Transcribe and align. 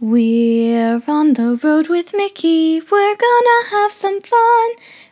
We're 0.00 1.02
on 1.08 1.34
the 1.34 1.58
road 1.60 1.88
with 1.88 2.14
Mickey. 2.14 2.80
We're 2.80 3.16
gonna 3.16 3.68
have 3.70 3.90
some 3.90 4.20
fun. 4.20 4.70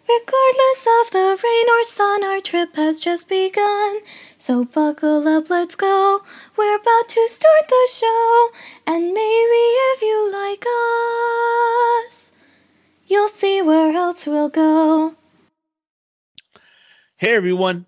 Regardless 0.09 0.87
of 1.01 1.11
the 1.11 1.37
rain 1.43 1.67
or 1.69 1.83
sun, 1.83 2.23
our 2.23 2.41
trip 2.41 2.77
has 2.77 3.01
just 3.01 3.29
begun. 3.29 3.99
So 4.39 4.65
buckle 4.65 5.27
up, 5.27 5.51
let's 5.51 5.75
go. 5.75 6.23
We're 6.57 6.77
about 6.77 7.09
to 7.09 7.29
start 7.29 7.69
the 7.69 7.89
show. 7.91 8.51
And 8.87 9.07
maybe 9.13 9.63
if 9.91 10.03
you 10.03 10.33
like 10.33 10.65
us, 12.09 12.31
you'll 13.09 13.27
see 13.27 13.63
where 13.63 13.93
else 13.93 14.25
we'll 14.25 14.51
go. 14.51 15.17
Hey 17.17 17.35
everyone, 17.35 17.87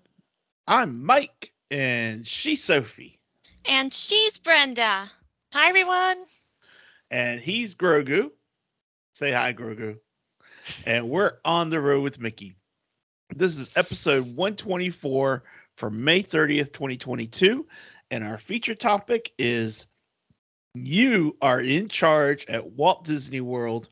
I'm 0.67 1.01
Mike 1.05 1.53
and 1.71 2.27
she's 2.27 2.61
Sophie 2.61 3.21
And 3.63 3.93
she's 3.93 4.37
Brenda. 4.37 5.05
Hi, 5.53 5.69
everyone. 5.69 6.17
And 7.11 7.39
he's 7.39 7.75
Grogu. 7.75 8.31
Say 9.13 9.31
hi, 9.31 9.53
Grogu. 9.53 9.97
And 10.85 11.09
we're 11.09 11.33
on 11.43 11.69
the 11.69 11.79
road 11.79 12.03
with 12.03 12.19
Mickey. 12.19 12.55
This 13.35 13.59
is 13.59 13.75
episode 13.75 14.35
124 14.35 15.43
for 15.77 15.89
May 15.89 16.23
30th, 16.23 16.73
2022. 16.73 17.65
And 18.11 18.23
our 18.23 18.37
feature 18.37 18.75
topic 18.75 19.31
is 19.37 19.87
You 20.73 21.35
are 21.41 21.61
in 21.61 21.87
charge 21.87 22.45
at 22.47 22.71
Walt 22.71 23.03
Disney 23.05 23.41
World. 23.41 23.89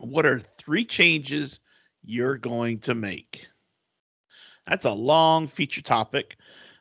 What 0.00 0.26
are 0.26 0.40
three 0.58 0.84
changes 0.84 1.60
you're 2.04 2.38
going 2.38 2.78
to 2.80 2.94
make? 2.94 3.46
That's 4.66 4.84
a 4.84 4.92
long 4.92 5.48
feature 5.48 5.82
topic. 5.82 6.36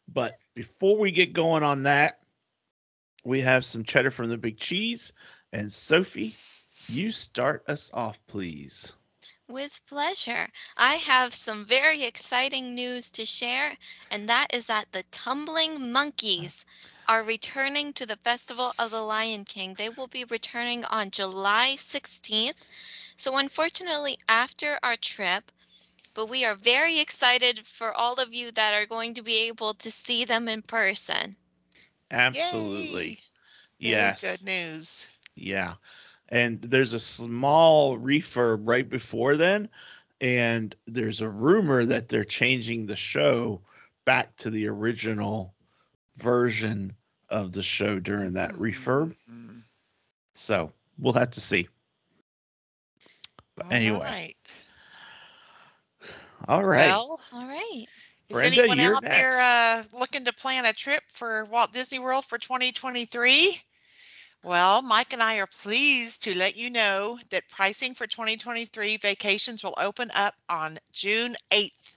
But 0.07 0.37
before 0.55 0.97
we 0.97 1.11
get 1.11 1.33
going 1.33 1.63
on 1.63 1.83
that, 1.83 2.19
we 3.23 3.41
have 3.41 3.65
some 3.65 3.83
cheddar 3.83 4.11
from 4.11 4.29
the 4.29 4.37
big 4.37 4.57
cheese. 4.57 5.13
And 5.53 5.71
Sophie, 5.71 6.35
you 6.87 7.11
start 7.11 7.63
us 7.67 7.89
off, 7.93 8.19
please. 8.27 8.93
With 9.47 9.85
pleasure. 9.85 10.49
I 10.75 10.95
have 10.95 11.33
some 11.33 11.65
very 11.65 12.03
exciting 12.03 12.75
news 12.75 13.09
to 13.11 13.25
share, 13.25 13.77
and 14.09 14.27
that 14.29 14.53
is 14.53 14.67
that 14.67 14.91
the 14.91 15.03
Tumbling 15.11 15.91
Monkeys 15.91 16.65
are 17.07 17.23
returning 17.23 17.93
to 17.93 18.05
the 18.05 18.17
Festival 18.17 18.73
of 18.77 18.91
the 18.91 19.01
Lion 19.01 19.45
King. 19.45 19.73
They 19.73 19.89
will 19.89 20.07
be 20.07 20.23
returning 20.25 20.85
on 20.85 21.11
July 21.11 21.75
16th. 21.77 22.65
So, 23.15 23.37
unfortunately, 23.37 24.17
after 24.27 24.79
our 24.83 24.95
trip, 24.95 25.51
but 26.13 26.27
we 26.27 26.45
are 26.45 26.55
very 26.55 26.99
excited 26.99 27.65
for 27.65 27.93
all 27.93 28.15
of 28.15 28.33
you 28.33 28.51
that 28.51 28.73
are 28.73 28.85
going 28.85 29.13
to 29.15 29.21
be 29.21 29.47
able 29.47 29.73
to 29.75 29.91
see 29.91 30.25
them 30.25 30.47
in 30.47 30.61
person. 30.61 31.37
Absolutely. 32.11 33.07
Yay. 33.09 33.19
Very 33.81 34.13
Yes. 34.13 34.21
Good 34.21 34.43
news. 34.43 35.09
Yeah. 35.37 35.75
And 36.29 36.61
there's 36.61 36.93
a 36.93 36.99
small 36.99 37.97
refurb 37.97 38.61
right 38.67 38.89
before 38.89 39.37
then. 39.37 39.69
And 40.21 40.75
there's 40.87 41.21
a 41.21 41.29
rumor 41.29 41.85
that 41.85 42.09
they're 42.09 42.25
changing 42.25 42.85
the 42.87 42.95
show 42.95 43.61
back 44.05 44.35
to 44.37 44.49
the 44.49 44.67
original 44.67 45.53
version 46.15 46.95
of 47.29 47.53
the 47.53 47.63
show 47.63 47.99
during 47.99 48.33
that 48.33 48.53
refurb. 48.53 49.15
Mhm. 49.29 49.63
So 50.33 50.73
we'll 50.99 51.13
have 51.13 51.31
to 51.31 51.41
see. 51.41 51.67
But 53.55 53.67
All 53.67 53.71
anyway, 53.71 53.99
right. 53.99 54.63
all 56.47 56.65
right. 56.65 56.99
Well, 56.99 57.21
All 57.31 57.47
right. 57.47 57.87
is 58.29 58.43
Brenda, 58.43 58.61
anyone 58.61 58.79
out 58.79 59.07
there 59.09 59.39
uh, 59.39 59.83
looking 59.93 60.25
to 60.25 60.33
plan 60.33 60.65
a 60.65 60.73
trip 60.73 61.03
for 61.09 61.45
Walt 61.45 61.73
Disney 61.73 61.99
World 61.99 62.25
for 62.25 62.37
2023? 62.37 63.61
Well, 64.43 64.81
Mike 64.83 65.13
and 65.13 65.23
I 65.23 65.39
are 65.39 65.47
pleased 65.47 66.23
to 66.23 66.37
let 66.37 66.55
you 66.55 66.69
know 66.69 67.19
that 67.29 67.49
pricing 67.49 67.95
for 67.95 68.05
2023 68.05 68.97
vacations 68.97 69.63
will 69.63 69.73
open 69.77 70.11
up 70.11 70.35
on 70.47 70.77
June 70.91 71.35
8th. 71.51 71.95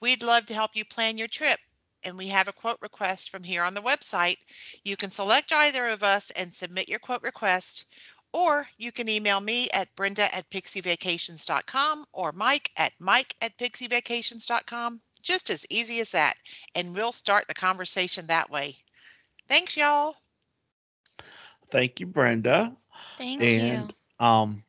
We'd 0.00 0.22
love 0.22 0.46
to 0.46 0.54
help 0.54 0.76
you 0.76 0.84
plan 0.84 1.16
your 1.16 1.28
trip, 1.28 1.58
and 2.04 2.16
we 2.16 2.28
have 2.28 2.48
a 2.48 2.52
quote 2.52 2.78
request 2.82 3.30
from 3.30 3.42
here 3.42 3.64
on 3.64 3.74
the 3.74 3.82
website. 3.82 4.36
You 4.84 4.96
can 4.96 5.10
select 5.10 5.52
either 5.52 5.86
of 5.86 6.02
us 6.02 6.30
and 6.32 6.54
submit 6.54 6.88
your 6.88 6.98
quote 6.98 7.22
request, 7.22 7.86
or 8.32 8.68
you 8.76 8.92
can 8.92 9.08
email 9.08 9.40
me 9.40 9.68
at 9.70 9.94
brenda 9.96 10.32
at 10.34 10.48
pixievacations.com 10.50 12.04
or 12.12 12.32
mike 12.32 12.70
at 12.76 12.92
mike 12.98 13.34
at 13.40 13.56
pixievacations.com. 13.56 15.00
Just 15.22 15.50
as 15.50 15.66
easy 15.70 16.00
as 16.00 16.10
that, 16.12 16.36
and 16.74 16.94
we'll 16.94 17.12
start 17.12 17.48
the 17.48 17.54
conversation 17.54 18.26
that 18.26 18.50
way. 18.50 18.76
Thanks, 19.48 19.76
y'all. 19.76 20.16
Thank 21.70 22.00
you, 22.00 22.06
Brenda. 22.06 22.76
Thank 23.16 23.56
and 23.58 23.58
you. 23.58 23.94
um 24.18 24.62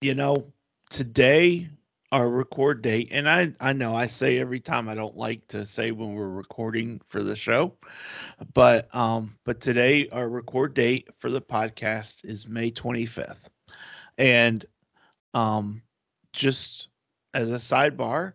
you 0.00 0.14
know 0.14 0.52
today 0.90 1.68
our 2.12 2.28
record 2.28 2.82
date 2.82 3.08
and 3.10 3.28
i 3.28 3.52
i 3.60 3.72
know 3.72 3.94
i 3.94 4.06
say 4.06 4.38
every 4.38 4.60
time 4.60 4.88
i 4.88 4.94
don't 4.94 5.16
like 5.16 5.46
to 5.48 5.64
say 5.64 5.90
when 5.92 6.14
we're 6.14 6.28
recording 6.28 7.00
for 7.08 7.22
the 7.22 7.36
show 7.36 7.74
but 8.54 8.92
um 8.94 9.36
but 9.44 9.60
today 9.60 10.08
our 10.12 10.28
record 10.28 10.74
date 10.74 11.08
for 11.18 11.30
the 11.30 11.40
podcast 11.40 12.24
is 12.24 12.46
may 12.48 12.70
25th 12.70 13.48
and 14.18 14.66
um 15.34 15.82
just 16.32 16.88
as 17.34 17.50
a 17.50 17.54
sidebar 17.56 18.34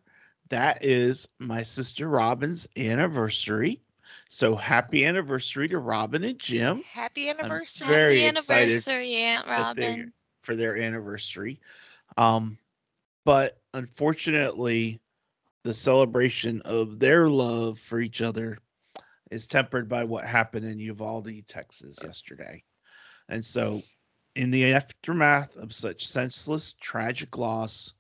that 0.49 0.83
is 0.83 1.27
my 1.39 1.63
sister 1.63 2.07
robin's 2.07 2.67
anniversary 2.77 3.81
so 4.35 4.53
happy 4.53 5.05
anniversary 5.05 5.65
to 5.69 5.79
robin 5.79 6.25
and 6.25 6.37
jim 6.37 6.83
Happy 6.91 7.29
anniversary. 7.29 7.87
very 7.87 8.21
Happy 8.21 8.37
anniversary, 8.37 9.15
Aunt 9.15 9.47
Robin. 9.47 10.11
for 10.41 10.57
their 10.57 10.77
anniversary. 10.77 11.61
Um, 12.17 12.57
but 13.23 13.61
unfortunately, 13.73 14.99
the 15.63 15.73
celebration 15.73 16.61
of 16.63 16.99
their 16.99 17.29
love 17.29 17.79
for 17.79 18.01
each 18.01 18.21
other 18.21 18.57
is 19.31 19.47
tempered 19.47 19.87
by 19.87 20.03
what 20.03 20.25
happened 20.25 20.65
in 20.65 20.79
Uvalde, 20.79 21.47
Texas 21.47 21.97
yesterday. 22.03 22.61
And 23.29 23.43
so, 23.43 23.81
in 24.35 24.51
the 24.51 24.73
aftermath 24.73 25.55
of 25.55 25.73
such 25.73 26.05
senseless, 26.05 26.75
tragic 26.81 27.37
loss, 27.37 27.93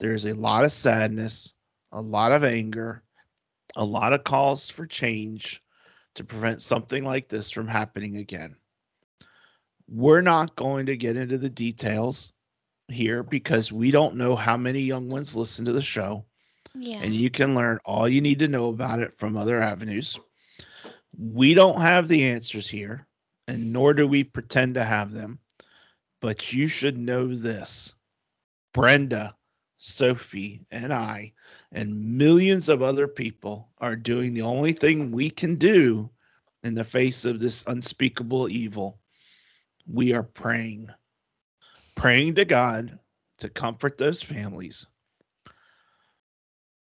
there's 0.00 0.24
a 0.24 0.32
lot 0.32 0.64
of 0.64 0.72
sadness, 0.72 1.52
a 1.92 2.00
lot 2.00 2.32
of 2.32 2.44
anger, 2.44 3.02
a 3.76 3.84
lot 3.84 4.14
of 4.14 4.24
calls 4.24 4.70
for 4.70 4.86
change 4.86 5.62
to 6.16 6.24
prevent 6.24 6.62
something 6.62 7.04
like 7.04 7.28
this 7.28 7.50
from 7.50 7.68
happening 7.68 8.16
again. 8.18 8.56
We're 9.88 10.22
not 10.22 10.56
going 10.56 10.86
to 10.86 10.96
get 10.96 11.16
into 11.16 11.38
the 11.38 11.50
details 11.50 12.32
here 12.88 13.22
because 13.22 13.72
we 13.72 13.90
don't 13.90 14.16
know 14.16 14.36
how 14.36 14.56
many 14.56 14.80
young 14.80 15.08
ones 15.08 15.36
listen 15.36 15.64
to 15.66 15.72
the 15.72 15.82
show 15.82 16.24
Yeah. 16.74 17.00
and 17.02 17.14
you 17.14 17.30
can 17.30 17.54
learn 17.54 17.78
all 17.84 18.08
you 18.08 18.20
need 18.20 18.38
to 18.40 18.48
know 18.48 18.68
about 18.68 19.00
it 19.00 19.16
from 19.18 19.36
other 19.36 19.60
avenues. 19.62 20.18
We 21.18 21.54
don't 21.54 21.80
have 21.80 22.08
the 22.08 22.24
answers 22.24 22.68
here, 22.68 23.06
and 23.48 23.72
nor 23.72 23.94
do 23.94 24.06
we 24.06 24.24
pretend 24.24 24.74
to 24.74 24.84
have 24.84 25.12
them, 25.12 25.38
but 26.20 26.52
you 26.52 26.66
should 26.66 26.98
know 26.98 27.34
this 27.34 27.94
Brenda, 28.72 29.36
Sophie, 29.78 30.64
and 30.70 30.92
I, 30.92 31.32
and 31.76 32.18
millions 32.18 32.68
of 32.68 32.82
other 32.82 33.06
people 33.06 33.68
are 33.78 33.94
doing 33.94 34.34
the 34.34 34.42
only 34.42 34.72
thing 34.72 35.12
we 35.12 35.30
can 35.30 35.54
do 35.54 36.10
in 36.64 36.74
the 36.74 36.82
face 36.82 37.24
of 37.24 37.38
this 37.38 37.64
unspeakable 37.68 38.48
evil. 38.50 38.98
We 39.86 40.12
are 40.14 40.24
praying, 40.24 40.88
praying 41.94 42.34
to 42.34 42.44
God 42.44 42.98
to 43.38 43.48
comfort 43.48 43.98
those 43.98 44.22
families 44.22 44.86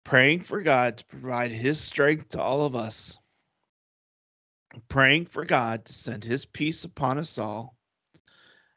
praying 0.08 0.40
for 0.40 0.62
God 0.62 0.96
to 0.96 1.04
provide 1.04 1.50
His 1.50 1.78
strength 1.78 2.30
to 2.30 2.40
all 2.40 2.62
of 2.62 2.74
us, 2.74 3.18
praying 4.88 5.26
for 5.26 5.44
God 5.44 5.84
to 5.84 5.92
send 5.92 6.24
His 6.24 6.46
peace 6.46 6.84
upon 6.84 7.18
us 7.18 7.36
all, 7.36 7.76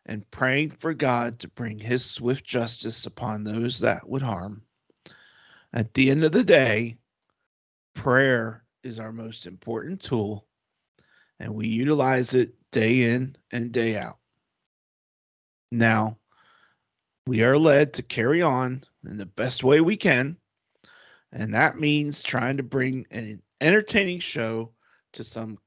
and 0.08 0.30
praying 0.30 0.72
for 0.72 0.94
God 0.94 1.40
to 1.40 1.48
bring 1.48 1.80
His 1.80 2.04
swift 2.04 2.44
justice 2.44 3.06
upon 3.06 3.46
those 3.46 3.80
that 3.80 4.10
would 4.10 4.22
harm. 4.22 4.62
At 5.74 5.94
the 5.94 6.10
end 6.10 6.24
of 6.24 6.32
the 6.32 6.44
day, 6.44 6.98
prayer 7.94 8.64
is 8.84 9.00
our 9.00 9.12
most 9.12 9.46
important 9.46 10.02
tool, 10.02 10.46
and 11.40 11.54
we 11.54 11.68
utilize 11.68 12.34
it 12.34 12.54
day 12.72 13.04
in 13.04 13.36
and 13.52 13.72
day 13.72 13.98
out. 13.98 14.18
Now, 15.72 16.18
we 17.26 17.44
are 17.44 17.58
led 17.58 17.94
to 17.94 18.04
carry 18.04 18.42
on 18.42 18.84
in 19.06 19.18
the 19.18 19.26
best 19.26 19.64
way 19.64 19.82
we 19.82 19.96
can 19.98 20.38
and 21.34 21.54
that 21.54 21.80
means 21.80 22.22
trying 22.22 22.58
to 22.58 22.64
bring 22.64 23.06
an 23.12 23.42
entertaining 23.62 24.20
show 24.20 24.72
to 25.14 25.24
some 25.24 25.58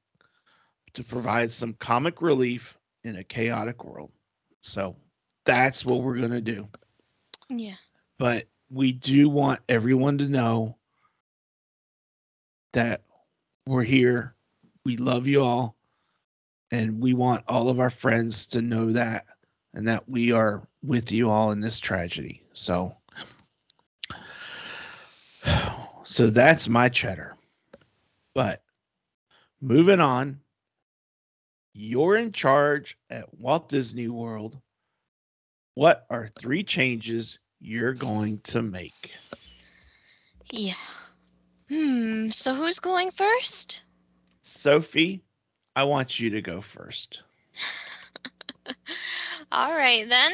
to 0.93 1.03
provide 1.03 1.51
some 1.51 1.73
comic 1.73 2.21
relief 2.21 2.77
in 3.03 3.17
a 3.17 3.23
chaotic 3.23 3.83
world 3.83 4.11
so 4.61 4.95
that's 5.45 5.85
what 5.85 6.01
we're 6.01 6.17
going 6.17 6.31
to 6.31 6.41
do 6.41 6.67
Yeah. 7.49 7.75
but 8.17 8.45
we 8.75 8.91
do 8.91 9.29
want 9.29 9.61
everyone 9.69 10.17
to 10.17 10.27
know 10.27 10.75
that 12.73 13.01
we're 13.65 13.83
here 13.83 14.35
we 14.85 14.97
love 14.97 15.27
you 15.27 15.41
all 15.41 15.75
And 16.71 17.01
we 17.01 17.13
want 17.13 17.43
all 17.47 17.69
of 17.69 17.79
our 17.79 17.89
friends 17.89 18.45
to 18.47 18.61
know 18.61 18.91
that 18.91 19.25
and 19.73 19.87
that 19.87 20.07
we 20.09 20.31
are 20.31 20.67
with 20.83 21.11
you 21.11 21.29
all 21.29 21.51
in 21.51 21.59
this 21.59 21.79
tragedy. 21.79 22.43
So 22.53 22.95
so 26.03 26.27
that's 26.27 26.67
my 26.67 26.89
cheddar. 26.89 27.35
But 28.33 28.61
moving 29.61 30.01
on, 30.01 30.39
you're 31.73 32.17
in 32.17 32.31
charge 32.31 32.97
at 33.09 33.33
Walt 33.39 33.69
Disney 33.69 34.09
World. 34.09 34.59
What 35.75 36.05
are 36.09 36.27
three 36.27 36.63
changes 36.63 37.39
you're 37.65 37.93
going 37.93 38.39
to 38.43 38.61
make? 38.61 39.11
Yeah. 40.51 40.73
Hmm. 41.67 42.29
So 42.29 42.53
who's 42.53 42.79
going 42.79 43.09
first? 43.09 43.83
Sophie, 44.41 45.23
I 45.75 45.83
want 45.83 46.19
you 46.19 46.29
to 46.29 46.41
go 46.41 46.61
first. 46.61 47.23
All 49.51 49.73
right, 49.73 50.07
then. 50.07 50.33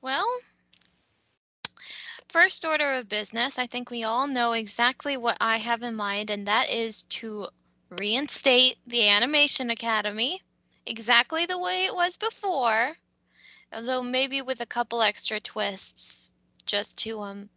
Well, 0.00 0.26
first 2.28 2.64
order 2.64 2.92
of 2.92 3.08
business, 3.08 3.58
I 3.58 3.66
think 3.66 3.90
we 3.90 4.04
all 4.04 4.28
know 4.28 4.52
exactly 4.52 5.16
what 5.16 5.36
I 5.40 5.56
have 5.56 5.82
in 5.82 5.96
mind, 5.96 6.30
and 6.30 6.46
that 6.46 6.70
is 6.70 7.02
to 7.04 7.48
reinstate 7.98 8.76
the 8.86 9.08
Animation 9.08 9.70
Academy 9.70 10.40
exactly 10.86 11.46
the 11.46 11.58
way 11.58 11.86
it 11.86 11.94
was 11.94 12.16
before, 12.16 12.92
although 13.72 14.02
maybe 14.02 14.42
with 14.42 14.60
a 14.60 14.66
couple 14.66 15.02
extra 15.02 15.40
twists 15.40 16.30
just 16.66 16.98
to 16.98 17.20
um 17.20 17.48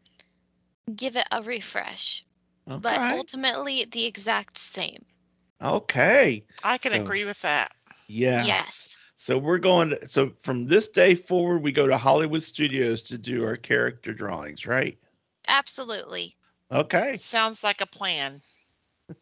give 0.95 1.15
it 1.15 1.27
a 1.31 1.41
refresh. 1.43 2.23
But 2.65 2.97
ultimately 2.99 3.85
the 3.85 4.05
exact 4.05 4.57
same. 4.57 5.05
Okay. 5.61 6.43
I 6.63 6.77
can 6.77 6.91
So- 6.91 7.01
agree 7.01 7.23
with 7.25 7.41
that. 7.41 7.71
Yeah. 8.07 8.43
Yes. 8.45 8.97
So 9.15 9.37
we're 9.37 9.57
going 9.57 9.89
to, 9.91 10.07
so 10.07 10.31
from 10.41 10.65
this 10.67 10.87
day 10.87 11.15
forward, 11.15 11.63
we 11.63 11.71
go 11.71 11.87
to 11.87 11.97
Hollywood 11.97 12.43
Studios 12.43 13.01
to 13.03 13.17
do 13.17 13.43
our 13.45 13.55
character 13.55 14.13
drawings, 14.13 14.65
right? 14.65 14.97
Absolutely. 15.47 16.35
Okay. 16.71 17.15
Sounds 17.17 17.63
like 17.63 17.81
a 17.81 17.85
plan. 17.87 18.41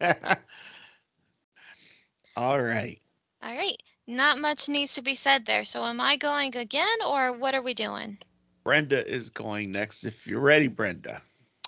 All 2.36 2.60
right. 2.60 3.00
All 3.42 3.54
right. 3.56 3.80
Not 4.06 4.38
much 4.38 4.68
needs 4.68 4.94
to 4.96 5.02
be 5.02 5.14
said 5.14 5.46
there. 5.46 5.64
So 5.64 5.84
am 5.84 6.00
I 6.00 6.16
going 6.16 6.56
again 6.56 6.98
or 7.06 7.32
what 7.32 7.54
are 7.54 7.62
we 7.62 7.74
doing? 7.74 8.18
Brenda 8.66 9.06
is 9.08 9.30
going 9.30 9.70
next. 9.70 10.02
If 10.02 10.26
you're 10.26 10.40
ready, 10.40 10.66
Brenda. 10.66 11.22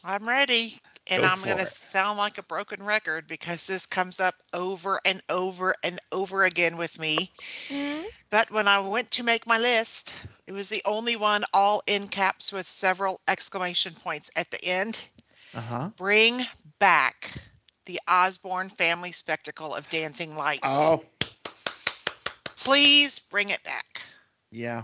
I'm 0.04 0.28
ready. 0.28 0.80
And 1.08 1.22
Go 1.22 1.28
I'm 1.28 1.40
going 1.44 1.58
to 1.58 1.66
sound 1.66 2.18
like 2.18 2.38
a 2.38 2.42
broken 2.42 2.82
record 2.82 3.28
because 3.28 3.64
this 3.66 3.86
comes 3.86 4.18
up 4.18 4.34
over 4.52 5.00
and 5.04 5.20
over 5.28 5.76
and 5.84 6.00
over 6.10 6.42
again 6.42 6.76
with 6.76 6.98
me. 6.98 7.30
Hmm? 7.68 8.00
But 8.30 8.50
when 8.50 8.66
I 8.66 8.80
went 8.80 9.12
to 9.12 9.22
make 9.22 9.46
my 9.46 9.58
list, 9.58 10.16
it 10.48 10.52
was 10.52 10.68
the 10.68 10.82
only 10.84 11.14
one 11.14 11.44
all 11.54 11.84
in 11.86 12.08
caps 12.08 12.50
with 12.50 12.66
several 12.66 13.20
exclamation 13.28 13.94
points 13.94 14.32
at 14.34 14.50
the 14.50 14.64
end. 14.64 15.00
Uh 15.54 15.60
huh. 15.60 15.90
Bring 15.96 16.40
back 16.80 17.30
the 17.86 18.00
Osborne 18.08 18.70
family 18.70 19.12
spectacle 19.12 19.72
of 19.72 19.88
dancing 19.88 20.36
lights. 20.36 20.62
Oh, 20.64 21.04
Please 22.56 23.20
bring 23.20 23.50
it 23.50 23.62
back. 23.62 24.02
yeah. 24.50 24.82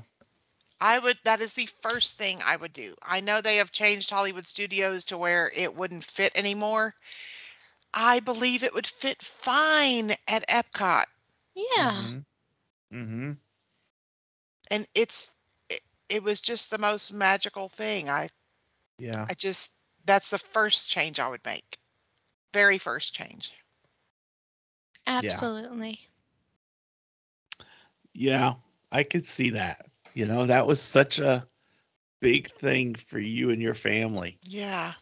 I 0.80 0.98
would, 0.98 1.18
that 1.24 1.40
is 1.40 1.54
the 1.54 1.68
first 1.82 2.16
thing 2.18 2.40
I 2.44 2.56
would 2.56 2.72
do. 2.72 2.94
I 3.02 3.20
know 3.20 3.40
they 3.40 3.56
have 3.56 3.72
changed 3.72 4.10
Hollywood 4.10 4.46
Studios 4.46 5.04
to 5.06 5.16
where 5.18 5.50
it 5.54 5.74
wouldn't 5.74 6.04
fit 6.04 6.32
anymore. 6.34 6.94
I 7.94 8.20
believe 8.20 8.62
it 8.62 8.74
would 8.74 8.86
fit 8.86 9.22
fine 9.22 10.12
at 10.26 10.46
Epcot. 10.48 11.06
Yeah. 11.54 12.08
Mm-hmm. 12.92 13.32
And 14.70 14.86
it's, 14.94 15.32
it, 15.68 15.80
it 16.08 16.22
was 16.22 16.40
just 16.40 16.70
the 16.70 16.78
most 16.78 17.12
magical 17.12 17.68
thing. 17.68 18.08
I, 18.10 18.28
Yeah. 18.98 19.28
I 19.28 19.34
just, 19.34 19.78
that's 20.04 20.30
the 20.30 20.38
first 20.38 20.90
change 20.90 21.18
I 21.18 21.28
would 21.28 21.44
make. 21.44 21.78
Very 22.52 22.78
first 22.78 23.14
change. 23.14 23.52
Absolutely. 25.06 26.08
Yeah. 28.14 28.48
Yeah. 28.48 28.54
I 28.92 29.02
could 29.04 29.26
see 29.26 29.50
that. 29.50 29.86
You 30.14 30.26
know, 30.26 30.46
that 30.46 30.66
was 30.66 30.80
such 30.80 31.18
a 31.20 31.46
big 32.20 32.50
thing 32.50 32.94
for 32.94 33.18
you 33.18 33.50
and 33.50 33.62
your 33.62 33.74
family. 33.74 34.38
Yeah. 34.48 34.94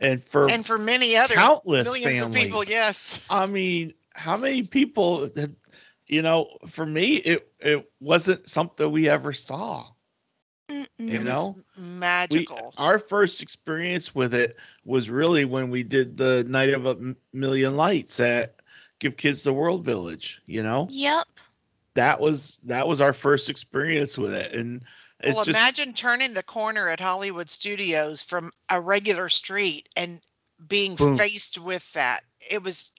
And 0.00 0.22
for, 0.22 0.48
And 0.50 0.66
for 0.66 0.78
many 0.78 1.16
other 1.16 1.34
countless 1.34 1.88
millions 1.88 2.18
families. 2.18 2.36
of 2.36 2.42
people, 2.42 2.64
yes. 2.64 3.20
I 3.30 3.46
mean, 3.46 3.94
how 4.14 4.36
many 4.36 4.62
people 4.64 5.28
had, 5.36 5.56
you 6.06 6.22
know, 6.22 6.58
for 6.68 6.86
me, 6.86 7.16
it, 7.16 7.52
it 7.60 7.90
wasn't 8.00 8.48
something 8.48 8.90
we 8.90 9.08
ever 9.08 9.32
saw. 9.32 9.86
Mm-mm. 10.68 10.86
You 10.98 11.20
It 11.20 11.24
know, 11.24 11.56
magical. 11.76 12.72
our 12.76 12.98
first 12.98 13.42
experience 13.42 14.14
with 14.14 14.34
it 14.34 14.56
was 14.84 15.10
really 15.10 15.44
when 15.44 15.70
we 15.70 15.82
did 15.82 16.16
the 16.16 16.44
night 16.48 16.72
of 16.74 16.86
a 16.86 17.14
million 17.32 17.76
lights 17.76 18.20
at 18.20 18.56
give 18.98 19.16
kids 19.16 19.42
the 19.42 19.52
world 19.52 19.84
village 19.84 20.40
you 20.46 20.62
know 20.62 20.86
Yep. 20.90 21.26
That 21.94 22.20
was 22.20 22.58
that 22.64 22.86
was 22.88 23.00
our 23.00 23.12
first 23.12 23.48
experience 23.48 24.16
with 24.18 24.32
it 24.34 24.52
and 24.54 24.84
it's 25.20 25.40
well, 25.40 25.44
just 25.44 25.50
imagine 25.56 25.92
turning 25.94 26.34
the 26.34 26.42
corner 26.42 26.88
at 26.88 27.00
Hollywood 27.00 27.48
Studios 27.50 28.22
from 28.22 28.52
a 28.68 28.80
regular 28.80 29.28
street 29.28 29.88
and 29.96 30.20
being 30.66 30.96
Boom. 30.96 31.16
faced 31.16 31.58
with 31.58 31.92
that. 31.92 32.24
It 32.40 32.62
was 32.62 32.90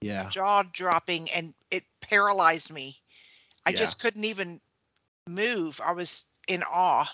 yeah 0.00 0.28
jaw 0.28 0.62
dropping 0.62 1.30
and 1.30 1.54
it 1.70 1.84
paralyzed 2.00 2.70
me. 2.72 2.98
I 3.66 3.72
Yeah. 3.72 3.74
just 3.74 4.00
couldn't 4.00 4.24
even 4.24 4.60
move. 5.26 5.80
I 5.84 5.92
was 5.92 6.26
in 6.46 6.62
awe. 6.62 7.10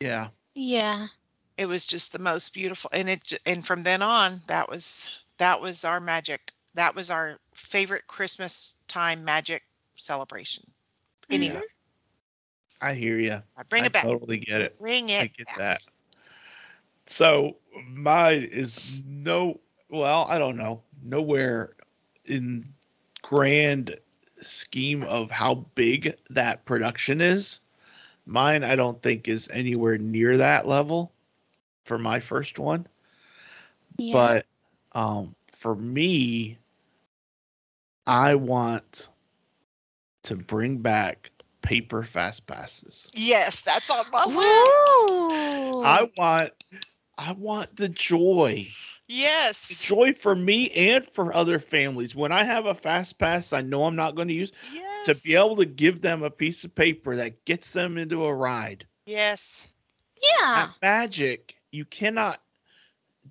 yeah 0.00 0.28
Yeah. 0.54 1.08
It 1.56 1.66
was 1.66 1.86
just 1.86 2.12
the 2.12 2.18
most 2.18 2.52
beautiful 2.54 2.90
and 2.92 3.08
it 3.08 3.32
and 3.46 3.66
from 3.66 3.82
then 3.84 4.02
on 4.02 4.42
that 4.46 4.68
was 4.68 5.10
that 5.38 5.60
was 5.60 5.84
our 5.84 6.00
magic. 6.00 6.52
That 6.74 6.94
was 6.94 7.10
our 7.10 7.40
favorite 7.54 8.06
Christmas 8.06 8.76
time 8.88 9.24
magic 9.24 9.64
celebration. 10.02 10.64
Anyway, 11.30 11.62
i 12.82 12.94
hear 12.94 13.18
you 13.18 13.42
I 13.56 13.62
bring 13.64 13.84
I 13.84 13.86
it 13.86 13.92
back. 13.92 14.04
totally 14.04 14.38
get 14.38 14.60
it 14.62 14.80
Bring 14.80 15.08
it. 15.08 15.22
i 15.22 15.26
get 15.26 15.46
back. 15.46 15.56
that 15.56 15.82
so 17.06 17.56
mine 17.88 18.42
is 18.50 19.02
no 19.06 19.60
well 19.88 20.26
i 20.28 20.38
don't 20.38 20.56
know 20.56 20.82
nowhere 21.02 21.74
in 22.26 22.72
grand 23.22 23.96
scheme 24.40 25.02
of 25.04 25.30
how 25.30 25.54
big 25.74 26.14
that 26.30 26.64
production 26.64 27.20
is 27.20 27.60
mine 28.26 28.64
i 28.64 28.76
don't 28.76 29.02
think 29.02 29.28
is 29.28 29.48
anywhere 29.52 29.98
near 29.98 30.36
that 30.36 30.66
level 30.66 31.12
for 31.84 31.98
my 31.98 32.20
first 32.20 32.58
one 32.58 32.86
Yeah. 33.96 34.12
but 34.12 34.46
um 34.92 35.34
for 35.52 35.74
me 35.74 36.58
i 38.06 38.34
want 38.34 39.08
to 40.24 40.36
bring 40.36 40.78
back 40.78 41.30
paper 41.62 42.02
fast 42.02 42.46
passes 42.46 43.08
Yes, 43.14 43.60
that's 43.60 43.90
on 43.90 44.04
my 44.10 44.24
list. 44.24 44.38
Ooh. 44.38 45.82
i 45.84 46.08
want 46.16 46.52
i 47.18 47.32
want 47.32 47.74
the 47.76 47.88
joy 47.88 48.66
the 49.08 49.14
Yes. 49.14 49.82
joy 49.82 50.12
for 50.14 50.34
me 50.34 50.70
and 50.70 51.04
for 51.06 51.34
other 51.34 51.58
families 51.58 52.14
when 52.14 52.32
i 52.32 52.42
have 52.44 52.66
a 52.66 52.74
fast 52.74 53.18
pass 53.18 53.52
i 53.52 53.60
know 53.60 53.84
i'm 53.84 53.96
not 53.96 54.16
going 54.16 54.28
to 54.28 54.34
use 54.34 54.52
Yes. 54.72 55.06
to 55.06 55.14
be 55.28 55.34
able 55.36 55.56
to 55.56 55.64
give 55.66 56.00
them 56.02 56.22
a 56.22 56.30
piece 56.30 56.64
of 56.64 56.74
paper 56.74 57.14
that 57.16 57.44
gets 57.44 57.72
them 57.72 57.96
into 57.98 58.24
a 58.24 58.34
ride 58.34 58.86
Yes. 59.06 59.68
yeah. 60.20 60.66
that 60.66 60.70
magic 60.82 61.56
you 61.70 61.84
cannot 61.84 62.40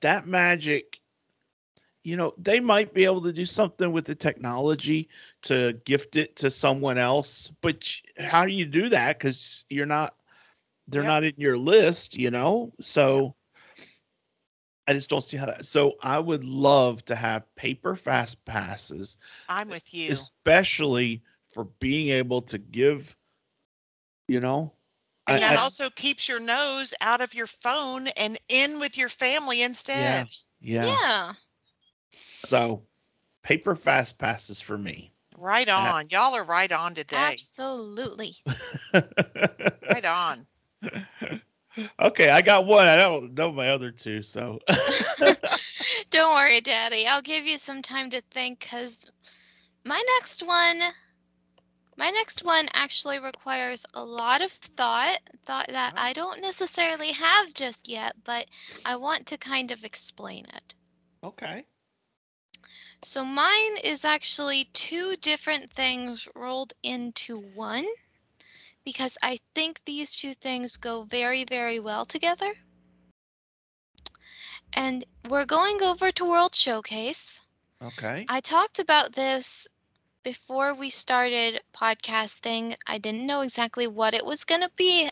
that 0.02 0.26
magic 0.26 1.01
you 2.04 2.16
know 2.16 2.34
they 2.38 2.60
might 2.60 2.94
be 2.94 3.06
able 3.06 3.22
to 3.22 3.34
do 3.34 3.46
something 3.46 3.92
with 3.92 4.06
the 4.06 4.16
technology 4.16 5.08
to 5.42 5.74
gift 5.86 6.16
it 6.18 6.36
to 6.36 6.50
someone 6.50 6.98
else 6.98 7.52
but 7.62 7.90
how 8.18 8.46
do 8.46 8.52
you 8.52 8.66
do 8.66 8.90
that 8.90 9.18
because 9.18 9.66
you're 9.70 9.86
not 9.86 10.16
they're 10.88 11.04
Yep. 11.04 11.06
not 11.06 11.24
in 11.24 11.34
your 11.38 11.58
list 11.58 12.18
you 12.18 12.30
know 12.32 12.72
so 12.80 13.36
i 14.88 14.94
just 14.94 15.10
don't 15.10 15.22
see 15.24 15.38
how 15.38 15.46
that 15.46 15.66
so 15.66 15.94
i 16.02 16.20
would 16.20 16.44
love 16.44 17.04
to 17.06 17.16
have 17.16 17.44
paper 17.56 17.96
fast 17.96 18.44
passes 18.46 19.18
I'm 19.48 19.70
with 19.70 19.94
you. 19.94 20.30
especially 20.32 21.22
for 21.54 21.66
being 21.80 22.10
able 22.10 22.42
to 22.42 22.58
give 22.58 23.16
you 24.28 24.40
know 24.40 24.74
I- 25.28 25.36
And 25.36 25.42
that 25.42 25.56
I- 25.56 25.58
also 25.58 25.90
keeps 25.90 26.28
your 26.28 26.40
nose 26.40 26.94
out 27.02 27.22
of 27.22 27.34
your 27.34 27.48
phone 27.48 28.08
and 28.10 28.38
in 28.50 28.80
with 28.80 28.98
your 28.98 29.10
family 29.10 29.62
instead. 29.62 30.28
yeah 30.60 30.98
Yeah. 31.00 31.34
So, 32.42 32.84
paper 33.44 33.76
fast 33.76 34.18
passes 34.18 34.60
for 34.62 34.78
me. 34.78 35.14
Right 35.38 35.68
Yeah. 35.76 35.94
on. 35.94 36.08
Y'all 36.10 36.36
are 36.36 36.44
right 36.44 36.72
on 36.72 36.96
today. 36.96 37.16
Absolutely. 37.18 38.36
Right 39.88 40.06
on. 40.06 40.48
okay, 42.02 42.30
I 42.30 42.42
got 42.42 42.66
one. 42.66 42.88
I 42.88 42.96
don't 42.96 43.34
know 43.34 43.52
my 43.52 43.70
other 43.70 43.92
two. 43.92 44.22
So, 44.24 44.60
Don't 46.12 46.36
worry, 46.36 46.62
Daddy. 46.62 47.08
I'll 47.08 47.22
give 47.22 47.46
you 47.46 47.58
some 47.58 47.82
time 47.82 48.10
to 48.12 48.22
think 48.22 48.60
because 48.60 49.10
my 49.86 50.02
next 50.18 50.42
one, 50.46 50.82
My 51.98 52.10
next 52.10 52.44
one 52.44 52.70
actually 52.74 53.20
requires 53.20 53.86
a 53.94 54.04
lot 54.04 54.42
of 54.42 54.52
thought, 54.52 55.20
thought 55.46 55.68
that 55.68 55.94
Oh. 55.94 55.98
I 55.98 56.14
don't 56.14 56.42
necessarily 56.42 57.12
have 57.12 57.54
just 57.54 57.88
yet, 57.88 58.16
but 58.24 58.50
I 58.86 58.96
want 58.96 59.28
to 59.28 59.38
kind 59.38 59.72
of 59.72 59.84
explain 59.86 60.46
it. 60.46 60.76
Okay. 61.24 61.66
So 63.04 63.24
mine 63.26 63.78
is 63.84 64.06
actually 64.06 64.66
two 64.74 65.16
different 65.18 65.72
things 65.72 66.28
rolled 66.36 66.74
into 66.84 67.38
one 67.40 67.86
because 68.84 69.18
I 69.22 69.40
think 69.54 69.84
these 69.86 70.16
two 70.16 70.34
things 70.34 70.78
go 70.78 71.04
very, 71.04 71.44
very 71.44 71.80
well 71.80 72.06
together. 72.06 72.54
And 74.74 75.06
we're 75.28 75.46
going 75.46 75.82
over 75.82 76.12
to 76.12 76.26
World 76.26 76.56
Showcase. 76.56 77.42
Okay. 77.82 78.26
I 78.28 78.40
talked 78.42 78.80
about 78.80 79.14
this 79.14 79.68
before 80.24 80.74
we 80.74 80.90
started 80.90 81.62
podcasting. 81.74 82.76
I 82.88 82.98
didn't 82.98 83.26
know 83.26 83.42
exactly 83.42 83.88
what 83.88 84.14
it 84.14 84.26
was 84.26 84.44
going 84.46 84.62
to 84.62 84.72
be 84.76 85.10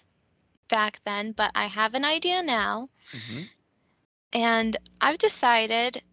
back 0.68 1.02
then, 1.04 1.32
but 1.32 1.52
I 1.56 1.68
have 1.68 1.94
an 1.96 2.06
idea 2.06 2.42
now. 2.44 2.90
hmm 3.12 3.44
And 4.34 4.78
I've 5.02 5.18
decided 5.18 6.04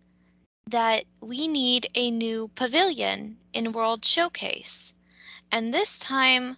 that 0.68 1.04
we 1.22 1.46
need 1.46 1.86
a 1.94 2.10
new 2.10 2.48
pavilion 2.54 3.38
in 3.52 3.72
World 3.72 4.04
Showcase. 4.04 4.94
And 5.52 5.72
this 5.72 5.98
time 5.98 6.56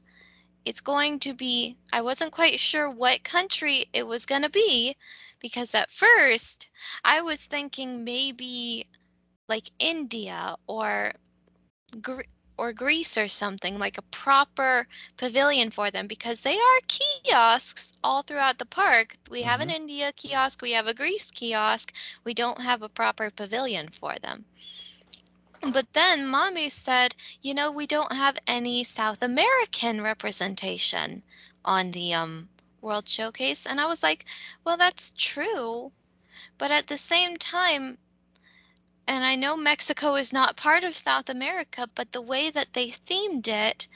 it's 0.65 0.81
going 0.81 1.21
to 1.21 1.35
be, 1.35 1.77
I 1.93 2.00
wasn't 2.00 2.33
quite 2.33 2.59
sure 2.59 2.91
what 2.91 3.23
country 3.25 3.87
it 3.93 4.07
was 4.07 4.27
going 4.27 4.43
to 4.43 4.50
be 4.50 4.97
because 5.41 5.75
at 5.75 5.91
first 5.91 6.69
I 7.05 7.21
was 7.21 7.47
thinking 7.47 8.05
maybe 8.05 8.87
like 9.49 9.71
India 9.79 10.57
or 10.67 11.12
or 12.59 12.73
Greece 12.75 13.17
or 13.17 13.29
something 13.29 13.79
like 13.79 13.97
a 13.99 14.03
proper 14.03 14.88
pavilion 15.17 15.71
for 15.71 15.91
them 15.91 16.07
because 16.09 16.43
they 16.43 16.59
are 16.59 16.81
kiosks 16.88 17.93
all 18.05 18.23
throughout 18.23 18.59
the 18.59 18.67
park. 18.67 19.17
We 19.31 19.43
have 19.45 19.61
an 19.61 19.71
India 19.71 20.12
kiosk, 20.12 20.62
we 20.62 20.73
have 20.73 20.87
a 20.88 20.95
Greece 20.95 21.31
kiosk, 21.31 21.95
we 22.25 22.35
don't 22.35 22.62
have 22.62 22.83
a 22.83 22.88
proper 22.91 23.31
pavilion 23.31 23.88
for 23.88 24.17
them. 24.17 24.47
But 25.62 25.93
then 25.95 26.27
mommy 26.27 26.69
said, 26.69 27.15
you 27.43 27.55
know, 27.55 27.71
we 27.71 27.87
don't 27.87 28.12
have 28.12 28.38
any 28.47 28.85
South 28.85 29.23
American 29.23 30.00
representation 30.03 31.23
on 31.65 31.93
the 31.93 32.12
um 32.15 32.50
World 32.81 33.09
Showcase 33.09 33.67
and 33.67 33.81
I 33.81 33.87
was 33.87 34.03
like, 34.03 34.25
well 34.65 34.77
that's 34.77 35.12
true, 35.17 35.93
but 36.59 36.71
at 36.71 36.88
the 36.88 36.97
same 36.97 37.37
time 37.37 37.99
and 39.09 39.25
I 39.25 39.35
know 39.35 39.57
Mexico 39.57 40.15
is 40.17 40.33
not 40.33 40.57
part 40.57 40.85
of 40.85 40.97
South 40.97 41.29
America, 41.29 41.88
but 41.97 42.12
the 42.12 42.23
way 42.23 42.50
that 42.50 42.75
they 42.75 42.91
themed 42.91 43.49
it, 43.49 43.88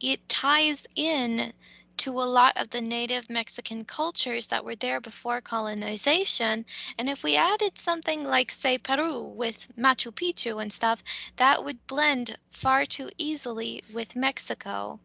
it 0.00 0.28
ties 0.28 0.86
in 0.94 1.54
to 1.98 2.10
a 2.20 2.24
lot 2.24 2.56
of 2.56 2.70
the 2.70 2.80
native 2.82 3.30
Mexican 3.30 3.84
cultures 3.84 4.48
that 4.48 4.64
were 4.64 4.76
there 4.76 5.00
before 5.00 5.40
colonization. 5.40 6.66
And 6.98 7.08
if 7.10 7.24
we 7.24 7.36
added 7.36 7.78
something 7.78 8.24
like, 8.24 8.50
say, 8.52 8.78
Peru 8.78 9.22
with 9.24 9.68
Machu 9.76 10.12
Picchu 10.12 10.62
and 10.62 10.72
stuff, 10.72 11.02
that 11.36 11.64
would 11.64 11.86
blend 11.88 12.38
far 12.50 12.84
too 12.86 13.10
easily 13.18 13.82
with 13.88 14.16
Mexico. 14.16 15.00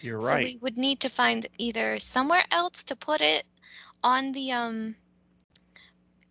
You're 0.00 0.20
right. 0.20 0.52
So 0.52 0.54
we 0.54 0.58
would 0.58 0.78
need 0.78 1.00
to 1.00 1.08
find 1.08 1.46
either 1.58 1.98
somewhere 2.00 2.44
else 2.50 2.84
to 2.84 2.96
put 2.96 3.20
it 3.22 3.46
on 4.02 4.32
the 4.32 4.52
um 4.52 4.96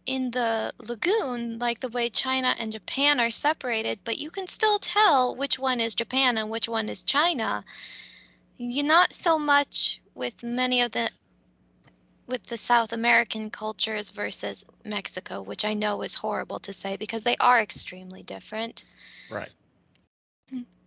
in 0.10 0.32
the 0.32 0.74
lagoon 0.80 1.60
like 1.60 1.80
the 1.82 1.88
way 1.88 2.10
China 2.10 2.56
and 2.58 2.72
Japan 2.72 3.20
are 3.20 3.30
separated, 3.30 4.00
but 4.04 4.18
you 4.18 4.32
can 4.32 4.48
still 4.48 4.80
tell 4.80 5.36
which 5.36 5.60
one 5.60 5.80
is 5.80 5.94
Japan 5.94 6.36
and 6.40 6.50
which 6.50 6.68
one 6.68 6.90
is 6.90 7.04
China. 7.04 7.64
You 8.58 8.82
not 8.82 9.14
so 9.14 9.38
much 9.38 10.02
with 10.16 10.42
many 10.44 10.82
of 10.82 10.94
the 10.94 11.12
with 12.26 12.44
the 12.48 12.58
South 12.58 12.92
American 12.92 13.52
cultures 13.52 14.10
versus 14.10 14.66
Mexico, 14.84 15.44
which 15.44 15.64
I 15.64 15.76
know 15.76 16.02
is 16.02 16.16
horrible 16.16 16.58
to 16.60 16.74
say 16.74 16.98
because 16.98 17.22
they 17.22 17.36
are 17.40 17.62
extremely 17.62 18.24
different. 18.24 18.86
Right. 19.30 19.52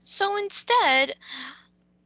So 0.03 0.37
instead, 0.37 1.15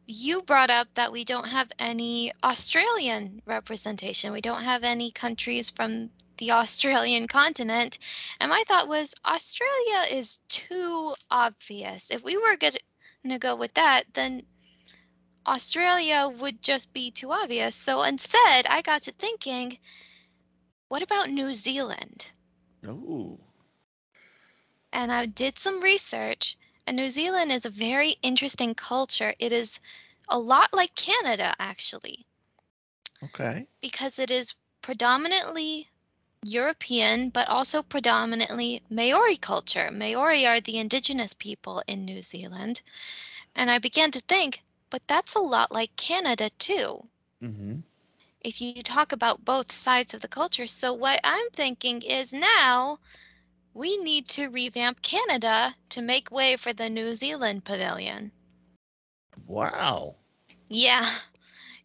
you 0.07 0.43
brought 0.43 0.71
up 0.71 0.89
that 0.95 1.13
we 1.13 1.25
don't 1.25 1.49
have 1.49 1.73
any 1.79 2.31
Australian 2.45 3.41
representation. 3.47 4.33
We 4.33 4.43
don't 4.43 4.65
have 4.65 4.85
any 4.85 5.11
countries 5.11 5.71
from 5.71 6.11
the 6.39 6.53
Australian 6.53 7.27
continent. 7.29 7.99
And 8.41 8.51
my 8.51 8.65
thought 8.67 8.89
was 8.89 9.15
Australia 9.25 10.05
is 10.11 10.39
too 10.49 11.15
obvious. 11.31 12.11
If 12.11 12.23
we 12.25 12.37
were 12.37 12.57
going 12.57 12.75
to 13.29 13.39
go 13.39 13.55
with 13.57 13.75
that, 13.75 14.05
then 14.15 14.47
Australia 15.47 16.29
would 16.29 16.63
just 16.63 16.93
be 16.93 17.11
too 17.11 17.33
obvious. 17.33 17.75
So 17.77 18.03
instead, 18.03 18.67
I 18.67 18.83
got 18.83 19.03
to 19.05 19.13
thinking, 19.13 19.79
what 20.89 21.03
about 21.03 21.31
New 21.31 21.55
Zealand? 21.55 22.31
Oh. 22.87 23.41
and 24.93 25.13
I 25.13 25.27
did 25.27 25.59
some 25.59 25.83
research, 25.83 26.57
and 26.87 26.97
New 26.97 27.09
Zealand 27.09 27.53
is 27.53 27.65
a 27.65 27.71
very 27.71 28.17
interesting 28.23 28.75
culture. 28.75 29.35
It 29.39 29.53
is 29.53 29.81
a 30.29 30.39
lot 30.39 30.73
like 30.73 30.95
Canada, 30.95 31.55
actually, 31.59 32.27
Okay. 33.23 33.69
because 33.81 34.19
it 34.19 34.31
is 34.31 34.55
predominantly 34.83 35.91
European, 36.53 37.31
but 37.31 37.49
also 37.49 37.83
predominantly 37.83 38.83
Maori 38.91 39.37
culture. 39.37 39.91
Maori 39.93 40.47
are 40.47 40.61
the 40.61 40.79
indigenous 40.79 41.35
people 41.35 41.83
in 41.87 42.05
New 42.05 42.23
Zealand. 42.23 42.83
And 43.55 43.71
I 43.71 43.79
began 43.79 44.11
to 44.13 44.21
think, 44.21 44.63
but 44.91 45.07
that's 45.09 45.35
a 45.35 45.41
lot 45.41 45.73
like 45.73 45.97
Canada, 45.97 46.51
too. 46.59 47.09
hmm 47.41 47.81
if 48.41 48.61
you 48.61 48.75
talk 48.83 49.13
about 49.13 49.45
both 49.45 49.63
sides 49.73 50.15
of 50.15 50.21
the 50.23 50.29
culture. 50.29 50.67
So, 50.67 50.93
what 50.93 51.21
I'm 51.25 51.49
thinking 51.51 52.03
is 52.03 52.33
now 52.33 52.99
we 53.75 53.97
need 53.99 54.29
to 54.31 54.49
revamp 54.49 55.03
Canada 55.03 55.77
to 55.91 56.01
make 56.01 56.31
way 56.31 56.57
for 56.57 56.73
the 56.73 56.89
New 56.89 57.15
Zealand 57.15 57.65
pavilion. 57.65 58.33
Wow. 59.47 60.17
Yeah, 60.69 61.07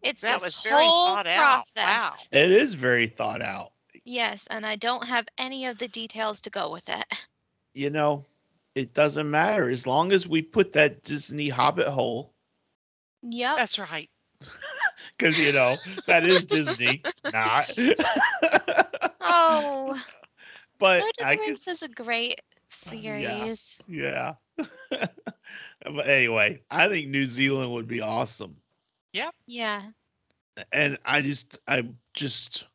it's 0.01 0.22
That 0.22 0.36
this 0.36 0.41
was 0.41 0.58
very 0.58 0.86
whole 0.86 1.03
thought 1.03 1.27
out. 1.27 1.68
process. 1.74 2.27
Wow. 2.32 2.39
It 2.39 2.51
is 2.51 2.74
very 2.74 3.08
thought 3.08 3.41
out. 3.41 3.74
Yes, 4.05 4.48
and 4.48 4.65
I 4.65 4.75
don't 4.75 5.08
have 5.08 5.27
any 5.38 5.65
of 5.65 5.77
the 5.77 5.88
details 5.88 6.41
to 6.41 6.50
go 6.50 6.72
with 6.72 6.89
it. 6.89 7.27
You 7.74 7.89
know, 7.89 8.25
it 8.75 8.93
doesn't 8.93 9.29
matter 9.29 9.70
as 9.70 9.86
long 9.88 10.12
as 10.12 10.27
we 10.27 10.41
put 10.41 10.74
that 10.74 11.03
Disney 11.03 11.50
Hobbit 11.50 11.88
hole, 11.88 12.34
Yep. 13.24 13.58
That's 13.58 13.79
right. 13.79 14.10
because 15.17 15.39
you 15.39 15.51
know 15.51 15.77
that 16.08 16.25
is 16.25 16.46
Disney, 16.46 17.05
not. 17.31 17.72
Oh, 19.22 19.98
but 20.79 21.01
Lord 21.01 21.13
of 21.20 21.27
I 21.27 21.36
the 21.36 21.38
can, 21.38 21.55
Rings 21.55 21.67
is 21.67 21.84
a 21.84 21.89
great 21.89 22.41
series. 22.70 23.79
Yeah. 23.88 24.34
yeah. 24.48 25.08
but 25.84 26.08
anyway, 26.08 26.62
I 26.70 26.88
think 26.88 27.10
New 27.10 27.25
Zealand 27.25 27.72
would 27.74 27.88
be 27.88 28.01
awesome. 28.01 28.55
Yep. 29.13 29.34
Yeah. 29.48 29.81
and 30.72 30.98
I 31.05 31.22
just 31.22 31.60
I 31.67 31.84
just 32.13 32.67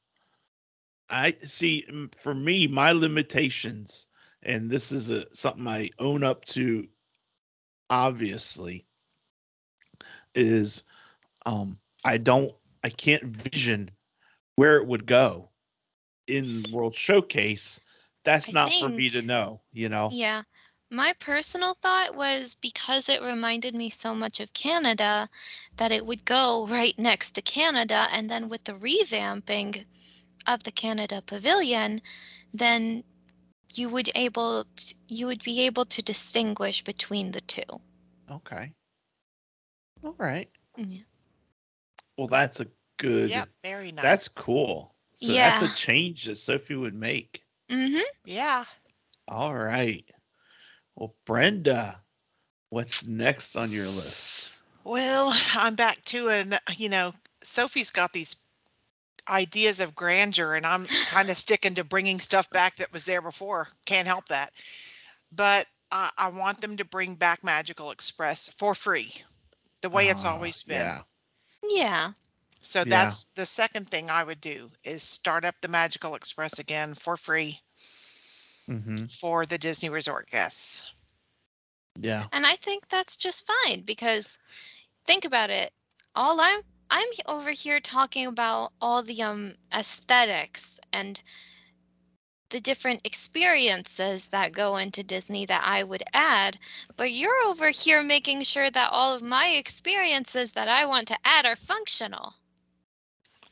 I 1.09 1.37
see 1.45 1.87
for 2.23 2.35
me 2.35 2.67
my 2.67 2.93
limitations 2.93 4.07
and 4.43 4.71
this 4.71 4.93
is 4.93 5.11
a 5.11 5.27
something 5.35 5.67
I 5.67 5.91
own 5.99 6.25
up 6.25 6.45
to 6.47 6.87
obviously 7.91 8.85
is 10.35 10.83
um 11.45 11.79
I 12.05 12.19
don't 12.19 12.53
I 12.83 12.91
can't 12.91 13.25
vision 13.25 13.91
where 14.57 14.77
it 14.79 14.87
would 14.87 15.07
go 15.07 15.51
in 16.27 16.65
World 16.73 16.95
Showcase 16.95 17.81
that's 18.25 18.49
I 18.49 18.53
not 18.53 18.73
for 18.81 18.89
me 18.89 19.09
to 19.11 19.23
know 19.23 19.61
you 19.73 19.89
know 19.89 20.11
Yeah. 20.13 20.43
My 20.89 21.15
personal 21.15 21.75
thought 21.75 22.15
was 22.15 22.55
because 22.55 23.09
it 23.09 23.21
reminded 23.21 23.75
me 23.75 23.91
so 23.91 24.15
much 24.15 24.39
of 24.39 24.53
Canada 24.53 25.29
that 25.79 25.91
it 25.91 26.07
would 26.07 26.25
go 26.25 26.65
right 26.69 26.97
next 26.97 27.33
to 27.33 27.43
Canada 27.43 28.07
and 28.13 28.31
then 28.31 28.49
with 28.49 28.63
the 28.65 28.75
revamping 28.75 29.85
of 30.47 30.62
the 30.65 30.73
Canada 30.73 31.23
Pavilion 31.23 32.00
then 32.53 33.05
you 33.75 33.88
would 33.88 34.11
able 34.15 34.65
t 34.76 34.95
you 35.09 35.26
would 35.26 35.43
be 35.45 35.61
able 35.62 35.85
to 35.85 36.03
distinguish 36.03 36.83
between 36.83 37.33
the 37.33 37.41
two. 37.43 37.81
okay 38.31 38.73
all 40.05 40.15
right 40.19 40.50
Yeah. 40.76 41.03
well 42.17 42.29
that's 42.29 42.61
a 42.61 42.67
good 42.99 43.31
Yep. 43.31 43.49
Very 43.62 43.93
nice. 43.93 44.03
that's 44.03 44.29
cool 44.29 44.95
so 45.15 45.33
Yeah. 45.33 45.49
that's 45.59 45.62
a 45.62 45.69
change 45.69 46.25
that 46.25 46.37
Sophie 46.37 46.75
would 46.76 46.95
make 46.95 47.43
Mhm. 47.71 48.03
Yeah. 48.25 48.65
All 49.29 49.55
right. 49.55 50.05
Well, 50.95 51.15
Brenda, 51.26 52.03
what's 52.71 53.07
next 53.07 53.57
on 53.57 53.71
your 53.71 53.87
list? 53.87 54.59
Well, 54.85 55.33
I'm 55.55 55.75
back 55.75 56.03
to 56.07 56.29
an, 56.29 56.55
you 56.76 56.88
know, 56.88 57.15
Sophie's 57.43 57.91
got 57.91 58.12
these 58.12 58.37
ideas 59.28 59.80
of 59.80 59.95
grandeur, 59.95 60.54
and 60.54 60.66
I'm 60.66 60.88
kind 61.06 61.30
of 61.30 61.37
sticking 61.37 61.75
to 61.75 61.85
bringing 61.85 62.21
stuff 62.21 62.50
back 62.50 62.76
that 62.76 62.92
was 62.92 63.04
there 63.04 63.23
before. 63.23 63.68
Can't 63.85 64.06
help 64.09 64.28
that. 64.28 64.52
But 65.33 65.66
I, 65.90 66.11
I 66.16 66.28
want 66.28 66.61
them 66.61 66.76
to 66.78 66.85
bring 66.85 67.14
back 67.16 67.42
Magical 67.45 67.90
Express 67.90 68.49
for 68.59 68.75
free. 68.75 69.12
the 69.83 69.90
way 69.90 70.09
it's 70.09 70.25
Ah, 70.25 70.26
always 70.26 70.62
been. 70.62 70.95
Yeah. 70.95 71.04
Yeah. 71.62 72.12
So 72.62 72.85
Yeah. 72.85 72.85
that's 72.85 73.25
the 73.35 73.47
second 73.47 73.88
thing 73.90 74.11
I 74.11 74.23
would 74.25 74.40
do 74.40 74.71
is 74.85 75.02
start 75.02 75.45
up 75.45 75.56
the 75.61 75.68
Magical 75.68 76.14
Express 76.14 76.59
again 76.59 76.95
for 76.95 77.16
free 77.16 77.62
hmm 78.68 79.06
for 79.09 79.45
the 79.47 79.59
Disney 79.59 79.88
Resort 79.88 80.28
guests. 80.30 80.83
Yeah. 81.99 82.28
And 82.33 82.47
I 82.47 82.56
think 82.56 82.88
that's 82.88 83.16
just 83.16 83.47
fine 83.47 83.83
because 83.83 84.38
think 85.04 85.25
about 85.25 85.50
it. 85.50 85.73
All 86.14 86.40
I'm 86.40 86.62
I'm 86.90 87.09
over 87.26 87.50
here 87.50 87.81
talking 87.81 88.26
about 88.26 88.73
all 88.81 89.02
the 89.02 89.23
um 89.23 89.55
aesthetics 89.75 90.78
and 90.93 91.23
the 92.50 92.61
different 92.61 93.00
experiences 93.05 94.28
that 94.28 94.52
go 94.52 94.76
into 94.76 95.02
Disney 95.02 95.47
that 95.47 95.62
I 95.66 95.83
would 95.83 96.05
add, 96.14 96.59
but 96.97 97.11
you're 97.11 97.43
over 97.47 97.71
here 97.71 98.02
making 98.05 98.45
sure 98.45 98.71
that 98.71 98.90
all 98.93 99.12
of 99.14 99.21
my 99.23 99.49
experiences 99.49 100.52
that 100.52 100.69
I 100.69 100.87
want 100.87 101.09
to 101.09 101.19
add 101.25 101.45
are 101.45 101.57
functional. 101.57 102.35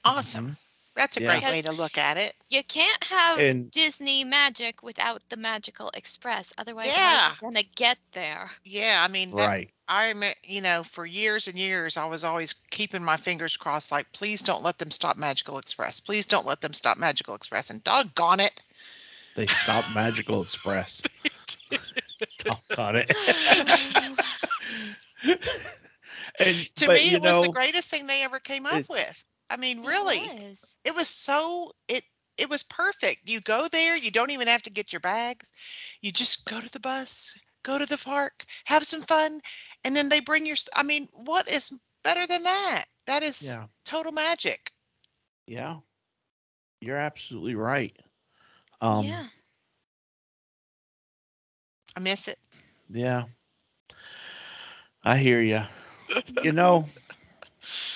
Awesome. 0.04 0.50
Mhm. 0.52 0.56
That's 0.94 1.16
a 1.16 1.22
Yeah. 1.22 1.40
great 1.40 1.42
way 1.42 1.62
to 1.62 1.72
look 1.72 1.98
at 1.98 2.16
it. 2.18 2.36
You 2.50 2.62
can't 2.62 3.02
have 3.02 3.40
And- 3.40 3.68
Disney 3.72 4.22
magic 4.22 4.80
without 4.84 5.28
the 5.28 5.36
magical 5.36 5.90
express. 5.94 6.52
Otherwise, 6.56 6.92
how 6.92 7.02
are 7.02 7.14
Yeah. 7.16 7.30
you 7.32 7.40
gonna 7.40 7.62
get 7.64 7.98
there? 8.12 8.48
Yeah, 8.62 9.02
I 9.02 9.08
mean, 9.08 9.34
that, 9.34 9.48
Right. 9.48 9.73
I 9.88 10.08
remember, 10.08 10.36
you 10.44 10.60
know, 10.60 10.82
for 10.82 11.04
years 11.06 11.46
and 11.46 11.58
years, 11.58 11.96
I 11.96 12.04
was 12.06 12.24
always 12.24 12.52
keeping 12.70 13.02
my 13.04 13.16
fingers 13.16 13.56
crossed, 13.56 13.90
like, 13.92 14.12
please 14.12 14.42
don't 14.42 14.62
let 14.62 14.78
them 14.78 14.90
stop 14.90 15.16
Magical 15.16 15.58
Express. 15.58 16.00
Please 16.00 16.26
don't 16.26 16.46
let 16.46 16.60
them 16.60 16.72
stop 16.72 16.96
Magical 16.98 17.34
Express. 17.34 17.70
And 17.70 17.82
doggone 17.84 18.40
it. 18.40 18.62
They 19.34 19.46
stopped 19.46 19.94
Magical 19.94 20.42
Express. 20.42 21.02
Doggone 22.38 22.96
it. 22.96 23.12
and 26.40 26.68
To 26.76 26.86
but, 26.86 26.94
me, 26.94 27.10
you 27.10 27.16
it 27.16 27.22
was 27.22 27.40
the 27.40 27.48
greatest 27.48 27.90
thing 27.90 28.06
they 28.06 28.22
ever 28.22 28.38
came 28.38 28.66
up 28.66 28.88
with. 28.88 29.24
I 29.50 29.56
mean, 29.56 29.84
It 29.84 29.86
really, 29.86 30.18
was. 30.18 30.78
it 30.84 30.94
was 30.94 31.08
so 31.08 31.70
it 31.88 32.04
it 32.38 32.48
was 32.48 32.62
perfect. 32.62 33.28
You 33.28 33.40
go 33.40 33.68
there, 33.70 33.96
you 33.96 34.10
don't 34.10 34.30
even 34.30 34.48
have 34.48 34.62
to 34.62 34.70
get 34.70 34.92
your 34.92 35.00
bags. 35.00 35.52
You 36.00 36.12
just 36.12 36.46
go 36.46 36.60
to 36.60 36.70
the 36.70 36.80
bus, 36.80 37.36
go 37.62 37.78
to 37.78 37.86
the 37.86 37.98
park, 37.98 38.44
have 38.64 38.84
some 38.84 39.02
fun, 39.02 39.40
and 39.84 39.94
then 39.96 40.08
they 40.08 40.20
bring 40.20 40.46
your. 40.46 40.56
I 40.74 40.82
mean, 40.82 41.08
what 41.12 41.48
is 41.48 41.72
better 42.02 42.26
than 42.26 42.42
that? 42.44 42.86
That 43.06 43.22
is 43.22 43.58
Yeah. 43.58 43.66
total 43.84 44.12
magic. 44.12 44.72
Yeah. 45.46 45.80
You're 46.80 46.96
absolutely 46.96 47.54
right. 47.54 47.96
Um 48.80 49.24
yeah. 49.24 49.28
I 51.96 52.00
miss 52.00 52.28
it. 52.28 52.38
yeah. 52.90 53.24
I 55.04 55.16
hear 55.18 55.40
you. 55.40 55.62
You 56.40 56.52
know, 56.52 56.92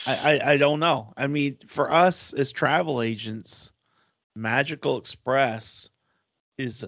I, 0.06 0.14
I 0.40 0.52
I 0.52 0.56
don't 0.56 0.80
know. 0.80 1.12
I 1.16 1.26
mean, 1.26 1.58
for 1.66 1.90
us 1.92 2.32
as 2.32 2.50
travel 2.52 3.02
agents, 3.02 3.72
Magical 4.34 4.98
Express 4.98 5.90
is 6.58 6.84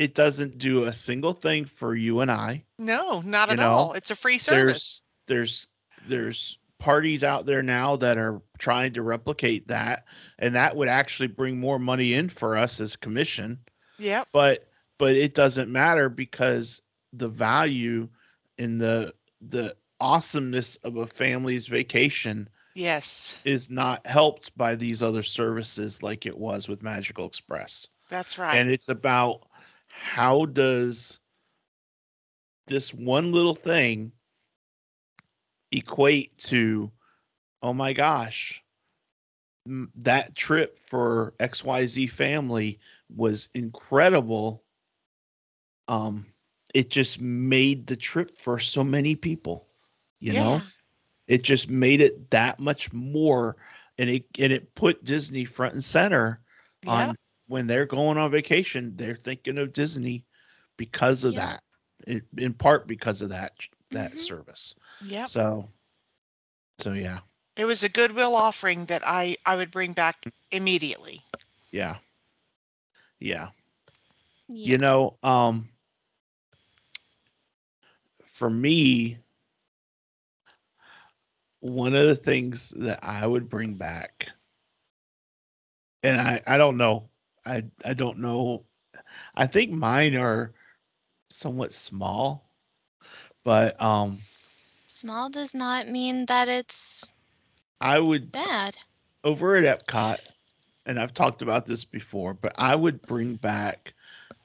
it 0.00 0.14
doesn't 0.14 0.56
do 0.56 0.84
a 0.84 0.92
single 0.92 1.34
thing 1.34 1.66
for 1.66 1.94
you 1.94 2.20
and 2.20 2.30
I. 2.30 2.64
No, 2.78 3.20
not 3.20 3.48
You 3.48 3.52
at 3.52 3.58
know, 3.58 3.70
all. 3.70 3.92
It's 3.92 4.10
a 4.10 4.16
free 4.16 4.38
service. 4.38 5.02
there's 5.26 5.66
there's 6.06 6.08
there's 6.08 6.58
parties 6.78 7.22
out 7.22 7.44
there 7.44 7.62
now 7.62 7.96
that 7.96 8.16
are 8.16 8.40
trying 8.58 8.94
to 8.94 9.02
replicate 9.02 9.68
that 9.68 10.06
and 10.38 10.54
that 10.54 10.74
would 10.74 10.88
actually 10.88 11.26
bring 11.26 11.60
more 11.60 11.78
money 11.78 12.14
in 12.14 12.30
for 12.30 12.56
us 12.56 12.80
as 12.80 12.96
commission 12.96 13.58
Yeah. 13.98 14.24
but 14.32 14.66
but 14.96 15.14
it 15.14 15.34
doesn't 15.34 15.70
matter 15.70 16.08
because 16.08 16.80
the 17.12 17.28
value 17.28 18.08
in 18.56 18.78
the 18.78 19.12
the 19.42 19.76
awesomeness 20.00 20.76
of 20.76 20.96
a 20.96 21.06
family's 21.06 21.66
vacation 21.66 22.48
Yes, 22.74 23.38
is 23.44 23.68
not 23.68 24.06
helped 24.06 24.56
by 24.56 24.74
these 24.76 25.02
other 25.02 25.22
services 25.24 26.02
like 26.02 26.24
it 26.24 26.38
was 26.38 26.66
with 26.68 26.82
Magical 26.82 27.26
Express 27.26 27.88
that's 28.08 28.38
right. 28.38 28.54
and 28.56 28.70
it's 28.70 28.88
about 28.88 29.42
how 30.00 30.46
does 30.46 31.20
this 32.66 32.92
one 32.94 33.32
little 33.32 33.54
thing 33.54 34.12
equate 35.72 36.36
to 36.38 36.90
oh 37.62 37.72
my 37.72 37.92
gosh 37.92 38.62
that 39.96 40.34
trip 40.34 40.78
for 40.78 41.34
xyz 41.40 42.10
family 42.10 42.78
was 43.14 43.48
incredible. 43.54 44.64
Um 45.88 46.26
it 46.74 46.90
just 46.90 47.20
made 47.20 47.86
the 47.86 47.96
trip 47.96 48.38
for 48.38 48.58
so 48.58 48.84
many 48.84 49.14
people 49.14 49.66
you 50.20 50.34
know? 50.34 50.66
It 51.28 51.42
just 51.42 51.68
made 51.70 52.00
it 52.00 52.30
that 52.30 52.58
much 52.60 52.92
more 52.92 53.56
and 53.98 54.10
it 54.10 54.24
and 54.38 54.52
it 54.52 54.74
put 54.74 55.04
disney 55.04 55.44
front 55.44 55.74
and 55.74 55.84
center 55.84 56.40
Yep. 56.82 57.12
on 57.12 57.16
when 57.50 57.66
they're 57.68 57.86
going 57.86 58.18
on 58.18 58.30
vacation, 58.30 58.96
they're 58.96 59.16
thinking 59.16 59.58
of 59.58 59.72
Disney 59.74 60.26
because 60.76 61.24
of 61.24 61.34
Yeah. 61.34 61.46
that. 61.46 61.62
In, 62.06 62.22
in 62.38 62.54
part 62.54 62.86
because 62.88 63.22
of 63.22 63.30
that 63.30 63.52
that 63.92 64.16
Mhm. 64.16 64.18
service. 64.18 64.74
Yeah. 65.00 65.28
So 65.28 65.68
so 66.78 66.92
yeah. 66.92 67.20
It 67.56 67.66
was 67.66 67.82
a 67.82 67.88
goodwill 67.88 68.34
offering 68.36 68.86
that 68.86 69.02
I 69.06 69.36
I 69.46 69.56
would 69.56 69.70
bring 69.70 69.92
back 69.94 70.26
immediately. 70.50 71.26
Yeah. 71.70 71.98
Yeah. 73.20 73.50
Yeah. 74.48 74.76
You 74.76 74.78
know, 74.78 75.18
um 75.22 75.68
for 78.24 78.50
me 78.50 79.18
one 81.60 81.94
of 81.94 82.06
the 82.06 82.16
things 82.16 82.70
that 82.70 82.98
I 83.02 83.26
would 83.26 83.48
bring 83.48 83.74
back 83.74 84.28
and 86.02 86.20
I 86.20 86.40
I 86.46 86.58
don't 86.58 86.76
know. 86.76 87.08
I 87.44 87.64
I 87.84 87.94
don't 87.94 88.18
know. 88.18 88.64
I 89.34 89.46
think 89.46 89.70
mine 89.72 90.14
are 90.16 90.52
somewhat 91.28 91.72
small. 91.72 92.50
But 93.44 93.80
um 93.80 94.18
Small 94.86 95.30
does 95.30 95.54
not 95.54 95.88
mean 95.88 96.26
that 96.26 96.48
it's 96.48 97.06
I 97.80 97.98
would 97.98 98.32
bad. 98.32 98.78
over 99.24 99.56
at 99.56 99.64
Epcot, 99.86 100.18
and 100.86 100.98
I've 100.98 101.14
talked 101.14 101.42
about 101.42 101.66
this 101.66 101.84
before, 101.84 102.34
but 102.34 102.52
I 102.56 102.74
would 102.74 103.02
bring 103.02 103.36
back 103.36 103.94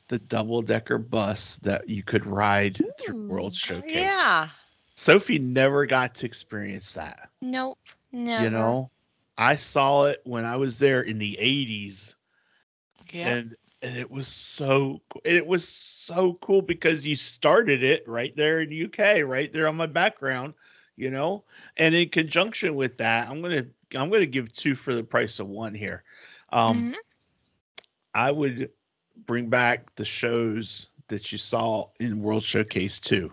the 0.07 0.19
double 0.19 0.61
decker 0.61 0.97
bus 0.97 1.57
that 1.57 1.89
you 1.89 2.03
could 2.03 2.25
ride 2.25 2.83
through 2.97 3.15
World 3.27 3.55
Showcase. 3.55 3.89
Yeah. 3.95 4.49
Sophie 4.95 5.39
never 5.39 5.85
got 5.85 6.15
to 6.15 6.25
experience 6.25 6.93
that. 6.93 7.29
Nope. 7.41 7.77
Never. 8.11 8.43
You 8.43 8.49
know, 8.49 8.91
I 9.37 9.55
saw 9.55 10.05
it 10.05 10.21
when 10.23 10.45
I 10.45 10.55
was 10.57 10.79
there 10.79 11.01
in 11.01 11.17
the 11.19 11.37
80s, 11.39 12.15
Yeah. 13.15 13.35
and 13.35 13.55
and 13.81 13.97
it 13.97 14.09
was 14.11 14.27
so 14.27 15.01
co- 15.09 15.21
it 15.23 15.45
was 15.45 15.67
so 15.67 16.33
cool 16.41 16.61
because 16.61 17.05
you 17.05 17.15
started 17.15 17.83
it 17.83 18.07
right 18.07 18.35
there 18.35 18.61
in 18.61 18.71
UK, 18.71 19.21
right 19.23 19.51
there 19.51 19.67
on 19.67 19.75
my 19.75 19.85
background, 19.87 20.53
you 20.95 21.09
know. 21.09 21.43
And 21.77 21.95
in 21.95 22.09
conjunction 22.09 22.75
with 22.75 22.97
that, 22.97 23.29
I'm 23.29 23.41
gonna 23.41 23.65
I'm 23.95 24.09
gonna 24.09 24.25
give 24.25 24.53
two 24.53 24.75
for 24.75 24.93
the 24.95 25.03
price 25.03 25.39
of 25.39 25.47
one 25.47 25.73
here. 25.75 26.03
Um, 26.51 26.87
Mhm. 26.87 26.95
I 28.13 28.31
would 28.31 28.71
bring 29.25 29.49
back 29.49 29.95
the 29.95 30.05
shows 30.05 30.89
that 31.07 31.31
you 31.31 31.37
saw 31.37 31.89
in 31.99 32.21
World 32.21 32.43
Showcase 32.43 32.99
too. 32.99 33.31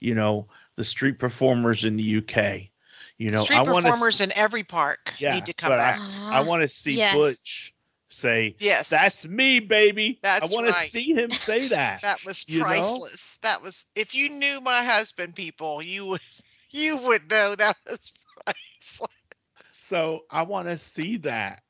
You 0.00 0.14
know, 0.14 0.48
the 0.76 0.84
street 0.84 1.18
performers 1.18 1.84
in 1.84 1.96
the 1.96 2.02
UK. 2.02 2.70
You 3.18 3.30
know, 3.30 3.44
Street 3.44 3.56
I 3.56 3.62
performers 3.62 4.20
to 4.20 4.20
in 4.20 4.32
every 4.32 4.62
park 4.64 5.14
Yeah, 5.18 5.34
need 5.34 5.46
to 5.46 5.54
come 5.54 5.68
but 5.68 5.78
back. 5.78 6.02
I 6.30 6.40
want 6.40 6.62
to 6.62 6.68
see 6.68 6.96
yes. 6.96 7.10
Butch 7.10 7.73
say, 8.14 8.56
yes. 8.58 8.90
"That's 8.90 9.26
me, 9.26 9.60
baby." 9.60 10.20
That's 10.22 10.40
I 10.40 10.46
want 10.46 10.66
to 10.66 10.72
see 10.72 11.12
him 11.14 11.34
say 11.34 11.68
that. 11.68 12.02
that 12.02 12.24
was 12.24 12.44
you 12.46 12.64
know? 12.64 13.04
priceless. 13.04 13.36
That 13.42 13.62
was 13.62 13.86
if 13.94 14.14
you 14.14 14.28
knew 14.30 14.60
my 14.60 14.84
husband, 14.84 15.34
people, 15.36 15.82
you 15.82 16.06
would 16.06 16.20
you 16.70 16.98
would 17.04 17.30
know 17.30 17.54
that 17.56 17.76
was 17.86 18.12
priceless. 18.44 19.08
So 19.70 20.24
I 20.30 20.42
want 20.42 20.68
to 20.68 20.76
see 20.78 21.16
that. 21.18 21.62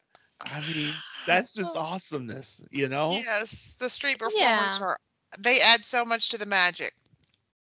I 0.42 0.60
mean, 0.60 1.02
that's 1.24 1.52
just 1.52 1.76
awesomeness, 1.76 2.62
you 2.70 2.88
know? 2.88 3.26
Yes, 3.26 3.74
the 3.78 3.88
street 3.88 4.18
performers 4.18 4.78
Yeah. 4.78 4.80
are 4.80 4.98
they 5.38 5.60
add 5.60 5.84
so 5.84 6.04
much 6.04 6.28
to 6.30 6.38
the 6.38 6.46
magic. 6.46 6.94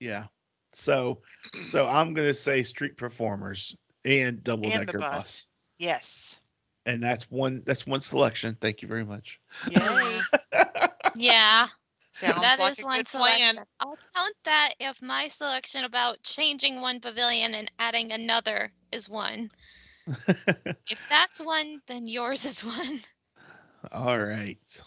Yeah. 0.00 0.26
So, 0.72 1.22
so 1.60 1.86
I'm 1.88 2.14
gonna 2.14 2.34
say 2.34 2.62
street 2.62 2.96
performers 2.96 3.76
and 4.04 4.42
double 4.42 4.70
And 4.70 4.86
the 4.88 4.92
decker 4.92 5.02
bus. 5.02 5.08
bus. 5.10 5.46
Yes. 5.78 6.40
And 6.86 7.02
that's 7.02 7.30
one. 7.30 7.62
That's 7.66 7.86
one 7.86 8.00
selection. 8.00 8.56
Thank 8.60 8.82
you 8.82 8.88
very 8.88 9.04
much. 9.04 9.40
Yay. 9.64 10.28
Yeah. 11.14 11.68
Sounds 12.12 12.40
that 12.40 12.58
like 12.58 12.72
is 12.72 12.80
a 12.80 12.84
one 12.84 12.96
good 12.96 13.06
selection. 13.06 13.58
plan. 13.60 13.64
I'll 13.80 13.98
count 14.14 14.34
that 14.44 14.74
if 14.78 15.02
my 15.02 15.26
selection 15.28 15.84
about 15.84 16.22
changing 16.22 16.80
one 16.80 17.00
pavilion 17.00 17.54
and 17.54 17.70
adding 17.78 18.12
another 18.12 18.72
is 18.90 19.08
one. 19.08 19.50
If 20.88 21.06
that's 21.08 21.40
one, 21.40 21.82
then 21.86 22.06
yours 22.06 22.44
is 22.44 22.64
one. 22.64 23.02
All 23.92 24.18
right. 24.18 24.82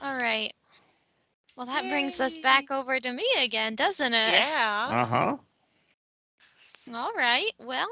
All 0.00 0.16
right. 0.16 0.52
Well, 1.56 1.66
that 1.66 1.88
brings 1.88 2.20
us 2.20 2.36
back 2.38 2.70
over 2.70 3.00
to 3.00 3.12
me 3.12 3.28
again, 3.36 3.74
doesn't 3.74 4.14
it? 4.14 4.46
Yeah. 4.46 4.94
Uh 4.94 5.04
huh. 5.06 5.36
All 6.92 7.12
right. 7.14 7.50
Well, 7.58 7.88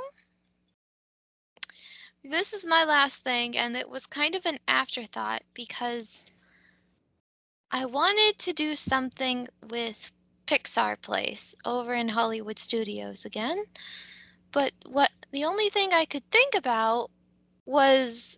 this 2.24 2.52
is 2.52 2.64
my 2.64 2.84
last 2.84 3.22
thing, 3.22 3.56
and 3.56 3.76
it 3.76 3.88
was 3.88 4.06
kind 4.06 4.34
of 4.34 4.46
an 4.46 4.58
afterthought 4.68 5.42
because 5.54 6.26
I 7.70 7.84
wanted 7.86 8.38
to 8.38 8.52
do 8.52 8.76
something 8.76 9.48
with 9.70 10.12
Pixar 10.46 11.00
Place 11.00 11.54
over 11.64 11.94
in 11.94 12.08
Hollywood 12.08 12.58
Studios 12.58 13.24
again. 13.24 13.64
But 14.52 14.72
what 14.86 15.10
the 15.32 15.44
only 15.44 15.70
thing 15.70 15.92
I 15.92 16.04
could 16.04 16.28
think 16.30 16.54
about 16.54 17.10
was 17.64 18.36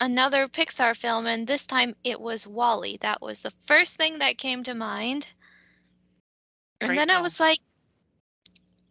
another 0.00 0.48
Pixar 0.48 0.96
film, 0.96 1.26
and 1.26 1.46
this 1.46 1.66
time 1.66 1.94
it 2.04 2.20
was 2.20 2.46
WALL-E. 2.46 2.98
That 3.00 3.20
was 3.20 3.42
the 3.42 3.52
first 3.66 3.96
thing 3.96 4.18
that 4.18 4.38
came 4.38 4.62
to 4.64 4.74
mind. 4.74 5.28
And 6.80 6.88
Great 6.88 6.96
then 6.96 7.10
I 7.10 7.20
was 7.20 7.38
like, 7.38 7.60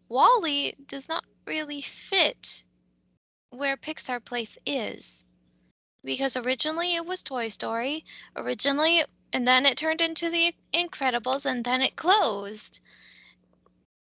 WALL-E 0.09 0.75
does 0.85 1.09
not 1.09 1.25
really 1.45 1.81
fit 1.81 2.63
where 3.53 3.77
Pixar 3.77 4.23
Place 4.23 4.57
is. 4.65 5.25
Because 6.03 6.35
originally 6.35 6.95
it 6.95 7.05
was 7.05 7.23
Toy 7.23 7.49
Story, 7.49 8.03
originally, 8.35 9.03
and 9.31 9.47
then 9.47 9.65
it 9.65 9.77
turned 9.77 10.01
into 10.01 10.29
The 10.29 10.53
Incredibles, 10.73 11.45
and 11.45 11.63
then 11.63 11.81
it 11.81 11.95
closed. 11.95 12.81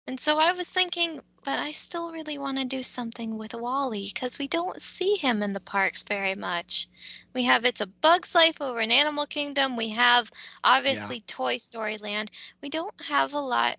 And 0.07 0.19
so 0.19 0.39
I 0.39 0.53
was 0.53 0.69
thinking, 0.69 1.21
but 1.45 1.59
I 1.59 1.73
still 1.73 2.13
really 2.13 2.39
want 2.39 2.57
to 2.59 2.65
do 2.65 2.83
something 2.83 3.37
with 3.37 3.53
WALL-E 3.53 4.11
because 4.15 4.39
we 4.39 4.49
don't 4.49 4.81
see 4.81 5.17
him 5.17 5.43
in 5.43 5.53
the 5.53 5.61
parks 5.61 6.03
very 6.03 6.35
much. 6.35 6.89
We 7.35 7.43
have 7.45 7.65
It's 7.65 7.83
a 7.83 7.87
Bug's 7.87 8.35
Life 8.35 8.61
over 8.61 8.81
in 8.81 8.91
Animal 8.91 9.27
Kingdom. 9.27 9.77
We 9.77 9.91
have 9.91 10.31
obviously 10.65 11.21
Toy 11.21 11.59
Story 11.59 11.99
Land. 11.99 12.31
We 12.63 12.71
don't 12.71 12.95
have 13.03 13.35
a 13.35 13.41
lot 13.41 13.77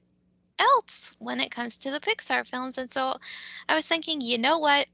else 0.60 1.16
when 1.20 1.40
it 1.40 1.50
comes 1.52 1.78
to 1.78 1.90
the 1.90 2.00
Pixar 2.00 2.48
films. 2.48 2.78
And 2.78 2.92
so 2.92 3.18
I 3.68 3.76
was 3.76 3.88
thinking, 3.88 4.22
you 4.22 4.38
know 4.38 4.60
what? 4.60 4.88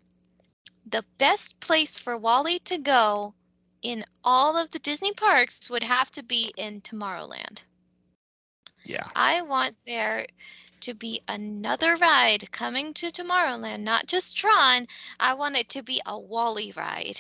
The 0.88 1.04
best 1.18 1.60
place 1.60 1.98
for 1.98 2.18
WALL-E 2.18 2.60
to 2.60 2.78
go 2.78 3.34
in 3.82 4.04
all 4.24 4.58
of 4.58 4.72
the 4.72 4.80
Disney 4.80 5.14
parks 5.14 5.70
would 5.70 5.84
have 5.84 6.12
to 6.12 6.24
be 6.24 6.52
in 6.58 6.82
Tomorrowland. 6.82 7.64
Yeah. 8.84 9.08
I 9.16 9.42
want 9.42 9.76
there 9.86 10.28
to 10.82 10.94
be 10.94 11.22
another 11.28 11.96
ride 11.96 12.52
coming 12.52 12.94
to 12.96 13.08
Tomorrowland, 13.08 13.82
not 13.82 14.06
just 14.08 14.38
Tron. 14.38 14.88
I 15.20 15.34
want 15.34 15.56
it 15.56 15.70
to 15.70 15.84
be 15.84 16.02
a 16.06 16.20
WALL-E 16.20 16.74
ride. 16.76 17.20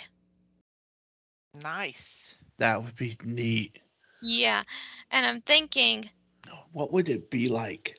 Nice. 1.63 2.35
That 2.57 2.83
would 2.83 2.95
be 2.95 3.17
neat. 3.23 3.79
Yeah. 4.21 4.63
And 5.11 5.25
I'm 5.25 5.41
thinking, 5.41 6.09
What 6.71 6.91
would 6.91 7.09
it 7.09 7.29
be 7.29 7.47
like? 7.47 7.97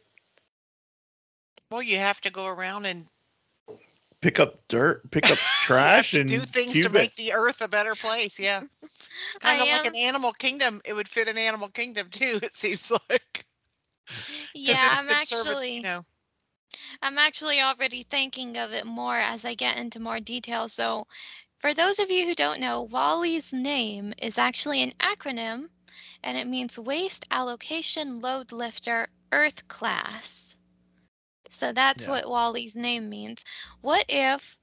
Well, 1.70 1.82
you 1.82 1.98
have 1.98 2.20
to 2.22 2.30
go 2.30 2.46
around 2.46 2.87
and 2.87 3.06
Pick 4.26 4.40
up 4.40 4.66
dirt, 4.66 5.08
pick 5.12 5.30
up 5.30 5.38
trash, 5.62 6.12
and 6.14 6.28
do 6.28 6.40
things 6.40 6.72
to 6.72 6.80
cube 6.80 6.92
make 6.92 7.14
the 7.14 7.32
earth 7.32 7.60
a 7.60 7.68
better 7.68 7.94
place. 7.94 8.40
Yeah. 8.40 8.62
It's 8.82 9.44
I 9.44 9.56
kind 9.56 9.62
of 9.62 9.68
like 9.68 9.86
an 9.86 9.94
animal 9.94 10.32
kingdom. 10.32 10.80
It 10.84 10.94
would 10.94 11.06
fit 11.06 11.28
an 11.28 11.38
animal 11.38 11.68
kingdom 11.68 12.08
too, 12.10 12.40
it 12.42 12.56
seems 12.56 12.90
like. 12.90 13.46
yeah, 14.52 14.74
it 14.74 14.98
I'm 14.98 15.06
could 15.06 15.22
serve 15.28 15.46
it, 15.46 15.50
actually 15.50 15.74
you 15.76 15.82
know, 15.82 16.04
I'm 17.02 17.18
actually 17.18 17.60
already 17.60 18.02
thinking 18.02 18.56
of 18.56 18.72
it 18.72 18.84
more 18.84 19.16
as 19.16 19.44
I 19.44 19.54
get 19.54 19.78
into 19.78 20.00
more 20.00 20.18
detail. 20.18 20.66
So, 20.66 21.06
for 21.60 21.72
those 21.72 22.00
of 22.00 22.10
you 22.10 22.26
who 22.26 22.34
don't 22.34 22.58
know, 22.58 22.82
WALL-E's 22.82 23.52
name 23.52 24.12
is 24.18 24.38
actually 24.38 24.82
an 24.82 24.90
acronym 24.98 25.68
and 26.24 26.36
it 26.36 26.48
means 26.48 26.80
Waste 26.80 27.26
Allocation 27.30 28.16
Load 28.16 28.50
Lifter 28.50 29.06
Earth 29.30 29.68
Class. 29.68 30.56
So, 31.52 31.72
that's 31.72 32.06
Yeah. 32.06 32.12
what 32.12 32.28
WALL-E's 32.28 32.76
name 32.76 33.09
means. 33.09 33.44
What 33.80 34.04
if 34.09 34.59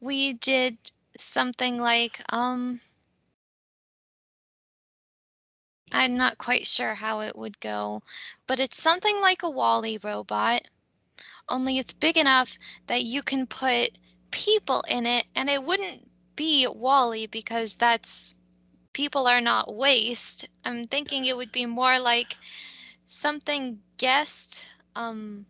we 0.00 0.32
did 0.34 0.78
something 1.16 1.78
like, 1.78 2.20
um, 2.32 2.80
I'm 5.92 6.16
not 6.16 6.38
quite 6.38 6.66
sure 6.66 6.94
how 6.94 7.20
it 7.20 7.36
would 7.36 7.60
go, 7.60 8.02
but 8.46 8.60
it's 8.60 8.80
something 8.80 9.20
like 9.20 9.42
a 9.42 9.50
WALL-E 9.50 9.98
robot 10.02 10.68
only 11.48 11.78
it's 11.78 11.92
big 11.92 12.16
enough 12.16 12.58
that 12.86 13.02
you 13.04 13.22
can 13.22 13.46
put 13.46 13.98
people 14.30 14.82
in 14.88 15.06
it 15.06 15.26
and 15.34 15.48
it 15.48 15.64
wouldn't 15.64 16.10
be 16.36 16.66
WALL-E 16.66 17.26
because 17.26 17.76
that's 17.76 18.34
people 18.92 19.26
are 19.26 19.40
not 19.40 19.74
waste. 19.74 20.48
I'm 20.64 20.84
thinking 20.84 21.24
it 21.24 21.36
would 21.36 21.52
be 21.52 21.66
more 21.66 21.98
like 21.98 22.36
something 23.06 23.80
guest 23.98 24.70
um 24.96 25.46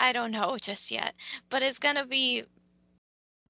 I 0.00 0.12
don't 0.12 0.30
know 0.32 0.56
just 0.60 0.90
yet, 0.90 1.14
but 1.50 1.62
it's 1.62 1.78
going 1.78 1.96
to 1.96 2.06
be 2.06 2.42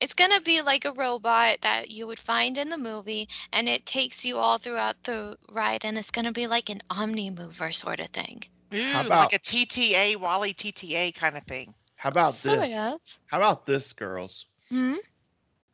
it's 0.00 0.14
going 0.14 0.30
to 0.32 0.40
be 0.40 0.62
like 0.62 0.84
a 0.86 0.92
robot 0.92 1.58
that 1.60 1.90
you 1.90 2.06
would 2.06 2.18
find 2.18 2.56
in 2.58 2.70
the 2.70 2.78
movie 2.78 3.28
and 3.52 3.68
it 3.68 3.84
takes 3.84 4.24
you 4.24 4.38
all 4.38 4.56
throughout 4.58 4.96
the 5.04 5.36
ride 5.52 5.84
and 5.84 5.98
it's 5.98 6.10
going 6.10 6.24
to 6.24 6.32
be 6.32 6.46
like 6.46 6.70
an 6.70 6.80
omni 6.90 7.30
mover 7.30 7.70
sort 7.70 8.00
of 8.00 8.08
thing. 8.08 8.42
ooh, 8.74 8.90
about- 8.92 9.08
like 9.08 9.34
a 9.34 9.38
TTA, 9.38 10.16
WALL-E 10.16 10.54
TTA 10.54 11.14
kind 11.14 11.36
of 11.36 11.44
thing. 11.44 11.74
How 11.96 12.08
about 12.08 12.28
sort 12.28 12.60
this? 12.60 12.78
of. 12.78 13.00
How 13.26 13.36
about 13.36 13.66
this, 13.66 13.92
girls? 13.92 14.46
Hmm? 14.70 14.94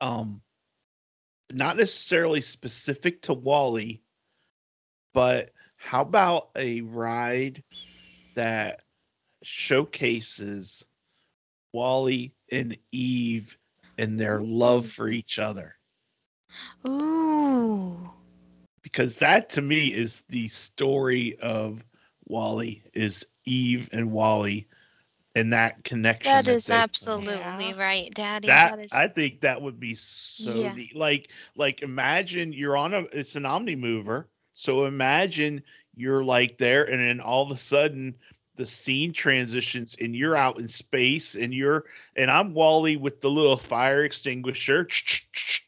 Um, 0.01 0.41
not 1.53 1.77
necessarily 1.77 2.41
specific 2.41 3.23
to 3.23 3.33
WALL-E, 3.33 4.03
but 5.15 5.53
how 5.77 6.03
about 6.03 6.49
a 6.57 6.81
ride 6.81 7.63
that 8.35 8.83
showcases 9.43 10.85
WALL-E 11.73 12.33
and 12.51 12.77
Eve 12.93 13.57
and 13.99 14.19
their 14.19 14.39
mm-hmm. 14.39 14.53
love 14.53 14.87
for 14.87 15.09
each 15.09 15.39
other? 15.39 15.77
Ooh. 16.87 18.11
Because 18.83 19.17
that 19.17 19.51
to 19.51 19.63
me 19.63 19.93
is 19.93 20.23
the 20.29 20.49
story 20.49 21.39
of 21.41 21.85
WALL-E 22.29 22.83
is 22.95 23.27
Eve 23.45 23.89
and 23.93 24.13
WALL-E 24.13 24.67
and 25.37 25.53
that 25.53 25.85
connection. 25.85 26.33
That 26.33 26.49
is 26.49 26.71
absolutely 26.71 27.35
Yeah. 27.35 27.79
right, 27.79 28.13
Daddy. 28.13 28.49
that, 28.49 28.77
that 28.77 28.85
is 28.85 28.93
I 28.95 29.07
think 29.07 29.43
that 29.43 29.61
would 29.61 29.79
be 29.79 29.95
so 29.95 30.55
Yeah. 30.55 30.75
neat. 30.75 30.97
Like 30.97 31.29
like 31.55 31.83
imagine 31.83 32.53
you're 32.53 32.77
on 32.77 32.95
a 32.95 33.01
it's 33.13 33.37
an 33.37 33.45
omni 33.45 33.77
mover. 33.77 34.29
So 34.55 34.87
imagine 34.87 35.63
you're 35.95 36.25
like 36.25 36.57
there 36.57 36.85
and 36.85 37.01
then 37.01 37.21
all 37.21 37.43
of 37.43 37.51
a 37.51 37.57
sudden 37.57 38.15
the 38.57 38.67
scene 38.67 39.13
transitions 39.13 39.97
and 40.01 40.15
you're 40.15 40.37
out 40.37 40.59
in 40.59 40.69
space 40.69 41.35
and 41.35 41.55
you're 41.55 41.85
and 42.17 42.31
I'm 42.31 42.55
WALL-E 42.55 42.97
with 42.97 43.21
the 43.21 43.31
little 43.31 43.57
fire 43.57 44.05
extinguisher 44.05 44.89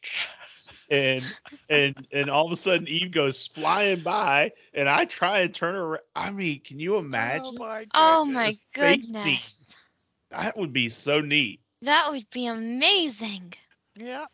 and 0.91 1.33
and 1.69 1.95
and 2.11 2.29
all 2.29 2.45
of 2.45 2.51
a 2.51 2.57
sudden 2.57 2.87
Eve 2.87 3.11
goes 3.11 3.47
flying 3.47 3.99
by 4.01 4.51
and 4.73 4.89
I 4.89 5.05
try 5.05 5.39
and 5.39 5.53
turn 5.53 5.75
around. 5.75 6.01
I 6.15 6.31
mean, 6.31 6.61
can 6.61 6.79
you 6.79 6.95
oh 6.95 6.99
imagine? 6.99 7.45
Oh 7.47 7.51
my 7.53 7.85
Oh 7.93 8.25
my 8.25 8.47
the 8.47 8.51
scene. 8.51 9.03
goodness. 9.03 9.89
That 10.29 10.57
would 10.57 10.73
be 10.73 10.89
so 10.89 11.21
neat. 11.21 11.61
That 11.81 12.09
would 12.11 12.29
be 12.31 12.45
amazing. 12.47 13.53
Yeah. 13.95 14.25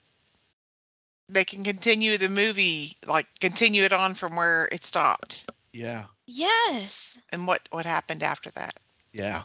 They 1.29 1.43
can 1.45 1.63
continue 1.63 2.17
the 2.17 2.29
movie, 2.29 2.97
like 3.05 3.27
continue 3.39 3.83
it 3.83 3.93
on 3.93 4.15
from 4.15 4.35
where 4.35 4.67
it 4.71 4.85
stopped. 4.85 5.39
Yeah. 5.75 6.05
Yes. 6.25 7.17
And 7.33 7.45
what 7.47 7.67
what 7.71 7.85
happened 7.85 8.23
after 8.23 8.49
that? 8.51 8.79
Yeah. 9.11 9.43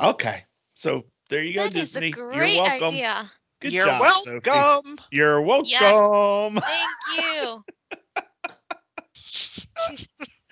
Okay. 0.00 0.44
So 0.74 1.04
there 1.28 1.42
you 1.42 1.54
go, 1.54 1.64
That 1.64 1.74
is 1.74 1.92
Disney. 1.92 2.08
a 2.08 2.10
great 2.10 2.54
You're 2.54 2.62
welcome. 2.62 2.94
idea. 2.94 3.24
Good 3.60 3.72
You're 3.72 3.86
job, 3.86 4.06
Sophie. 4.08 4.40
welcome. 4.44 4.98
You're 5.10 5.42
welcome. 5.42 6.60
Thank 6.62 6.90
you. 7.16 7.64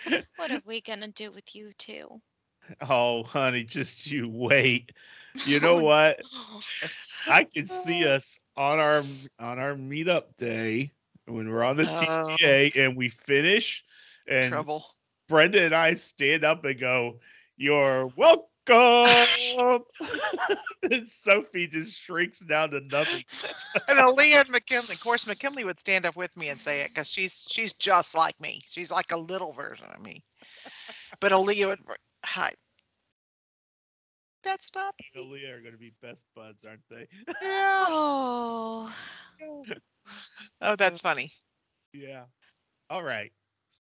what 0.36 0.50
are 0.50 0.60
we 0.66 0.80
going 0.80 1.00
to 1.00 1.08
do 1.08 1.30
with 1.30 1.54
you 1.54 1.70
two? 1.78 2.20
Oh, 2.88 3.22
honey, 3.22 3.64
just 3.64 4.06
you 4.10 4.28
wait. 4.28 4.92
You 5.46 5.58
oh, 5.62 5.62
know 5.62 5.76
what? 5.78 6.20
I 7.28 7.44
can 7.44 7.66
see 7.66 8.04
us 8.06 8.40
on 8.56 8.78
our 8.80 9.02
on 9.38 9.58
our 9.58 9.74
meetup 9.74 10.36
day 10.36 10.90
when 11.26 11.48
we're 11.50 11.62
on 11.62 11.76
the 11.76 11.84
Oh. 11.84 12.36
TTA 12.38 12.76
and 12.76 12.96
we 12.96 13.08
finish, 13.08 13.84
and 14.30 14.52
Trouble. 14.52 14.84
Brenda 15.28 15.62
and 15.62 15.74
I 15.74 15.94
stand 15.94 16.44
up 16.44 16.64
and 16.64 16.80
go, 16.80 17.18
"You're 17.56 18.06
welcome." 18.16 18.46
and 20.82 21.08
Sophie 21.08 21.66
just 21.66 21.98
shrinks 21.98 22.40
down 22.40 22.70
to 22.70 22.80
nothing. 22.80 23.24
and 23.88 23.98
Aaliyah 23.98 24.42
and 24.42 24.50
McKinley. 24.50 24.94
Of 24.94 25.00
course, 25.00 25.26
McKinley 25.26 25.64
would 25.64 25.80
stand 25.80 26.06
up 26.06 26.16
with 26.16 26.36
me 26.36 26.48
and 26.48 26.60
say 26.60 26.80
it 26.80 26.88
because 26.88 27.10
she's 27.10 27.44
she's 27.48 27.72
just 27.74 28.14
like 28.14 28.40
me. 28.40 28.62
She's 28.68 28.90
like 28.90 29.12
a 29.12 29.16
little 29.16 29.52
version 29.52 29.86
of 29.94 30.02
me. 30.02 30.22
But 31.20 31.32
Aaliyah 31.32 31.66
would 31.68 31.80
hi. 32.24 32.50
That's 34.42 34.70
not 34.74 34.94
and 35.14 35.24
Aaliyah 35.26 35.58
are 35.58 35.60
going 35.60 35.72
to 35.72 35.78
be 35.78 35.92
best 36.00 36.24
buds, 36.34 36.64
aren't 36.64 36.80
they? 36.88 37.06
yeah. 37.42 37.84
Oh. 37.88 38.90
Oh, 40.62 40.76
that's 40.76 41.00
funny. 41.00 41.32
Yeah. 41.92 42.24
All 42.88 43.02
right. 43.02 43.32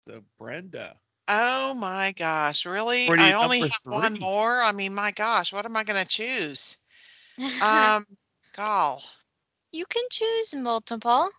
So 0.07 0.21
Brenda, 0.39 0.95
Oh 1.27 1.73
my 1.73 2.13
gosh, 2.13 2.65
really? 2.65 3.09
Or 3.09 3.17
do 3.17 3.23
you 3.23 3.29
I 3.29 3.33
only 3.43 3.59
number 3.59 3.73
have 3.73 4.01
one 4.01 4.19
more. 4.19 4.61
I 4.61 4.71
mean, 4.71 4.93
my 4.95 5.11
gosh, 5.11 5.51
what 5.51 5.65
am 5.65 5.75
I 5.75 5.83
going 5.83 6.01
to 6.01 6.07
choose? 6.09 6.77
Um, 7.61 8.05
gall. 8.55 9.03
you 9.71 9.85
can 9.85 10.03
choose 10.09 10.55
multiple. 10.55 11.29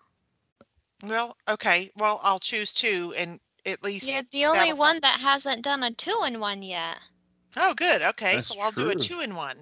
Well, 1.03 1.37
okay. 1.49 1.91
Well, 1.97 2.21
I'll 2.23 2.39
choose 2.39 2.73
two 2.73 3.15
and 3.17 3.41
at 3.67 3.83
least. 3.83 4.13
You're 4.13 4.23
the 4.31 4.47
only 4.47 4.59
that'll- 4.59 4.79
one 4.79 5.01
that 5.01 5.19
hasn't 5.21 5.63
done 5.63 5.83
a 5.83 5.91
two 5.93 6.23
in 6.27 6.39
one 6.39 6.63
yet. 6.63 6.99
Oh, 7.57 7.75
good. 7.75 8.03
Okay. 8.03 8.37
That's 8.37 8.51
well, 8.51 8.67
I'll 8.67 8.71
do 8.73 8.91
a 8.91 8.95
two 8.95 9.21
in 9.21 9.35
one. 9.35 9.57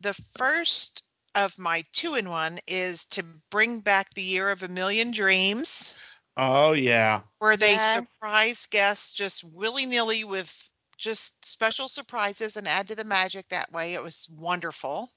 The 0.00 0.14
first 0.36 1.02
of 1.34 1.58
my 1.58 1.82
two 1.92 2.14
in 2.14 2.30
one 2.30 2.58
is 2.66 3.04
to 3.06 3.24
bring 3.50 3.80
back 3.80 4.14
the 4.14 4.22
year 4.22 4.48
of 4.48 4.62
a 4.62 4.68
million 4.68 5.10
dreams, 5.10 5.96
Oh 6.36 6.72
yeah. 6.72 7.22
where 7.38 7.56
they 7.56 7.78
Yes. 7.78 8.22
surprise 8.22 8.66
guests 8.66 9.12
just 9.12 9.44
willy 9.44 9.86
nilly 9.86 10.24
with 10.24 10.70
just 10.96 11.44
special 11.44 11.88
surprises 11.88 12.56
and 12.56 12.66
add 12.68 12.88
to 12.88 12.94
the 12.94 13.04
magic 13.04 13.48
that 13.48 13.72
way. 13.72 13.94
It 13.94 14.02
was 14.02 14.28
wonderful. 14.30 15.10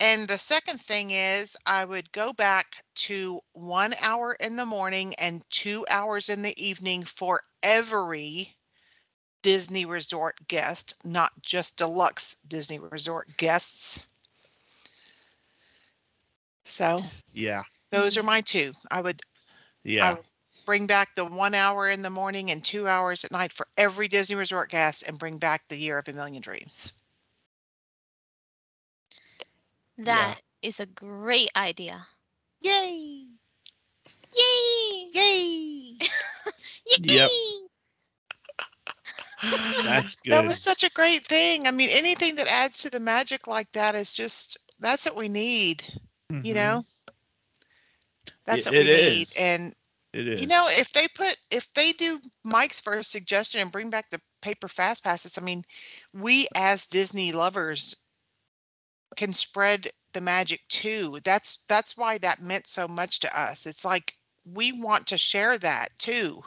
And 0.00 0.28
the 0.28 0.38
second 0.38 0.80
thing 0.80 1.10
is, 1.10 1.56
I 1.66 1.84
would 1.84 2.12
go 2.12 2.32
back 2.32 2.84
to 3.06 3.40
one 3.52 3.94
hour 4.00 4.32
in 4.34 4.56
the 4.56 4.66
morning 4.66 5.14
and 5.16 5.42
two 5.50 5.86
hours 5.90 6.28
in 6.28 6.42
the 6.42 6.60
evening 6.62 7.04
for 7.04 7.40
every 7.62 8.54
Disney 9.42 9.84
resort 9.84 10.48
guest, 10.48 10.94
not 11.04 11.42
just 11.42 11.76
deluxe 11.78 12.36
Disney 12.46 12.78
resort 12.78 13.36
guests. 13.36 14.00
So 16.64 17.04
Yeah. 17.32 17.62
those 17.90 18.16
are 18.16 18.22
my 18.22 18.40
two. 18.40 18.72
I 18.90 19.00
would 19.00 19.22
Yeah. 19.84 20.16
would 20.16 20.24
bring 20.64 20.86
back 20.86 21.14
the 21.14 21.24
one 21.24 21.54
hour 21.54 21.88
in 21.90 22.02
the 22.02 22.10
morning 22.10 22.50
and 22.50 22.64
two 22.64 22.88
hours 22.88 23.24
at 23.24 23.32
night 23.32 23.52
for 23.52 23.66
every 23.76 24.08
Disney 24.08 24.36
resort 24.36 24.70
guest 24.70 25.02
and 25.06 25.18
bring 25.18 25.38
back 25.38 25.68
the 25.68 25.76
year 25.78 25.98
of 25.98 26.08
a 26.08 26.12
million 26.12 26.42
dreams. 26.42 26.92
That 29.98 30.40
is 30.62 30.80
a 30.80 30.86
great 30.86 31.50
idea. 31.56 32.06
Yay! 32.60 33.26
Yay! 34.36 35.10
Yay! 35.12 35.98
Yep. 36.98 37.30
Yay! 37.30 37.66
That's 39.84 40.16
That 40.28 40.46
was 40.46 40.60
such 40.60 40.82
a 40.84 40.90
great 40.90 41.26
thing. 41.26 41.66
I 41.66 41.70
mean, 41.70 41.90
anything 41.92 42.36
that 42.36 42.46
adds 42.48 42.78
to 42.82 42.90
the 42.90 43.00
magic 43.00 43.46
like 43.46 43.70
that 43.72 43.94
is 43.94 44.12
just 44.12 44.58
that's 44.80 45.04
what 45.06 45.16
we 45.16 45.28
need, 45.28 45.84
you 46.42 46.54
Mhm. 46.54 46.54
know? 46.54 46.84
That's 48.44 48.66
It- 48.66 48.66
what 48.66 48.76
we 48.76 48.86
it 48.86 48.88
need. 48.88 49.28
is. 49.28 49.34
And 49.36 49.74
It 50.12 50.28
is. 50.28 50.42
you 50.42 50.46
know, 50.46 50.68
if 50.68 50.92
they 50.92 51.08
put 51.08 51.36
if 51.50 51.72
they 51.74 51.92
do 51.92 52.20
Mike's 52.44 52.80
first 52.80 53.10
suggestion 53.10 53.60
and 53.60 53.72
bring 53.72 53.90
back 53.90 54.10
the 54.10 54.20
paper 54.42 54.68
fast 54.68 55.04
passes, 55.04 55.38
I 55.38 55.40
mean, 55.40 55.62
we 56.12 56.46
as 56.54 56.86
Disney 56.86 57.32
lovers 57.32 57.96
can 59.16 59.32
spread 59.32 59.88
the 60.12 60.20
magic 60.20 60.60
too. 60.68 61.18
That's 61.24 61.64
that's 61.68 61.96
why 61.96 62.18
that 62.18 62.42
meant 62.42 62.66
so 62.66 62.86
much 62.86 63.20
to 63.20 63.38
us. 63.38 63.66
It's 63.66 63.84
like 63.84 64.14
we 64.44 64.72
want 64.72 65.06
to 65.08 65.18
share 65.18 65.58
that 65.58 65.98
too. 65.98 66.42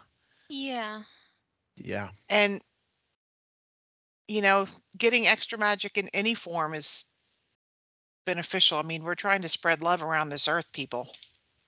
Yeah. 0.47 1.01
yeah. 1.75 2.09
And 2.29 2.61
you 4.27 4.41
know, 4.41 4.67
getting 4.97 5.27
extra 5.27 5.57
magic 5.57 5.97
in 5.97 6.07
any 6.13 6.33
form 6.33 6.73
is 6.73 7.05
beneficial. 8.25 8.79
I 8.79 8.81
mean, 8.83 9.03
we're 9.03 9.15
trying 9.15 9.41
to 9.43 9.49
spread 9.49 9.81
love 9.81 10.01
around 10.01 10.29
this 10.29 10.47
earth, 10.47 10.71
people. 10.71 11.11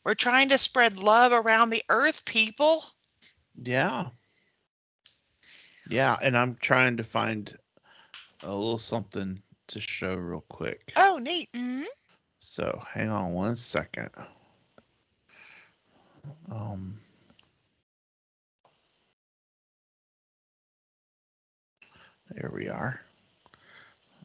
We're 0.08 0.14
trying 0.14 0.48
to 0.50 0.58
spread 0.58 0.96
love 0.96 1.34
around 1.34 1.70
the 1.70 1.84
earth, 1.90 2.24
people. 2.24 2.82
Yeah. 3.62 4.06
Yeah, 5.90 6.16
and 6.22 6.38
I'm 6.38 6.56
trying 6.62 6.96
to 6.96 7.04
find 7.04 7.54
a 8.42 8.48
little 8.48 8.78
something 8.78 9.42
to 9.68 9.82
show 9.82 10.16
real 10.16 10.46
quick. 10.48 10.94
Oh, 10.96 11.20
neat. 11.22 11.50
hmm 11.54 11.84
So 12.40 12.82
hang 12.90 13.10
on 13.10 13.34
one 13.34 13.58
second. 13.58 14.10
Um 16.50 17.02
There 22.32 22.50
we 22.54 22.70
are. 22.70 23.02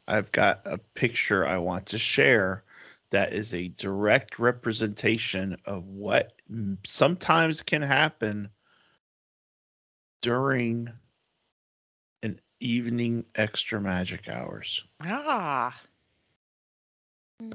I've 0.07 0.31
got 0.31 0.61
a 0.65 0.79
picture 0.79 1.45
I 1.45 1.57
want 1.57 1.87
to 1.87 1.99
share 1.99 2.63
that 3.13 3.33
is 3.35 3.55
a 3.55 3.69
direct 3.69 4.39
representation 4.39 5.57
of 5.67 5.87
what 5.87 6.33
sometimes 6.85 7.63
can 7.63 7.83
happen 7.83 8.51
during 10.23 10.89
an 12.23 12.41
evening 12.61 13.25
extra 13.35 13.81
magic 13.81 14.29
hours. 14.29 14.85
Ah, 15.05 15.79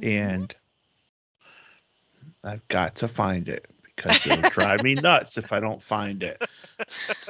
And 0.04 0.56
I've 2.44 2.68
got 2.68 2.96
to 2.98 3.08
find 3.08 3.50
it 3.50 3.66
because 3.84 4.28
it'll 4.28 4.44
drive 4.44 4.82
me 4.82 4.96
nuts 4.96 5.38
if 5.38 5.52
I 5.52 5.60
don't 5.60 5.82
find 5.82 6.24
it. 6.24 6.42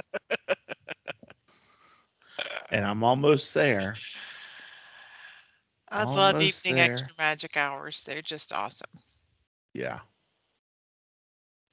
And 2.69 2.83
I'm 2.83 3.03
almost 3.03 3.53
there. 3.53 3.95
I 5.97 6.03
love 6.03 6.35
Almost 6.35 6.65
evening 6.65 6.75
there. 6.75 6.93
extra 6.93 7.13
magic 7.17 7.57
hours. 7.57 8.03
They're 8.03 8.21
just 8.21 8.53
awesome. 8.53 8.89
Yeah. 9.73 9.99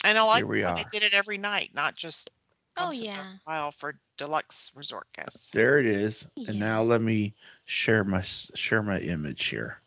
And 0.04 0.18
I 0.18 0.22
like 0.22 0.38
Here 0.38 0.46
we 0.46 0.64
when 0.64 0.74
they 0.74 0.82
are. 0.82 0.90
did 0.90 1.02
it 1.02 1.14
every 1.14 1.38
night, 1.38 1.70
not 1.74 1.96
just 1.96 2.30
Oh, 2.76 2.86
once 2.86 2.98
in 3.00 3.04
a 3.04 3.08
yeah. 3.08 3.24
while 3.44 3.72
for 3.72 3.98
deluxe 4.16 4.72
resort 4.74 5.06
guests. 5.14 5.50
There 5.50 5.78
it 5.78 5.86
is. 5.86 6.26
Yeah. 6.36 6.50
And 6.50 6.60
now 6.60 6.82
let 6.82 7.00
me 7.00 7.34
share 7.64 8.04
my 8.04 8.18
s- 8.20 8.50
share 8.54 8.82
my 8.82 8.98
image 9.00 9.44
here. 9.46 9.80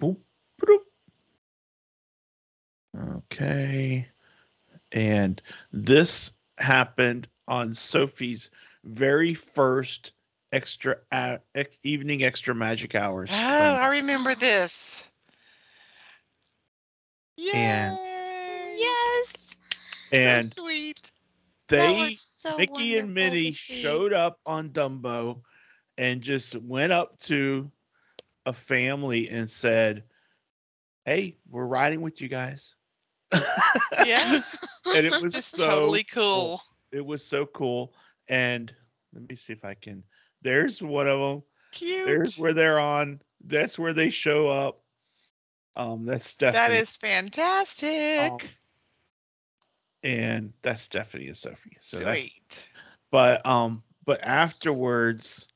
Boop, 0.00 0.18
boop. 0.60 0.80
Okay. 3.16 4.08
And 4.92 5.42
this 5.72 6.32
happened 6.58 7.28
on 7.48 7.74
Sophie's 7.74 8.50
very 8.84 9.34
first 9.34 10.12
extra 10.56 10.96
uh, 11.12 11.36
ex, 11.54 11.78
evening 11.84 12.24
extra 12.24 12.54
magic 12.54 12.94
hours. 12.94 13.30
Oh, 13.32 13.36
when- 13.72 13.80
I 13.80 13.88
remember 13.88 14.34
this. 14.34 15.08
And- 17.54 17.96
Yay! 17.96 18.76
Yes. 18.78 19.56
And 20.12 20.44
so 20.44 20.62
sweet. 20.62 21.12
that 21.68 21.76
they 21.76 22.00
was 22.00 22.18
so 22.20 22.56
Mickey 22.56 22.98
and 22.98 23.12
Minnie 23.12 23.50
showed 23.50 24.12
up 24.12 24.40
on 24.46 24.70
Dumbo 24.70 25.40
and 25.98 26.20
just 26.22 26.54
went 26.56 26.92
up 26.92 27.18
to 27.20 27.70
a 28.46 28.52
family 28.52 29.28
and 29.28 29.48
said, 29.50 30.04
Hey, 31.04 31.36
we're 31.50 31.66
riding 31.66 32.00
with 32.00 32.20
you 32.20 32.28
guys. 32.28 32.74
Yeah. 34.04 34.40
and 34.86 35.06
it 35.06 35.20
was 35.20 35.32
Just 35.32 35.56
so 35.56 35.66
totally 35.68 36.04
cool. 36.04 36.60
It 36.92 37.04
was 37.04 37.24
so 37.24 37.44
cool. 37.46 37.92
And 38.28 38.72
let 39.12 39.28
me 39.28 39.36
see 39.36 39.52
if 39.52 39.64
I 39.64 39.74
can. 39.74 40.02
There's 40.42 40.82
one 40.82 41.08
of 41.08 41.18
them. 41.18 41.42
Cute. 41.72 42.06
There's 42.06 42.38
where 42.38 42.54
they're 42.54 42.80
on. 42.80 43.20
That's 43.44 43.78
where 43.78 43.92
they 43.92 44.10
show 44.10 44.48
up. 44.48 44.80
Um, 45.76 46.06
that's 46.06 46.26
Stephanie. 46.26 46.58
that 46.58 46.72
is 46.72 46.96
fantastic. 46.96 48.32
Um, 48.32 48.38
and 50.02 50.52
that's 50.62 50.82
Stephanie 50.82 51.26
and 51.26 51.36
Sophie. 51.36 51.76
So 51.80 51.98
that's 51.98 52.20
Sweet. 52.20 52.66
but 53.10 53.44
um 53.46 53.82
but 54.04 54.22
afterwards 54.22 55.48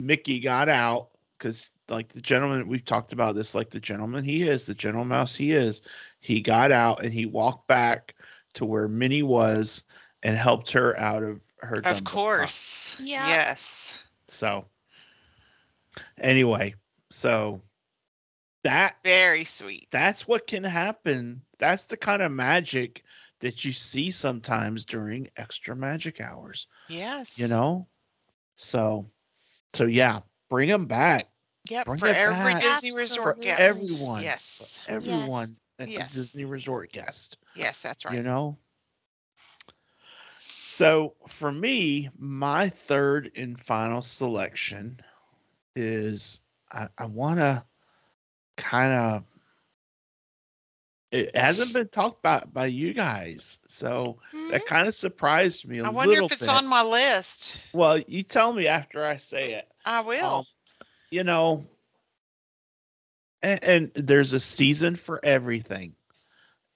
mickey 0.00 0.40
got 0.40 0.68
out 0.68 1.08
because 1.38 1.70
like 1.88 2.08
the 2.08 2.20
gentleman 2.20 2.68
we've 2.68 2.84
talked 2.84 3.12
about 3.12 3.34
this 3.34 3.54
like 3.54 3.70
the 3.70 3.80
gentleman 3.80 4.24
he 4.24 4.48
is 4.48 4.66
the 4.66 4.74
gentle 4.74 5.04
mouse 5.04 5.34
he 5.34 5.52
is 5.52 5.82
he 6.20 6.40
got 6.40 6.70
out 6.70 7.02
and 7.02 7.12
he 7.12 7.26
walked 7.26 7.66
back 7.66 8.14
to 8.54 8.64
where 8.64 8.88
minnie 8.88 9.22
was 9.22 9.84
and 10.22 10.36
helped 10.36 10.70
her 10.70 10.98
out 10.98 11.22
of 11.22 11.40
her 11.60 11.76
Of 11.76 11.84
Dumbo 11.84 11.84
box. 11.84 12.00
Uh, 12.00 12.10
course. 12.10 12.96
Yeah. 13.00 13.28
Yes. 13.28 13.98
so 14.28 14.66
anyway 16.18 16.74
so 17.10 17.62
that 18.64 18.96
Very 19.04 19.44
sweet. 19.44 19.86
that's 19.90 20.26
what 20.26 20.46
can 20.46 20.64
happen 20.64 21.42
that's 21.58 21.86
the 21.86 21.96
kind 21.96 22.22
of 22.22 22.32
magic 22.32 23.02
that 23.40 23.64
you 23.64 23.72
see 23.72 24.10
sometimes 24.10 24.84
during 24.84 25.28
extra 25.36 25.76
magic 25.76 26.20
hours 26.20 26.66
Yes. 26.88 27.38
you 27.38 27.48
know 27.48 27.86
so 28.56 29.06
so 29.74 29.84
yeah 29.86 30.20
bring 30.50 30.68
them 30.68 30.86
back 30.86 31.28
Yep. 31.70 31.86
bring 31.86 31.98
For 31.98 32.08
every 32.08 32.52
back. 32.52 32.62
Disney 32.62 32.90
resort 32.92 33.38
Absolutely. 33.38 33.44
guest. 33.44 33.60
everyone 33.60 34.22
Yes. 34.22 34.82
for 34.84 34.92
everyone 34.92 35.48
Yes. 35.48 35.60
that's 35.78 35.92
Yes. 35.92 36.12
a 36.12 36.14
disney 36.16 36.44
resort 36.44 36.92
guest 36.92 37.38
Yes, 37.54 37.82
that's 37.82 38.04
right. 38.04 38.14
you 38.14 38.22
know 38.22 38.58
so 40.76 41.14
for 41.28 41.52
me 41.52 42.10
my 42.18 42.68
third 42.68 43.30
and 43.36 43.60
final 43.60 44.02
selection 44.02 45.00
is 45.74 46.40
i, 46.72 46.88
I 46.98 47.06
want 47.06 47.40
to 47.40 47.64
kind 48.56 48.92
of 48.92 49.24
it 51.10 51.36
hasn't 51.36 51.72
been 51.72 51.88
talked 51.88 52.20
about 52.20 52.52
by 52.52 52.66
you 52.66 52.92
guys. 52.92 53.58
So 53.68 54.18
Mhm. 54.32 54.48
that 54.50 54.64
kind 54.66 54.86
of 54.88 54.94
surprised 54.94 55.66
me 55.68 55.78
a 55.78 55.84
I 55.84 55.90
wonder 55.90 56.16
little 56.16 56.26
if 56.26 56.32
it's 56.32 56.48
bit. 56.48 56.50
on 56.50 56.66
my 56.66 56.82
list. 56.82 57.58
well, 57.72 57.98
you 57.98 58.22
tell 58.22 58.52
me 58.52 58.66
after 58.66 59.04
I 59.04 59.16
say 59.16 59.52
it. 59.54 59.68
I 59.84 60.00
will. 60.00 60.38
Um, 60.38 60.44
you 61.10 61.24
know, 61.24 61.66
and, 63.42 63.64
and 63.64 63.92
there's 63.94 64.32
a 64.32 64.40
season 64.40 64.96
for 64.96 65.20
everything. 65.24 65.94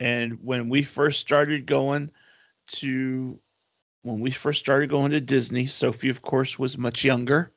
And 0.00 0.42
when 0.44 0.68
we 0.68 0.82
first 0.82 1.20
started 1.20 1.66
going 1.66 2.10
to, 2.68 3.40
when 4.02 4.20
we 4.20 4.30
first 4.30 4.58
started 4.60 4.90
going 4.90 5.10
to 5.12 5.20
Disney, 5.20 5.66
Sophie, 5.66 6.08
of 6.08 6.22
course, 6.22 6.58
was 6.58 6.78
much 6.78 7.04
younger, 7.04 7.52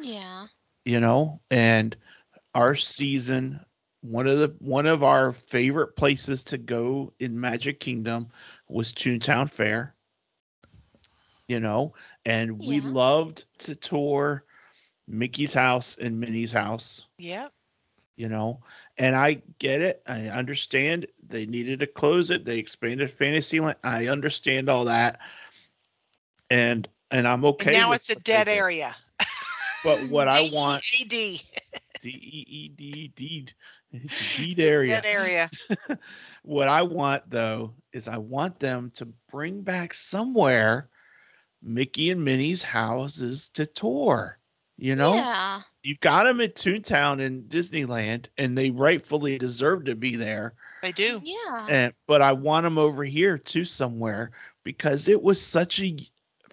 Yeah. 0.00 0.46
you 0.84 1.00
know, 1.00 1.40
and 1.50 1.96
our 2.54 2.74
season, 2.74 3.60
one 4.00 4.26
of 4.26 4.38
the 4.38 4.54
one 4.60 4.86
of 4.86 5.02
our 5.02 5.32
favorite 5.32 5.96
places 5.96 6.44
to 6.44 6.58
go 6.58 7.12
in 7.18 7.40
Magic 7.40 7.80
Kingdom 7.80 8.28
was 8.68 8.92
Toontown 8.92 9.50
Fair. 9.50 9.94
You 11.48 11.60
know, 11.60 11.94
and 12.26 12.58
we 12.58 12.80
loved 12.80 13.44
to 13.60 13.74
tour 13.74 14.44
Mickey's 15.06 15.54
house 15.54 15.96
and 15.98 16.20
Minnie's 16.20 16.52
house 16.52 17.06
Yep. 17.18 17.52
you 18.16 18.28
know 18.28 18.60
and 18.98 19.14
i 19.16 19.40
get 19.58 19.80
it 19.80 20.02
i 20.06 20.22
understand 20.28 21.06
they 21.26 21.46
needed 21.46 21.80
to 21.80 21.86
close 21.86 22.30
it 22.30 22.44
they 22.44 22.58
expanded 22.58 23.10
fantasyland 23.10 23.76
i 23.84 24.08
understand 24.08 24.68
all 24.68 24.84
that 24.84 25.18
and 26.50 26.88
and 27.10 27.26
i'm 27.26 27.44
And 27.44 27.44
okay 27.44 27.72
now 27.72 27.90
with 27.90 27.96
it's 27.96 28.10
a 28.10 28.14
dead 28.16 28.46
did. 28.46 28.56
area. 28.58 28.94
but 29.84 29.98
what 30.08 30.28
i 30.28 30.40
want 30.52 30.82
DEAD. 30.82 31.42
d-e-e-d 32.00 33.12
deed 33.16 33.52
it's 33.92 34.38
a 34.38 34.62
area 34.62 35.00
Dead 35.00 35.06
area. 35.06 35.50
what 36.42 36.68
i 36.68 36.82
want 36.82 37.28
though 37.30 37.72
is 37.92 38.06
i 38.08 38.16
want 38.16 38.58
them 38.60 38.90
to 38.94 39.06
bring 39.30 39.62
back 39.62 39.92
somewhere 39.94 40.88
mickey 41.62 42.10
and 42.10 42.24
minnie's 42.24 42.62
houses 42.62 43.48
to 43.50 43.66
tour 43.66 44.38
you 44.76 44.94
know 44.94 45.14
Yeah. 45.14 45.60
you've 45.82 46.00
got 46.00 46.24
them 46.24 46.40
at 46.40 46.54
toontown 46.54 47.24
and 47.24 47.44
disneyland 47.50 48.26
and 48.38 48.56
they 48.56 48.70
rightfully 48.70 49.38
deserve 49.38 49.84
to 49.86 49.94
be 49.96 50.14
there 50.16 50.54
They 50.82 50.92
do. 50.92 51.20
Yeah. 51.24 51.66
and 51.68 51.92
but 52.06 52.22
I 52.22 52.30
want 52.32 52.62
them 52.64 52.78
over 52.78 53.02
here 53.04 53.36
too 53.38 53.64
somewhere 53.64 54.30
because 54.62 55.08
it 55.08 55.20
was 55.20 55.40
such 55.44 55.80
a 55.80 55.96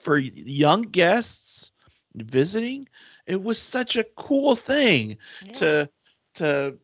for 0.06 0.20
young 0.20 0.84
guests 0.84 1.72
visiting. 2.14 2.88
It 3.26 3.42
was 3.42 3.60
such 3.60 3.96
a 3.98 4.06
cool 4.16 4.56
thing 4.56 5.18
Yeah. 5.44 5.54
to 5.54 5.90
to 6.36 6.78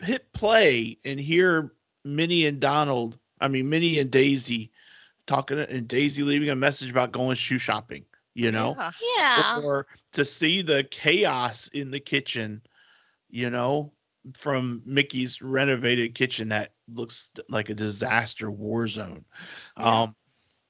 hit 0.00 0.32
play 0.32 0.98
and 1.04 1.18
hear 1.18 1.72
Minnie 2.04 2.46
and 2.46 2.60
Donald. 2.60 3.18
I 3.40 3.48
mean 3.48 3.68
Minnie 3.68 3.98
and 3.98 4.10
Daisy 4.10 4.70
talking 5.26 5.58
and 5.58 5.88
Daisy 5.88 6.22
leaving 6.22 6.48
a 6.50 6.56
message 6.56 6.90
about 6.90 7.10
going 7.12 7.36
shoe 7.36 7.58
shopping. 7.58 8.04
You 8.34 8.52
know, 8.52 8.76
Yeah. 8.78 8.90
Yeah. 9.16 9.60
or 9.64 9.88
to 10.12 10.24
see 10.24 10.62
the 10.62 10.84
chaos 10.92 11.66
in 11.72 11.90
the 11.90 11.98
kitchen, 11.98 12.62
you 13.30 13.50
know, 13.50 13.92
from 14.38 14.82
Mickey's 14.86 15.42
renovated 15.42 16.14
kitchen 16.14 16.50
that 16.50 16.74
looks 16.86 17.30
like 17.48 17.68
a 17.68 17.74
disaster 17.74 18.48
war 18.48 18.86
zone. 18.86 19.24
Yeah. 19.76 20.02
Um 20.02 20.16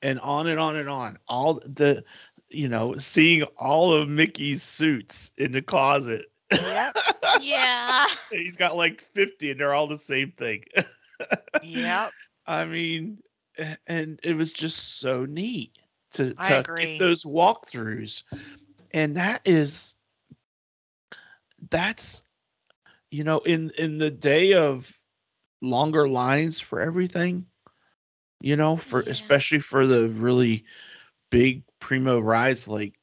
and 0.02 0.18
on 0.20 0.46
and 0.46 0.58
on 0.58 0.76
and 0.76 0.88
on. 0.88 1.18
All 1.28 1.54
the 1.54 2.04
you 2.48 2.68
know, 2.68 2.94
seeing 2.96 3.44
all 3.56 3.92
of 3.92 4.08
Mickey's 4.08 4.62
suits 4.62 5.30
in 5.38 5.52
the 5.52 5.62
closet. 5.62 6.26
Yep. 6.52 6.96
Yeah. 7.40 8.06
He's 8.30 8.56
got 8.56 8.76
like 8.76 9.00
50 9.00 9.52
and 9.52 9.60
they're 9.60 9.72
all 9.72 9.86
the 9.86 9.96
same 9.96 10.32
thing. 10.32 10.64
Yep. 11.62 12.10
I 12.46 12.64
mean, 12.64 13.18
and 13.86 14.18
it 14.24 14.34
was 14.34 14.52
just 14.52 14.98
so 14.98 15.24
neat 15.24 15.78
to, 16.12 16.34
to 16.34 16.64
get 16.76 16.98
those 16.98 17.24
walkthroughs. 17.24 18.24
And 18.90 19.16
that 19.16 19.42
is 19.44 19.94
that's 21.70 22.24
you 23.10 23.24
know, 23.24 23.38
in 23.40 23.70
in 23.78 23.98
the 23.98 24.10
day 24.10 24.54
of 24.54 24.92
longer 25.60 26.08
lines 26.08 26.60
for 26.60 26.80
everything, 26.80 27.46
you 28.40 28.56
know, 28.56 28.76
for 28.76 29.00
Yeah. 29.00 29.06
especially 29.06 29.60
for 29.60 29.86
the 29.86 30.08
really 30.08 30.64
big 31.30 31.62
primo 31.80 32.18
rides 32.18 32.68
like 32.68 32.94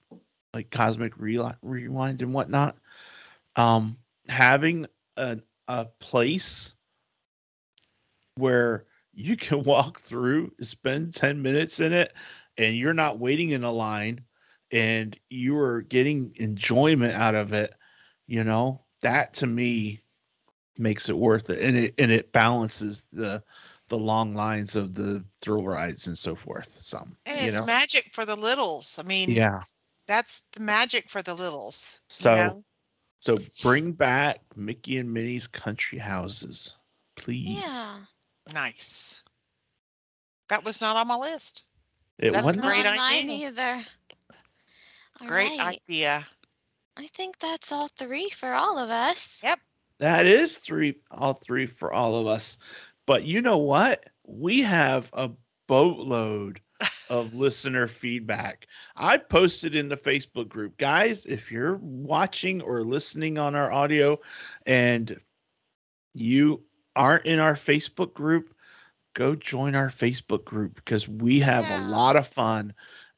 like 0.54 0.72
Cosmic 0.72 1.14
Rewind 1.18 2.22
and 2.22 2.34
whatnot. 2.34 2.78
Um 3.56 3.98
having 4.28 4.88
a 5.18 5.40
a 5.68 5.86
place 6.00 6.76
where 8.36 8.86
you 9.14 9.36
can 9.36 9.64
walk 9.64 10.00
through, 10.00 10.52
spend 10.62 11.14
10 11.14 11.42
minutes 11.42 11.80
in 11.80 11.94
it, 11.94 12.14
and 12.58 12.76
you're 12.76 12.94
not 12.94 13.20
waiting 13.20 13.50
in 13.52 13.64
a 13.64 13.72
line 13.72 14.24
and 14.72 15.18
you 15.30 15.58
are 15.58 15.82
getting 15.82 16.34
enjoyment 16.38 17.14
out 17.14 17.36
of 17.36 17.54
it, 17.54 17.74
you 18.28 18.44
know, 18.44 18.82
that 19.02 19.34
to 19.36 19.48
me 19.48 20.02
makes 20.78 21.10
it 21.10 21.18
worth 21.18 21.50
it. 21.50 21.62
And 21.62 21.78
it 21.78 21.96
and 21.98 22.12
it 22.12 22.32
balances 22.32 23.06
the 23.12 23.44
the 23.90 23.98
long 23.98 24.34
lines 24.34 24.76
of 24.76 24.94
the 24.96 25.24
thrill 25.42 25.64
rides 25.66 26.08
and 26.08 26.18
so 26.18 26.36
forth. 26.36 26.76
Some 26.80 27.16
And 27.26 27.40
you 27.42 27.48
it's 27.48 27.58
know. 27.60 27.66
magic 27.66 28.14
for 28.14 28.26
the 28.26 28.36
littles. 28.36 28.98
I 29.00 29.04
mean, 29.04 29.30
yeah. 29.30 29.62
that's 30.08 30.42
the 30.52 30.62
magic 30.62 31.10
for 31.10 31.22
the 31.22 31.34
littles. 31.34 32.02
you 32.02 32.14
So 32.16 32.36
know? 32.36 32.62
so 33.20 33.38
bring 33.64 33.92
back 33.94 34.40
Mickey 34.56 34.98
and 34.98 35.12
Minnie's 35.14 35.48
country 35.48 35.98
houses, 36.00 36.76
please. 37.16 37.60
Yeah. 37.64 37.96
nice. 38.54 39.22
That 40.50 40.64
was 40.64 40.82
not 40.82 40.96
on 40.96 41.08
my 41.08 41.16
list. 41.16 41.64
It 42.20 42.32
That's 42.34 42.44
wasn't 42.46 42.66
a 42.66 42.68
great 42.68 42.84
Not 42.84 42.98
mine 42.98 43.24
idea. 43.30 43.48
either. 43.50 43.86
All 45.22 45.28
Great 45.28 45.60
right. 45.60 45.80
idea. 45.90 46.26
I 46.96 47.08
think 47.08 47.38
that's 47.40 47.72
all 47.72 47.88
three 47.90 48.30
for 48.30 48.54
all 48.54 48.78
of 48.78 48.90
us. 48.90 49.42
Yep. 49.44 49.60
That 50.00 50.26
is 50.26 50.58
three, 50.60 50.96
all 51.12 51.34
three 51.34 51.66
for 51.66 51.92
all 51.94 52.16
of 52.16 52.28
us. 52.28 52.58
But 53.08 53.26
you 53.26 53.42
know 53.42 53.58
what? 53.58 54.06
We 54.26 54.62
have 54.64 55.10
a 55.14 55.32
boatload 55.68 56.62
of 57.10 57.34
listener 57.36 57.88
feedback. 57.88 58.68
I 58.96 59.18
posted 59.18 59.76
in 59.76 59.90
the 59.90 59.98
Facebook 59.98 60.50
group. 60.50 60.78
Guys, 60.78 61.26
if 61.26 61.52
you're 61.52 61.78
watching 61.78 62.62
or 62.62 62.84
listening 62.84 63.40
on 63.40 63.56
our 63.56 63.72
audio 63.72 64.20
and 64.68 65.20
you 66.14 66.64
aren't 66.96 67.26
in 67.26 67.40
our 67.40 67.56
Facebook 67.56 68.14
group, 68.14 68.54
go 69.14 69.36
join 69.36 69.76
our 69.76 69.90
Facebook 69.90 70.46
group 70.46 70.76
because 70.76 71.08
we 71.08 71.40
have 71.40 71.70
Yeah. 71.70 71.78
a 71.78 71.78
lot 71.78 72.16
of 72.18 72.28
fun. 72.28 72.74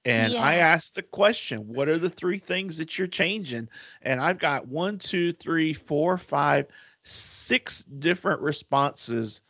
And 0.05 0.35
I 0.35 0.55
asked 0.55 0.95
the 0.95 1.03
question, 1.03 1.67
what 1.67 1.89
are 1.89 1.99
the 1.99 2.09
three 2.09 2.39
things 2.39 2.77
that 2.77 2.97
you're 2.97 3.07
changing? 3.07 3.69
And 4.01 4.21
I've 4.21 4.39
got 4.39 4.67
one, 4.67 4.97
two, 4.99 5.33
three, 5.33 5.73
four, 5.73 6.17
five, 6.17 6.67
six 7.03 7.83
different 7.83 8.41
responses 8.41 9.41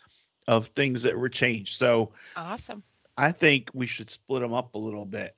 of 0.50 0.66
things 0.70 1.04
that 1.04 1.16
were 1.16 1.30
changed. 1.30 1.78
So 1.78 2.12
Awesome. 2.36 2.82
I 3.18 3.32
think 3.32 3.70
we 3.74 3.86
should 3.86 4.10
split 4.10 4.42
them 4.42 4.54
up 4.54 4.74
a 4.74 4.80
little 4.80 5.06
bit. 5.06 5.38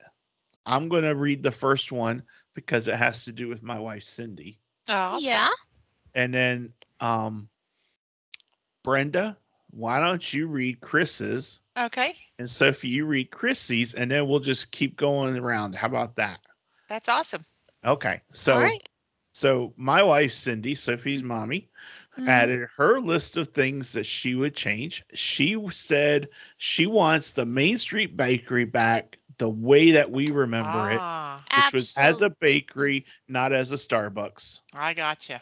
I'm 0.64 0.88
going 0.88 1.02
to 1.02 1.14
read 1.14 1.42
the 1.42 1.50
first 1.50 1.92
one 1.92 2.22
because 2.54 2.88
it 2.88 2.94
has 2.94 3.24
to 3.26 3.32
do 3.32 3.46
with 3.46 3.62
my 3.62 3.78
wife, 3.78 4.04
Cindy. 4.04 4.58
Awesome. 4.88 5.22
Yeah. 5.22 5.50
And 6.14 6.32
then, 6.32 6.72
um, 7.00 7.48
Brenda, 8.82 9.36
why 9.70 10.00
don't 10.00 10.32
you 10.32 10.46
read 10.46 10.80
Chris's? 10.80 11.60
Okay. 11.78 12.14
And 12.38 12.48
Sophie, 12.48 12.88
you 12.88 13.04
read 13.04 13.30
Chrissy's, 13.30 13.92
and 13.92 14.10
then 14.10 14.26
we'll 14.28 14.40
just 14.40 14.70
keep 14.70 14.96
going 14.96 15.36
around. 15.36 15.74
How 15.74 15.88
about 15.88 16.16
that? 16.16 16.40
That's 16.88 17.10
awesome. 17.10 17.44
Okay. 17.84 18.22
So, 18.32 18.54
all 18.54 18.60
right. 18.60 18.82
so 19.34 19.74
my 19.76 20.02
wife, 20.02 20.32
Cindy, 20.32 20.74
Sophie's 20.74 21.22
mommy, 21.22 21.68
Mhm. 22.18 22.28
added 22.28 22.68
her 22.76 23.00
list 23.00 23.36
of 23.36 23.48
things 23.48 23.92
that 23.92 24.04
she 24.04 24.34
would 24.34 24.54
change. 24.54 25.02
She 25.14 25.56
said 25.70 26.28
she 26.58 26.86
wants 26.86 27.32
the 27.32 27.46
Main 27.46 27.78
Street 27.78 28.16
Bakery 28.16 28.64
back 28.64 29.18
the 29.38 29.48
way 29.48 29.92
that 29.92 30.10
we 30.10 30.26
remember 30.30 30.90
it, 30.90 30.98
ah, 31.00 31.42
which 31.56 31.72
was 31.72 31.96
as 31.96 32.20
a 32.20 32.30
bakery, 32.30 33.06
not 33.28 33.52
as 33.52 33.72
a 33.72 33.76
Starbucks. 33.76 34.60
I 34.74 34.92
gotcha. 34.94 35.40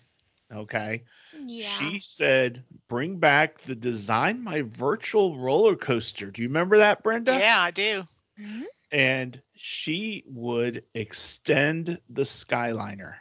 Okay. 0.52 1.02
Yeah. 1.32 1.66
She 1.78 2.00
said, 2.00 2.64
bring 2.88 3.18
back 3.18 3.58
the 3.60 3.74
design 3.74 4.42
my 4.42 4.62
virtual 4.62 5.38
roller 5.38 5.76
coaster. 5.76 6.30
Do 6.30 6.42
you 6.42 6.48
remember 6.48 6.78
that, 6.78 7.02
Brenda? 7.02 7.38
Yeah, 7.38 7.60
I 7.60 7.70
do. 7.70 8.04
Mhm. 8.38 8.64
And 8.90 9.40
she 9.54 10.24
would 10.26 10.84
extend 10.94 12.00
the 12.08 12.22
Skyliner. 12.22 13.14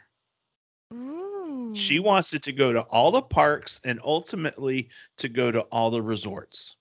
Ooh. 0.92 1.29
She 1.74 1.98
wants 1.98 2.34
it 2.34 2.42
to 2.44 2.52
go 2.52 2.72
to 2.72 2.80
all 2.82 3.10
the 3.10 3.22
parks 3.22 3.80
and 3.84 4.00
ultimately 4.04 4.88
to 5.18 5.28
go 5.28 5.50
to 5.50 5.60
all 5.62 5.90
the 5.90 6.02
resorts. 6.02 6.76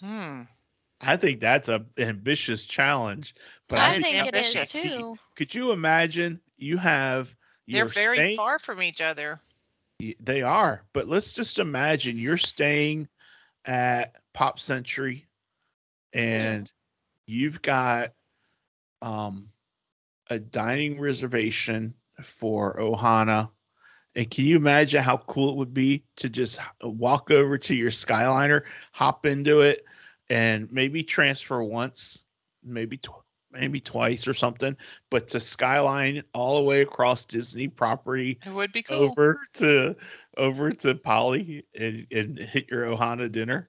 Hmm. 0.00 0.42
I 1.00 1.16
think 1.16 1.40
that's 1.40 1.68
a 1.68 1.84
ambitious 1.98 2.64
challenge. 2.66 3.34
But 3.68 3.78
I 3.78 3.94
is 3.94 4.00
think 4.00 4.14
it 4.26 4.34
is 4.34 4.54
ambitious. 4.54 4.72
too. 4.72 5.16
Could 5.36 5.54
you 5.54 5.72
imagine 5.72 6.40
you 6.56 6.76
have 6.78 7.34
They're 7.68 7.84
very 7.86 8.16
staying- 8.16 8.36
far 8.36 8.58
from 8.58 8.82
each 8.82 9.00
other. 9.00 9.40
They 10.18 10.40
are, 10.40 10.82
but 10.94 11.08
let's 11.08 11.32
just 11.32 11.58
imagine 11.58 12.16
you're 12.16 12.38
staying 12.38 13.06
at 13.66 14.16
Pop 14.32 14.58
Century 14.58 15.26
and 16.14 16.70
you've 17.26 17.60
got 17.60 18.14
um 19.02 19.50
a 20.30 20.38
dining 20.38 20.98
reservation 20.98 21.92
for 22.22 22.76
Ohana. 22.78 23.50
And 24.14 24.28
can 24.30 24.44
you 24.44 24.56
imagine 24.56 25.02
how 25.02 25.18
cool 25.18 25.50
it 25.50 25.56
would 25.56 25.72
be 25.74 26.04
to 26.16 26.28
just 26.28 26.58
uh, 26.84 26.88
walk 26.88 27.30
over 27.30 27.58
to 27.58 27.74
your 27.74 27.90
Skyliner, 27.90 28.62
hop 28.92 29.24
into 29.26 29.60
it, 29.60 29.84
and 30.28 30.70
maybe 30.72 31.02
transfer 31.02 31.62
once, 31.62 32.18
maybe 32.64 32.96
tw- 32.98 33.10
maybe 33.52 33.80
twice 33.80 34.26
or 34.28 34.34
something, 34.34 34.76
but 35.10 35.28
to 35.28 35.40
Skyline 35.40 36.22
all 36.34 36.56
the 36.56 36.62
way 36.64 36.82
across 36.82 37.24
Disney 37.24 37.68
property 37.68 38.38
It 38.44 38.52
would 38.52 38.72
be 38.72 38.82
cool. 38.82 38.96
over 38.96 39.40
to 39.54 39.96
over 40.36 40.70
to 40.70 40.94
Polly 40.94 41.64
and, 41.78 42.06
and 42.10 42.38
hit 42.38 42.68
your 42.70 42.84
Ohana 42.86 43.30
dinner. 43.30 43.68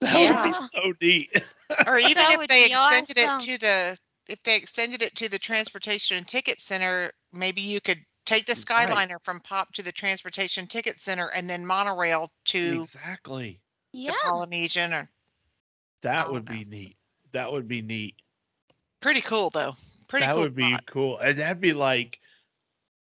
That 0.00 0.14
would 0.14 0.22
Yeah. 0.22 0.42
be 0.42 0.52
so 0.52 0.92
neat. 1.00 1.42
Or 1.86 1.98
even 1.98 2.16
if 2.18 2.46
they 2.48 2.66
extended 2.66 3.18
awesome. 3.18 3.40
it 3.40 3.52
to 3.52 3.58
the, 3.58 3.98
if 4.28 4.42
they 4.42 4.56
extended 4.56 5.02
it 5.02 5.14
to 5.16 5.28
the 5.28 5.38
Transportation 5.38 6.16
and 6.16 6.26
Ticket 6.28 6.60
Center, 6.60 7.10
maybe 7.32 7.60
you 7.60 7.80
could 7.80 7.98
take 8.26 8.46
the 8.46 8.52
Right. 8.52 8.88
Skyliner 8.88 9.16
from 9.24 9.40
Pop 9.40 9.72
to 9.72 9.82
the 9.82 9.92
Transportation 9.92 10.66
Ticket 10.66 11.00
Center 11.00 11.30
and 11.34 11.48
then 11.48 11.64
monorail 11.66 12.30
to 12.46 12.80
exactly. 12.82 13.60
Yeah. 13.92 14.12
the 14.12 14.18
Polynesian 14.28 14.92
or, 14.92 15.10
That 16.02 16.26
Oh, 16.28 16.32
would 16.34 16.46
no. 16.46 16.52
be 16.52 16.64
neat. 16.64 16.96
That 17.32 17.50
would 17.50 17.66
be 17.68 17.82
neat. 17.82 18.14
pretty 19.00 19.20
cool 19.20 19.50
though. 19.50 19.74
Pretty 20.08 20.26
that 20.26 20.34
cool. 20.34 20.42
would 20.42 20.54
be 20.56 20.76
cool. 20.86 21.18
And 21.18 21.38
that'd 21.38 21.60
be 21.60 21.72
like 21.72 22.18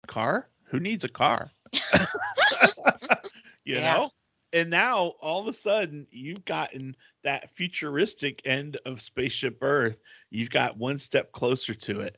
car? 0.07 0.47
Who 0.65 0.79
needs 0.79 1.03
a 1.03 1.09
car? 1.09 1.51
you 3.65 3.75
Yeah. 3.75 3.93
know? 3.93 4.11
And 4.55 4.69
now 4.69 5.15
all 5.19 5.41
of 5.41 5.47
a 5.47 5.53
sudden 5.53 6.07
you've 6.11 6.45
gotten 6.45 6.95
that 7.23 7.51
futuristic 7.51 8.41
end 8.45 8.77
of 8.85 9.01
Spaceship 9.01 9.57
Earth. 9.61 9.97
You've 10.29 10.49
got 10.49 10.77
one 10.77 10.97
step 10.97 11.33
closer 11.33 11.73
to 11.73 11.99
it. 11.99 12.15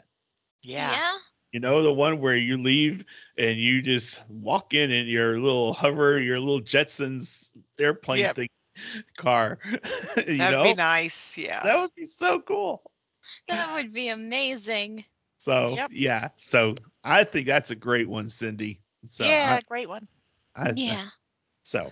Yeah. 0.62 1.18
You 1.52 1.60
know, 1.60 1.82
the 1.82 1.92
one 1.92 2.22
where 2.22 2.36
you 2.36 2.62
leave 2.62 3.04
and 3.40 3.58
you 3.58 3.82
just 3.82 4.22
walk 4.30 4.76
in 4.76 4.92
in 4.92 5.08
your 5.08 5.40
little 5.40 5.74
hover, 5.74 6.20
your 6.20 6.40
little 6.40 6.62
Jetsons 6.62 7.50
airplane 7.80 8.20
Yep. 8.20 8.36
thing 8.36 8.50
car. 9.18 9.58
you 10.18 10.36
That'd 10.36 10.52
know? 10.52 10.64
be 10.64 10.76
nice. 10.76 11.40
Yeah. 11.40 11.64
That 11.64 11.80
would 11.80 11.96
be 11.96 12.06
so 12.06 12.40
cool. 12.42 12.84
That 13.48 13.74
would 13.74 13.92
be 13.94 14.10
amazing. 14.10 15.06
So 15.40 15.70
Yep. 15.74 15.90
yeah, 15.92 16.30
so 16.38 16.76
I 17.04 17.24
think 17.24 17.48
that's 17.48 17.72
a 17.72 17.76
great 17.76 18.08
one, 18.08 18.30
Cindy. 18.30 18.80
So 19.08 19.24
yeah, 19.24 19.60
great 19.68 19.90
one. 19.90 20.08
I, 20.56 20.70
I, 20.70 20.74
Yeah. 20.76 21.06
So, 21.64 21.92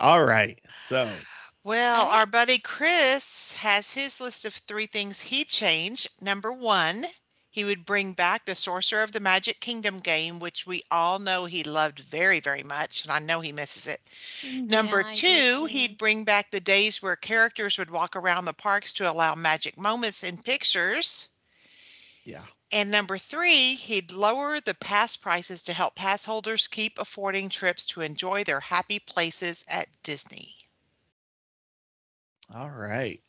all 0.00 0.24
right. 0.24 0.58
So 0.74 1.26
Well, 1.64 2.08
our 2.08 2.26
buddy 2.26 2.58
Chris 2.58 3.52
has 3.54 3.92
his 3.92 4.20
list 4.20 4.44
of 4.44 4.54
three 4.54 4.86
things 4.86 5.20
he 5.20 5.44
changed. 5.44 6.08
Number 6.20 6.52
one, 6.52 7.06
he 7.50 7.64
would 7.64 7.84
bring 7.86 8.12
back 8.14 8.46
the 8.46 8.56
Sorcerer 8.56 9.02
of 9.02 9.12
the 9.12 9.20
Magic 9.20 9.60
Kingdom 9.60 10.00
game, 10.00 10.38
which 10.40 10.66
we 10.66 10.82
all 10.90 11.18
know 11.18 11.46
he 11.46 11.62
loved 11.64 12.00
very, 12.00 12.40
very 12.40 12.62
much, 12.62 13.02
and 13.02 13.12
I 13.12 13.18
know 13.20 13.40
he 13.40 13.52
misses 13.52 13.86
it. 13.86 14.00
Mm, 14.42 14.68
Number 14.68 15.00
Yeah, 15.00 15.06
I 15.06 15.20
do 15.20 15.20
two, 15.20 15.64
he'd 15.66 15.98
bring 15.98 16.24
back 16.24 16.50
the 16.50 16.60
days 16.60 17.02
where 17.02 17.16
characters 17.16 17.78
would 17.78 17.90
walk 17.90 18.16
around 18.16 18.44
the 18.46 18.54
parks 18.54 18.92
to 18.94 19.10
allow 19.10 19.34
magic 19.34 19.78
moments 19.78 20.22
in 20.24 20.42
pictures. 20.42 21.28
yeah, 22.24 22.46
And 22.72 22.90
number 22.90 23.18
three, 23.18 23.74
he'd 23.74 24.12
lower 24.12 24.60
the 24.60 24.74
pass 24.74 25.16
prices 25.16 25.62
to 25.64 25.72
help 25.72 25.96
pass 25.96 26.24
holders 26.24 26.68
keep 26.68 26.98
affording 26.98 27.48
trips 27.48 27.84
to 27.86 28.00
enjoy 28.00 28.44
their 28.44 28.60
happy 28.60 28.98
places 29.00 29.64
at 29.68 29.88
Disney. 30.02 30.56
all 32.52 32.70
right. 32.70 33.20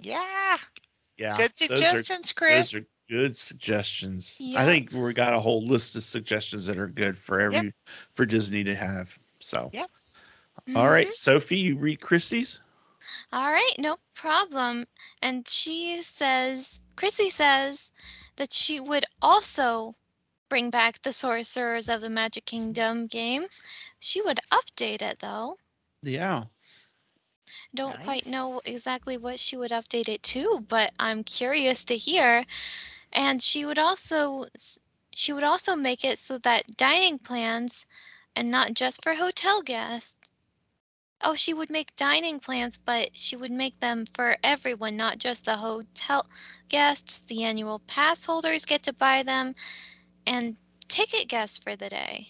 Yeah, 0.00 0.58
Yeah. 1.16 1.36
good 1.36 1.50
those 1.50 1.62
are- 1.62 1.76
suggestions, 1.76 2.32
Chris. 2.32 2.70
Those 2.70 2.82
are 2.82 2.86
good 3.08 3.36
suggestions. 3.36 4.38
I 4.56 4.64
think 4.64 4.92
we 4.92 5.12
got 5.12 5.34
a 5.34 5.40
whole 5.40 5.64
list 5.66 5.96
of 5.96 6.04
suggestions 6.04 6.64
that 6.66 6.78
are 6.78 6.86
good 6.86 7.18
for 7.18 7.40
every 7.40 7.74
for 8.14 8.24
Disney 8.26 8.62
to 8.62 8.76
have. 8.76 9.18
So, 9.40 9.70
Yep. 9.72 9.90
all 10.76 10.88
right, 10.88 11.08
Mhm. 11.08 11.14
Sophie, 11.14 11.58
you 11.58 11.76
read 11.78 12.00
Chrissy's. 12.00 12.60
All 13.32 13.50
right, 13.50 13.74
no 13.78 13.98
problem. 14.14 14.86
And 15.20 15.48
she 15.48 16.00
says, 16.02 16.78
Chrissy 16.94 17.30
says 17.30 17.90
that 18.38 18.52
she 18.52 18.80
would 18.80 19.04
also 19.20 19.94
bring 20.48 20.70
back 20.70 21.02
the 21.02 21.12
Sorcerers 21.12 21.88
of 21.88 22.00
the 22.00 22.08
Magic 22.08 22.46
Kingdom 22.46 23.06
game. 23.06 23.46
She 23.98 24.22
would 24.22 24.40
update 24.50 25.02
it 25.02 25.18
though. 25.18 25.58
Yeah. 26.02 26.44
Don't 27.74 28.00
quite 28.00 28.26
know 28.26 28.60
exactly 28.64 29.18
what 29.18 29.38
she 29.38 29.56
would 29.56 29.70
update 29.72 30.08
it 30.08 30.22
to, 30.34 30.64
but 30.68 30.92
I'm 30.98 31.24
curious 31.24 31.84
to 31.86 31.96
hear. 31.96 32.46
And 33.12 33.42
she 33.42 33.64
would 33.64 33.78
also 33.78 34.46
she 35.14 35.32
would 35.32 35.44
also 35.44 35.74
make 35.74 36.04
it 36.04 36.18
so 36.18 36.38
that 36.38 36.76
dining 36.76 37.18
plans 37.18 37.86
and 38.36 38.50
not 38.50 38.74
just 38.74 39.02
for 39.02 39.14
hotel 39.14 39.62
guests. 39.62 40.16
Oh, 41.22 41.34
she 41.34 41.52
would 41.52 41.70
make 41.70 41.96
dining 41.96 42.38
plans, 42.40 42.76
but 42.76 43.16
she 43.16 43.36
would 43.36 43.50
make 43.50 43.80
them 43.80 44.04
for 44.06 44.36
everyone, 44.42 44.96
not 44.96 45.18
just 45.18 45.44
the 45.44 45.56
hotel 45.56 46.26
guests. 46.68 47.20
The 47.20 47.42
annual 47.44 47.80
pass 47.80 48.24
holders 48.26 48.64
get 48.64 48.82
to 48.84 48.92
buy 48.92 49.22
them 49.22 49.54
and 50.26 50.56
ticket 50.88 51.28
guests 51.28 51.58
for 51.58 51.76
the 51.76 51.88
day. 51.88 52.28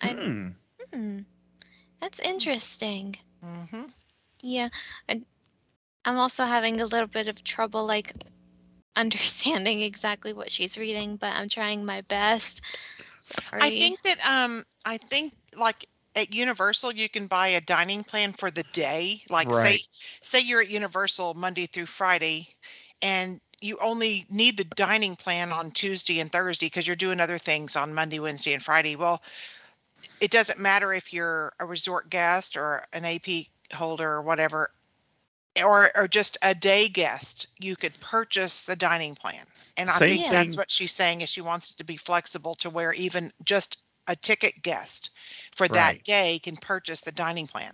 I- 0.00 0.16
Hmm. 0.16 0.48
Hmm. 0.92 1.20
That's 2.00 2.20
interesting. 2.20 3.16
hmm 3.42 3.86
Yeah, 4.42 4.68
I, 5.08 5.22
I'm 6.04 6.18
also 6.18 6.44
having 6.44 6.80
a 6.80 6.84
little 6.84 7.08
bit 7.08 7.28
of 7.28 7.42
trouble 7.44 7.86
like 7.86 8.12
understanding 8.96 9.82
exactly 9.82 10.32
what 10.32 10.50
she's 10.50 10.78
reading, 10.78 11.16
but 11.16 11.34
I'm 11.34 11.48
trying 11.48 11.84
my 11.84 12.02
best. 12.02 12.60
Sorry. 13.20 13.60
I 13.60 13.70
think 13.70 14.02
that 14.02 14.18
um 14.28 14.64
I 14.84 14.98
think 14.98 15.34
like 15.56 15.86
at 16.16 16.32
Universal 16.34 16.92
you 16.92 17.08
can 17.08 17.26
buy 17.26 17.48
a 17.48 17.60
dining 17.60 18.04
plan 18.04 18.32
for 18.32 18.50
the 18.50 18.64
day. 18.64 19.22
Like 19.28 19.52
Right. 19.52 19.80
say 19.80 19.84
say 20.20 20.40
you're 20.40 20.62
at 20.62 20.68
Universal 20.70 21.34
Monday 21.34 21.66
through 21.66 21.86
Friday 21.86 22.48
and 23.02 23.40
you 23.60 23.78
only 23.82 24.26
need 24.30 24.56
the 24.56 24.64
dining 24.64 25.16
plan 25.16 25.52
on 25.52 25.70
Tuesday 25.72 26.20
and 26.20 26.32
Thursday 26.32 26.66
because 26.66 26.86
you're 26.86 26.96
doing 26.96 27.20
other 27.20 27.38
things 27.38 27.76
on 27.76 27.94
Monday, 27.94 28.18
Wednesday, 28.20 28.52
and 28.54 28.62
Friday. 28.62 28.96
Well, 28.96 29.22
it 30.20 30.30
doesn't 30.30 30.58
matter 30.58 30.92
if 30.92 31.12
you're 31.12 31.52
a 31.60 31.66
resort 31.66 32.10
guest 32.10 32.56
or 32.56 32.84
an 32.92 33.04
AP 33.04 33.50
holder 33.74 34.08
or 34.10 34.22
whatever, 34.22 34.70
or 35.62 35.90
or 35.96 36.08
just 36.08 36.36
a 36.42 36.54
day 36.54 36.88
guest. 36.88 37.46
You 37.58 37.76
could 37.76 37.98
purchase 38.00 38.64
the 38.64 38.76
dining 38.76 39.14
plan, 39.14 39.46
and 39.76 39.90
I 39.90 39.98
Same 39.98 40.00
think 40.00 40.28
that's 40.28 40.56
what 40.56 40.70
she's 40.70 40.92
saying 40.92 41.20
is 41.22 41.28
she 41.30 41.40
wants 41.40 41.70
it 41.70 41.76
to 41.78 41.84
be 41.84 41.96
flexible 41.96 42.54
to 42.56 42.70
where 42.70 42.92
even 42.94 43.32
just 43.44 43.78
a 44.06 44.16
ticket 44.16 44.62
guest 44.62 45.10
for 45.54 45.68
that 45.68 46.02
day 46.04 46.38
can 46.42 46.56
purchase 46.56 47.00
the 47.02 47.12
dining 47.12 47.46
plan. 47.46 47.72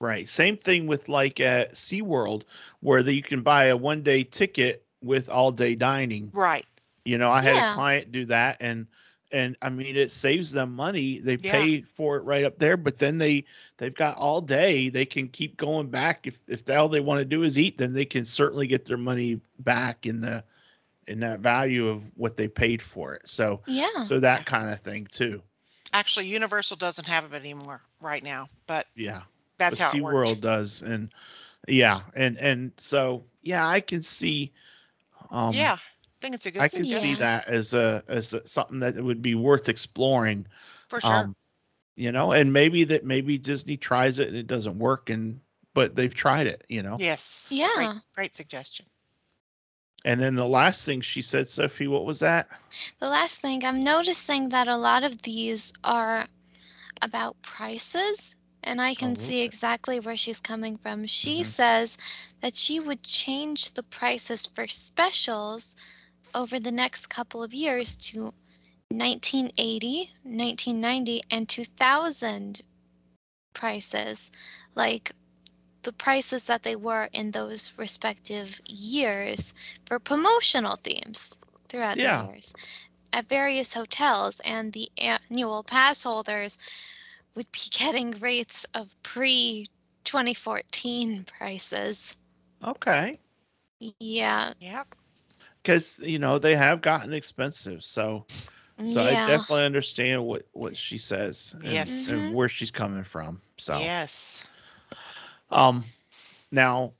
Right. 0.00 0.28
Same 0.28 0.56
thing 0.56 0.86
with 0.86 1.08
like 1.08 1.40
at 1.40 1.74
SeaWorld, 1.74 2.42
where 2.80 3.02
the, 3.02 3.12
you 3.12 3.22
can 3.22 3.42
buy 3.42 3.66
a 3.66 3.76
one 3.76 4.02
day 4.02 4.22
ticket 4.24 4.84
with 5.02 5.28
all 5.28 5.52
day 5.52 5.74
dining. 5.74 6.30
Right. 6.34 6.66
You 7.04 7.18
know, 7.18 7.30
I 7.30 7.40
had 7.40 7.54
Yeah. 7.54 7.72
a 7.72 7.74
client 7.74 8.12
do 8.12 8.24
that 8.26 8.58
and 8.60 8.86
and 9.32 9.56
I 9.60 9.70
mean 9.70 9.96
it 9.96 10.10
saves 10.10 10.52
them 10.52 10.74
money. 10.74 11.18
They 11.18 11.36
Yeah. 11.42 11.52
pay 11.52 11.80
for 11.82 12.16
it 12.16 12.24
right 12.24 12.44
up 12.44 12.58
there, 12.58 12.76
but 12.76 12.98
then 12.98 13.18
they 13.18 13.44
they've 13.78 13.94
got 13.94 14.16
all 14.16 14.40
day. 14.40 14.88
They 14.88 15.04
can 15.04 15.28
keep 15.28 15.56
going 15.56 15.88
back. 15.88 16.26
If 16.26 16.40
if 16.48 16.68
all 16.70 16.88
they 16.88 17.00
want 17.00 17.20
to 17.20 17.24
do 17.24 17.42
is 17.42 17.58
eat, 17.58 17.78
then 17.78 17.92
they 17.92 18.04
can 18.04 18.24
certainly 18.24 18.66
get 18.66 18.84
their 18.84 18.96
money 18.96 19.40
back 19.60 20.06
in 20.06 20.20
the 20.20 20.44
in 21.08 21.20
that 21.20 21.40
value 21.40 21.88
of 21.88 22.04
what 22.16 22.36
they 22.36 22.48
paid 22.48 22.82
for 22.82 23.14
it. 23.14 23.22
So 23.28 23.62
yeah. 23.66 24.02
so 24.02 24.20
that 24.20 24.46
kind 24.46 24.70
of 24.70 24.80
thing 24.80 25.06
too. 25.10 25.42
Actually, 25.96 26.26
Universal 26.26 26.76
doesn't 26.76 27.06
have 27.06 27.32
it 27.32 27.34
anymore 27.34 27.80
right 28.02 28.22
now, 28.22 28.48
but 28.66 28.86
Yeah. 28.96 29.22
that's 29.56 29.78
but 29.78 29.90
how 29.90 29.96
it 29.96 30.02
works. 30.02 30.32
SeaWorld 30.32 30.40
does. 30.42 30.82
And 30.82 31.10
yeah, 31.66 32.02
and 32.14 32.36
and 32.36 32.72
so 32.76 33.24
yeah, 33.42 33.66
I 33.66 33.80
can 33.80 34.02
see 34.02 34.52
um 35.30 35.54
yeah, 35.54 35.72
I 35.72 36.20
think 36.20 36.34
it's 36.34 36.44
a 36.44 36.50
good 36.50 36.62
I 36.62 36.68
can 36.68 36.86
see 36.86 37.14
that 37.14 37.48
as 37.48 37.72
a 37.72 38.02
as 38.08 38.34
a, 38.34 38.46
something 38.46 38.78
that 38.80 38.96
would 39.02 39.22
be 39.22 39.34
worth 39.34 39.70
exploring. 39.70 40.46
for 40.88 41.00
sure. 41.00 41.10
Um, 41.10 41.34
you 41.96 42.12
know, 42.12 42.32
and 42.32 42.52
maybe 42.52 42.84
that 42.84 43.04
maybe 43.06 43.38
Disney 43.38 43.78
tries 43.78 44.18
it 44.18 44.28
and 44.28 44.36
it 44.36 44.46
doesn't 44.46 44.78
work, 44.78 45.08
and 45.08 45.40
but 45.72 45.96
they've 45.96 46.14
tried 46.14 46.46
it. 46.46 46.64
You 46.68 46.82
know. 46.82 46.96
yes. 46.98 47.48
Great, 47.74 47.88
Yeah. 47.88 47.94
great 48.14 48.36
suggestion. 48.36 48.84
And 50.06 50.20
then 50.20 50.36
the 50.36 50.46
last 50.46 50.84
thing 50.84 51.00
she 51.00 51.20
said, 51.20 51.48
Sophie, 51.48 51.88
what 51.88 52.04
was 52.06 52.20
that? 52.20 52.48
The 53.00 53.08
last 53.08 53.40
thing, 53.40 53.64
I'm 53.64 53.80
noticing 53.80 54.50
that 54.50 54.68
a 54.68 54.76
lot 54.76 55.02
of 55.02 55.22
these 55.22 55.72
are 55.82 56.28
about 57.02 57.42
prices, 57.42 58.36
and 58.62 58.80
I 58.80 58.94
can 58.94 59.10
Oh, 59.10 59.14
see 59.14 59.40
exactly 59.42 59.98
where 59.98 60.16
she's 60.16 60.40
coming 60.40 60.76
from. 60.76 61.06
She 61.06 61.40
Mhm. 61.40 61.44
says 61.44 61.98
that 62.40 62.56
she 62.56 62.78
would 62.78 63.02
change 63.02 63.74
the 63.74 63.82
prices 63.82 64.46
for 64.46 64.68
specials 64.68 65.74
over 66.32 66.60
the 66.60 66.70
next 66.70 67.08
couple 67.08 67.42
of 67.42 67.52
years 67.52 67.96
to 67.96 68.32
1980, 68.90 70.12
1990, 70.22 71.22
and 71.32 71.48
2000 71.48 72.62
prices. 73.52 74.30
Like 74.76 75.12
the 75.86 75.94
prices 75.94 76.46
that 76.48 76.64
they 76.64 76.76
were 76.76 77.08
in 77.14 77.32
those 77.32 77.72
respective 77.78 78.60
years 78.66 79.54
for 79.86 79.98
promotional 80.00 80.76
themes 80.76 81.38
throughout 81.68 82.00
Yeah. 82.00 82.02
the 82.02 82.10
years 82.10 82.54
at 83.12 83.28
various 83.28 83.74
hotels 83.74 84.40
and 84.44 84.72
the 84.74 84.90
annual 84.98 85.64
pass 85.64 86.04
holders 86.04 86.58
would 87.34 87.50
be 87.52 87.60
getting 87.70 88.12
rates 88.12 88.66
of 88.74 88.96
pre 89.02 89.66
2014 90.04 91.24
prices. 91.24 92.16
Okay. 92.64 93.20
Yeah. 93.80 94.52
Yep. 94.60 94.94
Because 95.62 95.98
you 95.98 96.18
know 96.18 96.38
they 96.38 96.56
have 96.56 96.80
gotten 96.82 97.12
expensive, 97.12 97.84
so 97.84 98.26
so 98.84 99.02
I 99.04 99.16
definitely 99.16 99.64
understand 99.64 100.24
what 100.24 100.46
what 100.52 100.76
she 100.76 100.98
says 100.98 101.54
and, 101.62 101.90
Yes. 101.90 102.06
and 102.06 102.28
Mhm. 102.28 102.34
where 102.34 102.48
she's 102.48 102.70
coming 102.70 103.04
from. 103.04 103.42
So 103.58 103.92
Yes. 103.92 104.44
Um 105.50 105.84
now 106.50 106.92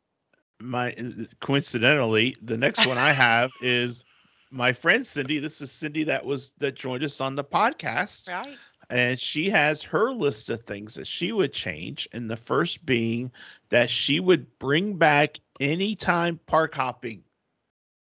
my 0.61 0.95
coincidentally 1.41 2.37
the 2.43 2.57
next 2.57 2.87
one 2.87 2.99
I 2.99 3.13
have 3.13 3.53
is 3.61 4.05
my 4.51 4.73
friend 4.73 5.05
Cindy. 5.05 5.39
This 5.39 5.61
is 5.61 5.71
Cindy 5.71 6.05
that 6.05 6.25
was 6.25 6.53
that 6.59 6.75
joined 6.75 7.05
us 7.05 7.21
on 7.21 7.35
the 7.35 7.45
podcast. 7.45 8.29
Right. 8.29 8.59
and 8.91 9.19
she 9.19 9.51
has 9.51 9.83
her 9.83 10.13
list 10.13 10.49
of 10.51 10.61
things 10.63 10.95
that 10.95 11.07
she 11.07 11.33
would 11.33 11.53
change 11.53 12.09
and 12.13 12.31
the 12.31 12.37
first 12.37 12.85
being 12.87 13.33
that 13.71 13.91
she 13.91 14.21
would 14.21 14.59
bring 14.59 14.97
back 14.97 15.41
anytime 15.61 16.39
park 16.47 16.75
hopping 16.75 17.25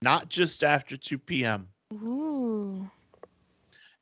not 0.03 0.29
just 0.29 0.63
after 0.65 0.97
2 0.97 1.19
p.m 1.19 1.69
Ooh. 1.93 2.91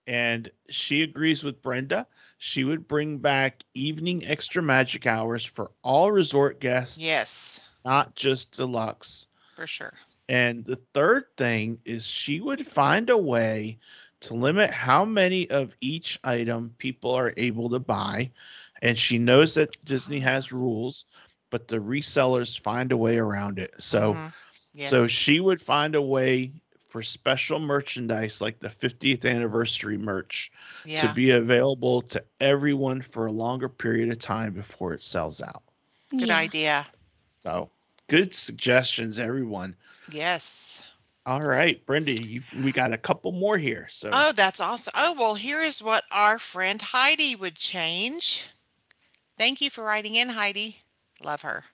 and 0.07 0.51
she 0.69 1.03
agrees 1.03 1.43
with 1.45 1.63
brenda 1.63 2.07
she 2.45 2.65
would 2.65 2.89
bring 2.89 3.19
back 3.19 3.65
evening 3.75 4.25
extra 4.27 4.63
magic 4.63 5.07
hours 5.07 5.45
for 5.45 5.73
all 5.83 6.13
resort 6.13 6.61
guests 6.61 6.99
Yes. 7.01 7.61
not 7.85 8.15
just 8.17 8.53
deluxe 8.57 9.27
For 9.55 9.67
sure. 9.67 9.95
And 10.29 10.65
the 10.65 10.77
third 10.95 11.25
thing 11.37 11.81
is 11.85 12.07
she 12.07 12.41
would 12.41 12.67
find 12.67 13.11
a 13.11 13.19
way 13.19 13.79
to 14.21 14.35
limit 14.35 14.71
how 14.71 15.05
many 15.05 15.49
of 15.51 15.77
each 15.81 16.19
item 16.25 16.75
people 16.79 17.13
are 17.13 17.35
able 17.37 17.71
to 17.71 17.79
buy. 17.81 18.33
And 18.83 18.99
she 18.99 19.19
knows 19.19 19.55
that 19.55 19.85
Disney 19.85 20.21
has 20.21 20.53
rules, 20.53 21.05
but 21.51 21.69
the 21.69 21.79
resellers 21.79 22.59
find 22.59 22.93
a 22.93 22.97
way 22.97 23.19
around 23.19 23.59
it. 23.59 23.75
So 23.83 24.15
Mhm. 24.15 24.33
Yeah. 24.75 24.91
so 24.91 25.07
she 25.07 25.41
would 25.41 25.61
find 25.63 25.95
a 25.95 26.03
way 26.03 26.53
for 26.95 27.03
special 27.03 27.59
merchandise 27.59 28.41
like 28.41 28.61
the 28.61 28.69
50th 28.69 29.29
anniversary 29.29 29.99
merch 29.99 30.53
yeah. 30.85 31.01
to 31.01 31.13
be 31.13 31.33
available 31.33 32.01
to 32.01 32.23
everyone 32.41 33.03
for 33.03 33.27
a 33.27 33.33
longer 33.33 33.69
period 33.69 34.13
of 34.13 34.21
time 34.21 34.53
before 34.53 34.93
it 34.93 35.03
sells 35.03 35.43
out. 35.43 35.65
Good 36.11 36.29
yeah. 36.29 36.39
idea. 36.39 36.87
So 37.43 37.69
good 38.07 38.33
suggestions, 38.33 39.19
everyone. 39.19 39.75
Yes. 40.13 40.89
All 41.27 41.43
right, 41.43 41.85
Brenda, 41.85 42.13
you, 42.13 42.43
we 42.63 42.71
got 42.71 42.93
a 42.93 42.99
couple 42.99 43.33
more 43.33 43.59
here. 43.59 43.89
So 43.91 44.11
Oh, 44.13 44.31
that's 44.31 44.61
awesome. 44.61 44.93
Oh, 44.97 45.17
well, 45.19 45.35
here 45.35 45.63
is 45.63 45.83
what 45.83 46.05
our 46.13 46.39
friend 46.39 46.81
Heidi 46.81 47.35
would 47.35 47.57
change. 47.57 48.45
Thank 49.37 49.61
you 49.61 49.69
for 49.69 49.83
writing 49.83 50.15
in, 50.15 50.29
Heidi. 50.29 50.79
Love 51.25 51.43
her. 51.43 51.65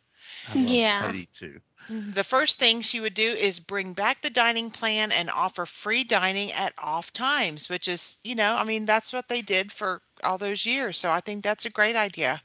I 0.49 0.55
love 0.55 0.71
Yeah. 0.71 1.03
Heidi 1.03 1.27
too. 1.27 1.61
The 1.91 2.24
first 2.24 2.59
thing 2.59 2.82
she 2.82 3.01
would 3.01 3.14
do 3.14 3.32
is 3.32 3.61
bring 3.61 3.95
back 3.95 4.22
the 4.22 4.30
dining 4.30 4.70
plan 4.70 5.11
and 5.12 5.30
offer 5.30 5.66
free 5.66 6.05
dining 6.05 6.53
at 6.53 6.72
off 6.78 7.12
times, 7.12 7.68
which 7.68 7.88
is, 7.88 8.18
you 8.24 8.34
know, 8.34 8.57
I 8.57 8.64
mean, 8.64 8.86
that's 8.86 9.12
what 9.12 9.28
they 9.28 9.43
did 9.43 9.72
for 9.72 10.03
all 10.24 10.38
those 10.38 10.66
years. 10.66 10.99
So 10.99 11.11
I 11.11 11.20
think 11.20 11.43
that's 11.45 11.66
a 11.66 11.70
great 11.70 11.97
idea. 11.97 12.43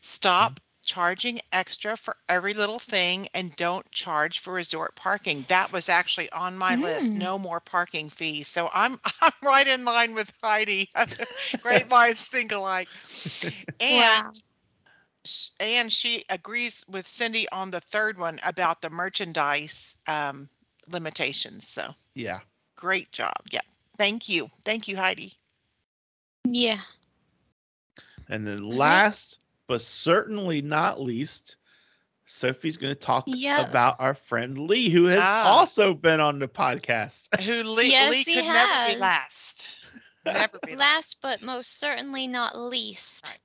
Stop 0.00 0.60
charging 0.84 1.40
extra 1.52 1.96
for 1.96 2.16
every 2.28 2.54
little 2.54 2.78
thing 2.78 3.28
and 3.34 3.56
don't 3.56 3.90
charge 3.92 4.38
for 4.40 4.54
resort 4.54 4.96
parking. 4.96 5.44
That 5.48 5.72
was 5.72 5.88
actually 5.88 6.30
on 6.32 6.56
my 6.58 6.76
list. 6.76 7.14
Mm. 7.14 7.18
No 7.18 7.38
more 7.38 7.60
parking 7.60 8.10
fees. 8.10 8.48
So 8.48 8.70
I'm 8.72 8.98
I'm 9.22 9.32
right 9.42 9.66
in 9.68 9.84
line 9.84 10.14
with 10.14 10.32
Heidi. 10.42 10.90
great 11.60 11.88
minds 11.88 12.26
think 12.26 12.52
alike. 12.52 12.88
And 13.80 14.14
Wow. 14.14 14.32
Sh- 15.24 15.48
and 15.60 15.92
she 15.92 16.24
agrees 16.30 16.84
with 16.88 17.06
Cindy 17.06 17.48
on 17.50 17.70
the 17.70 17.80
third 17.80 18.18
one 18.18 18.38
about 18.44 18.80
the 18.82 18.90
merchandise 18.90 19.96
um, 20.08 20.48
limitations. 20.90 21.66
So 21.68 21.94
Yeah. 22.14 22.40
great 22.76 23.12
job. 23.12 23.34
Yeah. 23.50 23.60
Thank 23.98 24.28
you. 24.28 24.48
Thank 24.64 24.88
you, 24.88 24.96
Heidi. 24.96 25.34
Yeah. 26.44 26.80
And 28.28 28.46
then 28.46 28.58
last 28.68 29.38
but 29.68 29.80
certainly 29.80 30.60
not 30.60 31.00
least, 31.00 31.56
Sophie's 32.26 32.76
going 32.76 32.94
to 32.94 32.98
talk 33.00 33.24
Yes. 33.26 33.68
about 33.68 33.96
our 34.00 34.14
friend 34.14 34.58
Lee, 34.58 34.90
who 34.90 35.04
has 35.06 35.20
Ah. 35.22 35.44
also 35.48 35.94
been 35.94 36.20
on 36.20 36.38
the 36.38 36.48
podcast. 36.48 37.28
Who 37.44 37.62
Lee, 37.62 37.90
Yes, 37.90 38.10
Lee 38.10 38.22
he 38.22 38.34
could 38.34 38.44
never 38.44 38.86
be 38.86 38.92
has. 38.92 39.00
last. 39.00 39.68
Never 40.24 40.58
be 40.66 40.72
last. 40.76 40.78
Last 40.78 41.22
but 41.22 41.42
most 41.42 41.78
certainly 41.78 42.26
not 42.26 42.56
least. 42.56 43.30
Right. 43.30 43.40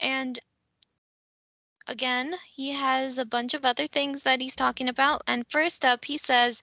And 0.00 0.38
again, 1.86 2.34
he 2.52 2.72
has 2.72 3.18
a 3.18 3.24
bunch 3.24 3.54
of 3.54 3.64
other 3.64 3.86
things 3.86 4.22
that 4.22 4.40
he's 4.40 4.56
talking 4.56 4.88
about. 4.88 5.22
And 5.26 5.46
first 5.48 5.84
up, 5.84 6.04
he 6.04 6.18
says 6.18 6.62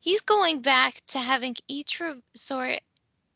he's 0.00 0.20
going 0.20 0.60
back 0.62 1.00
to 1.08 1.18
having 1.18 1.56
each 1.68 2.00
resort 2.00 2.80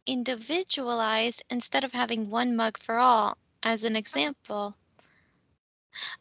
individualized 0.07 1.43
instead 1.51 1.85
of 1.85 1.93
having 1.93 2.31
one 2.31 2.55
mug 2.57 2.79
for 2.79 2.99
all, 2.99 3.39
as 3.63 3.85
an 3.85 3.97
example. 3.97 4.77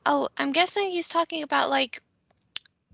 Oh, 0.06 0.30
I'm 0.38 0.52
guessing 0.52 0.90
he's 0.90 1.08
talking 1.10 1.44
about 1.44 1.70
like 1.70 2.02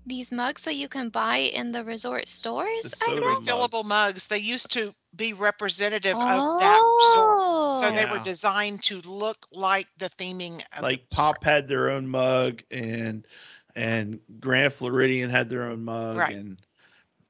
these 0.06 0.32
mugs 0.32 0.62
that 0.62 0.74
you 0.74 0.88
can 0.88 1.10
buy 1.10 1.36
in 1.38 1.72
the 1.72 1.84
resort 1.84 2.28
stores, 2.28 2.90
The 2.90 2.96
I 3.02 3.14
soda 3.14 3.20
guess. 3.20 3.46
mugs. 3.46 3.46
Refillable 3.46 3.84
mugs. 3.84 4.26
They 4.26 4.38
used 4.38 4.72
to 4.72 4.94
be 5.14 5.32
representative 5.32 6.14
of 6.16 6.20
that 6.60 6.80
resort. 6.98 7.38
Oh, 7.40 7.80
So 7.80 7.90
they 7.90 8.04
were 8.06 8.16
Yeah. 8.16 8.22
designed 8.22 8.82
to 8.84 9.00
look 9.02 9.46
like 9.52 9.88
the 9.98 10.08
theming 10.10 10.56
of 10.72 10.76
the 10.76 10.82
Like 10.82 11.04
resort. 11.10 11.10
Pop 11.10 11.44
had 11.44 11.68
their 11.68 11.90
own 11.90 12.06
mug 12.08 12.62
and 12.70 13.26
and 13.74 14.20
Grand 14.40 14.74
Floridian 14.74 15.30
had 15.30 15.48
their 15.48 15.62
own 15.64 15.82
mug 15.84 16.16
Right. 16.18 16.34
and 16.34 16.60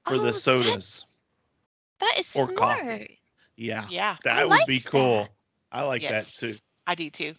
for 0.06 0.18
the 0.18 0.28
Oh, 0.28 0.32
sodas. 0.32 0.66
that's- 0.66 1.22
That 2.00 2.18
is 2.18 2.34
Or 2.36 2.46
smart. 2.46 2.80
coffee. 2.80 3.20
Yeah. 3.56 3.86
Yeah, 3.88 4.16
That 4.24 4.42
would 4.42 4.50
like 4.50 4.66
be 4.66 4.80
cool. 4.80 5.22
that. 5.24 5.30
I 5.70 5.82
like 5.82 6.02
Yes. 6.02 6.36
that 6.40 6.46
too. 6.52 6.58
I 6.86 6.94
do 6.96 7.10
too. 7.10 7.34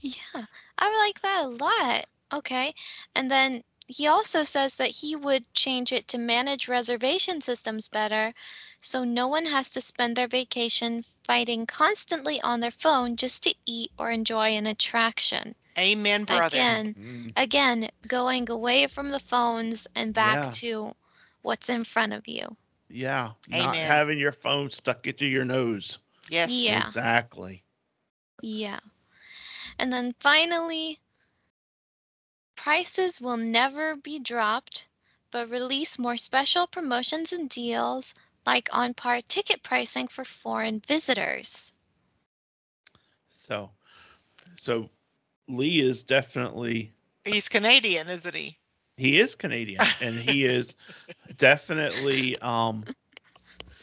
Yeah, 0.00 0.44
I 0.78 0.98
like 1.06 1.20
that 1.22 1.44
a 1.44 1.48
lot. 1.48 2.06
Okay. 2.32 2.74
And 3.14 3.30
then 3.30 3.62
he 3.88 4.06
also 4.06 4.44
says 4.44 4.76
that 4.76 4.96
he 5.02 5.16
would 5.16 5.52
change 5.54 5.92
it 5.92 6.08
to 6.08 6.18
manage 6.18 6.68
reservation 6.68 7.40
systems 7.40 7.88
better 7.88 8.34
so 8.80 9.04
no 9.04 9.26
one 9.28 9.46
has 9.46 9.70
to 9.70 9.80
spend 9.80 10.16
their 10.16 10.28
vacation 10.28 11.02
fighting 11.24 11.66
constantly 11.66 12.40
on 12.42 12.60
their 12.60 12.70
phone 12.72 13.16
just 13.16 13.42
to 13.44 13.54
eat 13.66 13.92
or 13.98 14.10
enjoy 14.10 14.48
an 14.50 14.66
attraction. 14.66 15.54
Amen, 15.78 16.24
brother. 16.24 16.60
Again, 16.60 16.96
Mm, 16.96 17.34
again, 17.36 17.90
going 18.06 18.50
away 18.50 18.86
from 18.86 19.10
the 19.10 19.20
phones 19.20 19.86
and 19.94 20.14
back 20.14 20.42
Yeah. 20.42 20.52
to 20.52 20.94
what's 21.42 21.68
in 21.68 21.84
front 21.84 22.12
of 22.12 22.28
you. 22.28 22.56
yeah. 22.88 23.32
Amen. 23.52 23.64
Not 23.64 23.78
having 23.82 24.18
your 24.18 24.32
phone 24.32 24.70
stuck 24.70 25.06
into 25.06 25.26
your 25.26 25.44
nose. 25.44 25.98
Yes. 26.28 26.68
Yeah. 26.68 26.68
Exactly. 26.68 27.64
Yeah. 28.42 28.80
And 29.78 29.92
then 29.92 30.12
finally, 30.20 31.00
prices 32.58 33.20
will 33.22 33.38
never 33.38 33.96
be 33.96 34.18
dropped, 34.18 34.88
but 35.30 35.48
release 35.50 35.98
more 35.98 36.16
special 36.18 36.66
promotions 36.66 37.32
and 37.32 37.48
deals 37.48 38.14
like 38.44 38.68
on 38.76 38.94
par 38.94 39.20
ticket 39.22 39.62
pricing 39.62 40.08
for 40.08 40.24
foreign 40.24 40.80
visitors. 40.80 41.72
So 43.30 43.70
so 44.56 44.90
Lee 45.48 45.80
is 45.80 46.04
definitely 46.04 46.94
He's 47.24 47.48
Canadian, 47.48 48.08
isn't 48.10 48.34
he? 48.34 48.58
he 48.96 49.18
is 49.20 49.34
Canadian 49.34 49.94
and 50.00 50.18
he 50.18 50.44
is 50.46 50.74
definitely 51.36 52.38
um 52.40 52.88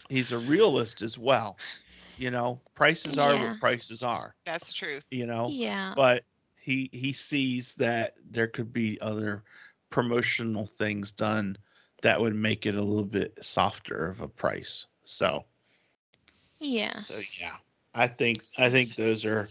he's 0.09 0.31
a 0.31 0.39
realist 0.39 1.01
as 1.01 1.17
well. 1.17 1.59
You 2.17 2.31
know, 2.31 2.61
prices 2.75 3.17
are 3.17 3.37
what 3.37 3.59
prices 3.59 4.03
are, 4.03 4.35
That's 4.45 4.73
true. 4.73 4.99
you 5.11 5.25
know. 5.25 5.49
Yeah. 5.51 5.93
But 5.95 6.23
he 6.65 6.89
he 6.91 7.13
sees 7.13 7.75
that 7.75 8.15
there 8.31 8.47
could 8.47 8.73
be 8.73 8.99
other 8.99 9.43
promotional 9.91 10.65
things 10.65 11.11
done 11.11 11.55
that 12.01 12.19
would 12.19 12.35
make 12.35 12.65
it 12.65 12.75
a 12.75 12.81
little 12.81 13.05
bit 13.05 13.37
softer 13.41 14.07
of 14.07 14.21
a 14.21 14.27
price. 14.27 14.87
So 15.03 15.45
Yeah. 16.59 16.95
so 16.95 17.21
yeah. 17.39 17.57
I 17.93 18.07
think 18.07 18.39
I 18.57 18.69
think 18.69 18.95
those 18.95 19.25
are 19.25 19.47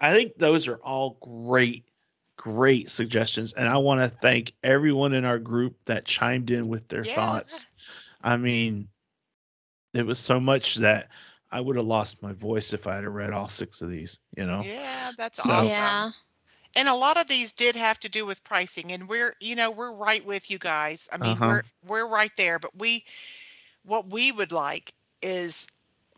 I 0.00 0.12
think 0.12 0.36
those 0.36 0.68
are 0.68 0.76
all 0.76 1.16
great, 1.22 1.88
great 2.36 2.90
suggestions. 2.90 3.54
And 3.54 3.66
I 3.66 3.78
want 3.78 4.00
to 4.02 4.14
thank 4.20 4.52
everyone 4.62 5.14
in 5.14 5.24
our 5.24 5.38
group 5.38 5.74
that 5.86 6.04
chimed 6.04 6.50
in 6.50 6.68
with 6.68 6.86
their 6.88 7.04
Yeah. 7.04 7.14
thoughts. 7.14 7.66
I 8.22 8.36
mean, 8.36 8.88
it 9.94 10.04
was 10.04 10.18
so 10.20 10.38
much 10.38 10.74
that 10.76 11.08
I 11.50 11.60
would 11.60 11.76
have 11.76 11.86
lost 11.86 12.22
my 12.22 12.32
voice 12.34 12.74
if 12.74 12.86
I 12.86 12.96
had 12.96 13.06
read 13.06 13.32
all 13.32 13.48
six 13.48 13.80
of 13.80 13.88
these, 13.88 14.18
you 14.36 14.44
know? 14.44 14.60
Yeah, 14.62 15.12
that's 15.16 15.42
So- 15.42 15.50
awesome. 15.52 15.66
Yeah. 15.68 16.10
And 16.76 16.88
a 16.88 16.94
lot 16.94 17.20
of 17.20 17.28
these 17.28 17.52
did 17.52 17.76
have 17.76 17.98
to 18.00 18.08
do 18.10 18.26
with 18.26 18.44
pricing 18.44 18.92
and 18.92 19.08
we're 19.08 19.34
you 19.40 19.56
know 19.56 19.70
we're 19.70 19.92
right 19.94 20.24
with 20.26 20.50
you 20.50 20.58
guys 20.58 21.08
i 21.12 21.18
mean 21.18 21.42
Uh-huh. 21.42 21.44
we're 21.44 21.62
we're 21.86 22.08
right 22.08 22.32
there 22.38 22.58
but 22.60 22.72
we 22.78 23.04
what 23.84 24.10
we 24.10 24.32
would 24.32 24.52
like 24.52 24.92
is 25.22 25.68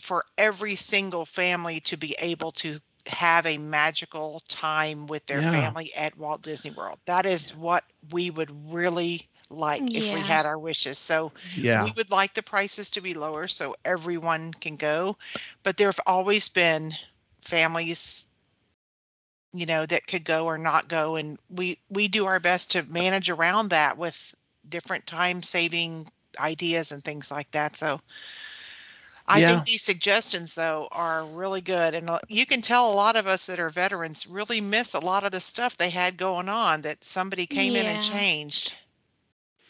for 0.00 0.24
every 0.38 0.76
single 0.76 1.24
family 1.26 1.80
to 1.80 1.96
be 1.96 2.14
able 2.20 2.52
to 2.52 2.78
have 3.06 3.46
a 3.46 3.58
magical 3.58 4.42
time 4.48 5.06
with 5.06 5.26
their 5.26 5.42
Yeah. 5.42 5.42
family 5.42 5.92
at 5.96 6.16
Walt 6.18 6.42
Disney 6.42 6.70
World. 6.70 6.98
That 7.06 7.26
is 7.26 7.54
what 7.56 7.84
we 8.12 8.30
would 8.30 8.72
really 8.72 9.28
like 9.50 9.90
if 9.94 10.12
we 10.12 10.22
had 10.22 10.46
our 10.46 10.58
wishes. 10.58 10.98
So 10.98 11.32
Yeah. 11.54 11.84
we 11.84 11.92
would 11.96 12.10
like 12.10 12.34
the 12.34 12.42
prices 12.42 12.90
to 12.92 13.00
be 13.02 13.14
lower 13.14 13.48
so 13.48 13.74
everyone 13.84 14.52
can 14.52 14.76
go. 14.76 15.16
But 15.64 15.76
there 15.76 15.88
have 15.88 16.00
always 16.06 16.48
been 16.48 16.92
families, 17.42 18.26
you 19.52 19.66
know, 19.66 19.86
that 19.86 20.06
could 20.06 20.24
go 20.24 20.46
or 20.46 20.58
not 20.58 20.88
go. 20.88 21.16
And 21.16 21.38
we, 21.48 21.78
we 21.90 22.08
do 22.08 22.26
our 22.26 22.40
best 22.40 22.70
to 22.72 22.82
manage 22.84 23.30
around 23.30 23.70
that 23.70 23.96
with 23.98 24.34
different 24.68 25.06
time 25.06 25.42
saving 25.42 26.06
ideas 26.40 26.92
and 26.92 27.04
things 27.04 27.30
like 27.30 27.50
that. 27.52 27.76
So 27.76 27.98
I 29.28 29.40
Yeah. 29.40 29.42
think 29.42 29.64
these 29.64 29.82
suggestions 29.82 30.54
though 30.54 30.88
are 30.92 31.24
really 31.26 31.60
good. 31.60 31.94
And 31.94 32.10
uh, 32.10 32.18
you 32.28 32.46
can 32.46 32.62
tell 32.62 32.90
a 32.90 32.94
lot 32.94 33.16
of 33.16 33.26
us 33.26 33.46
that 33.46 33.60
are 33.60 33.70
veterans 33.70 34.26
really 34.26 34.60
miss 34.60 34.94
a 34.94 35.00
lot 35.00 35.24
of 35.24 35.32
the 35.32 35.40
stuff 35.40 35.76
they 35.76 35.90
had 35.90 36.16
going 36.16 36.48
on 36.48 36.82
that 36.82 37.04
somebody 37.04 37.46
came 37.46 37.76
in 37.76 37.86
and 37.86 38.00
changed. 38.00 38.74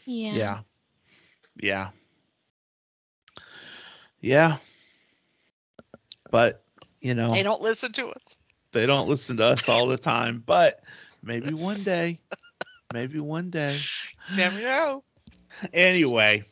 Yeah. 0.06 0.30
Yeah. 0.30 0.62
Yeah. 1.56 1.90
Yeah. 4.20 4.58
But, 6.30 6.64
you 7.00 7.14
know, 7.14 7.30
They 7.32 7.42
don't 7.42 7.62
listen 7.62 7.92
to 7.92 8.08
us. 8.10 8.37
They 8.72 8.86
don't 8.86 9.08
listen 9.08 9.36
to 9.38 9.44
us 9.44 9.68
all 9.68 9.86
the 9.86 9.96
time, 9.98 10.42
but 10.46 10.82
maybe 11.22 11.54
one 11.54 11.82
day, 11.82 12.18
maybe 12.92 13.20
one 13.20 13.50
day. 13.50 13.76
Never 14.34 14.60
know. 14.60 15.02
Anyway, 15.72 16.44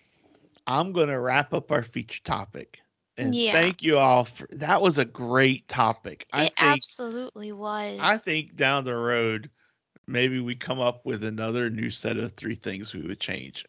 I'm 0.66 0.92
going 0.92 1.08
to 1.08 1.18
wrap 1.20 1.52
up 1.54 1.70
our 1.70 1.82
feature 1.82 2.22
topic. 2.24 2.78
And 3.18 3.34
Yeah. 3.34 3.52
thank 3.52 3.82
you 3.82 3.96
all 3.98 4.24
for 4.24 4.46
that 4.52 4.82
was 4.82 4.98
a 4.98 5.04
great 5.04 5.66
topic. 5.68 6.26
I 6.32 6.44
it 6.46 6.56
think 6.56 6.72
absolutely 6.74 7.52
was. 7.52 7.98
I 8.00 8.16
think 8.18 8.56
down 8.56 8.84
the 8.84 8.94
road 8.96 9.48
maybe 10.06 10.38
we 10.40 10.54
come 10.54 10.80
up 10.80 11.04
with 11.06 11.24
another 11.24 11.70
new 11.70 11.90
set 11.90 12.16
of 12.18 12.32
three 12.32 12.54
things 12.54 12.92
we 12.94 13.00
would 13.02 13.18
change. 13.20 13.64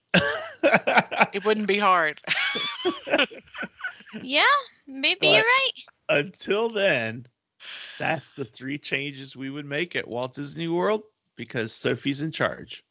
It 1.33 1.45
wouldn't 1.45 1.67
be 1.67 1.79
hard. 1.79 2.21
Yeah, 4.21 4.43
maybe 4.87 5.17
But- 5.21 5.27
you're 5.27 5.43
right. 5.43 5.71
Until 6.09 6.69
then, 6.69 7.27
that's 7.97 8.33
the 8.33 8.45
three 8.45 8.77
changes 8.77 9.35
we 9.35 9.49
would 9.49 9.65
make 9.65 9.95
at 9.95 10.07
Walt 10.07 10.33
Disney 10.35 10.67
World 10.67 11.03
because 11.35 11.73
Sophie's 11.73 12.21
in 12.21 12.31
charge. 12.31 12.83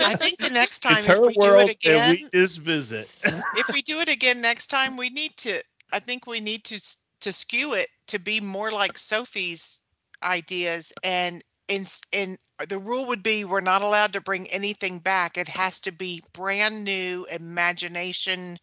I 0.00 0.14
think 0.14 0.38
the 0.38 0.50
next 0.50 0.80
time 0.80 0.98
it's 0.98 1.06
if 1.06 1.18
her 1.18 1.26
we 1.26 1.34
do 1.36 1.40
world 1.40 1.68
it 1.68 1.76
and 1.84 2.00
again, 2.00 2.10
we 2.10 2.28
just 2.32 2.58
visit. 2.58 3.08
if 3.56 3.68
we 3.72 3.82
do 3.82 4.00
it 4.00 4.08
again 4.08 4.40
next 4.40 4.68
time, 4.68 4.96
we 4.96 5.10
need 5.10 5.36
to. 5.38 5.62
I 5.92 5.98
think 5.98 6.26
we 6.26 6.40
need 6.40 6.64
to 6.64 6.80
to 7.20 7.32
skew 7.32 7.74
it 7.74 7.88
to 8.08 8.18
be 8.18 8.40
more 8.40 8.70
like 8.70 8.98
Sophie's 8.98 9.80
ideas, 10.22 10.92
and 11.02 11.42
in 11.68 11.86
in 12.12 12.38
the 12.68 12.78
rule 12.78 13.06
would 13.06 13.22
be 13.22 13.44
we're 13.44 13.60
not 13.60 13.82
allowed 13.82 14.12
to 14.12 14.20
bring 14.20 14.46
anything 14.48 14.98
back. 14.98 15.36
It 15.36 15.48
has 15.48 15.80
to 15.82 15.92
be 15.92 16.22
brand 16.32 16.84
new, 16.84 17.26
imagination 17.30 18.58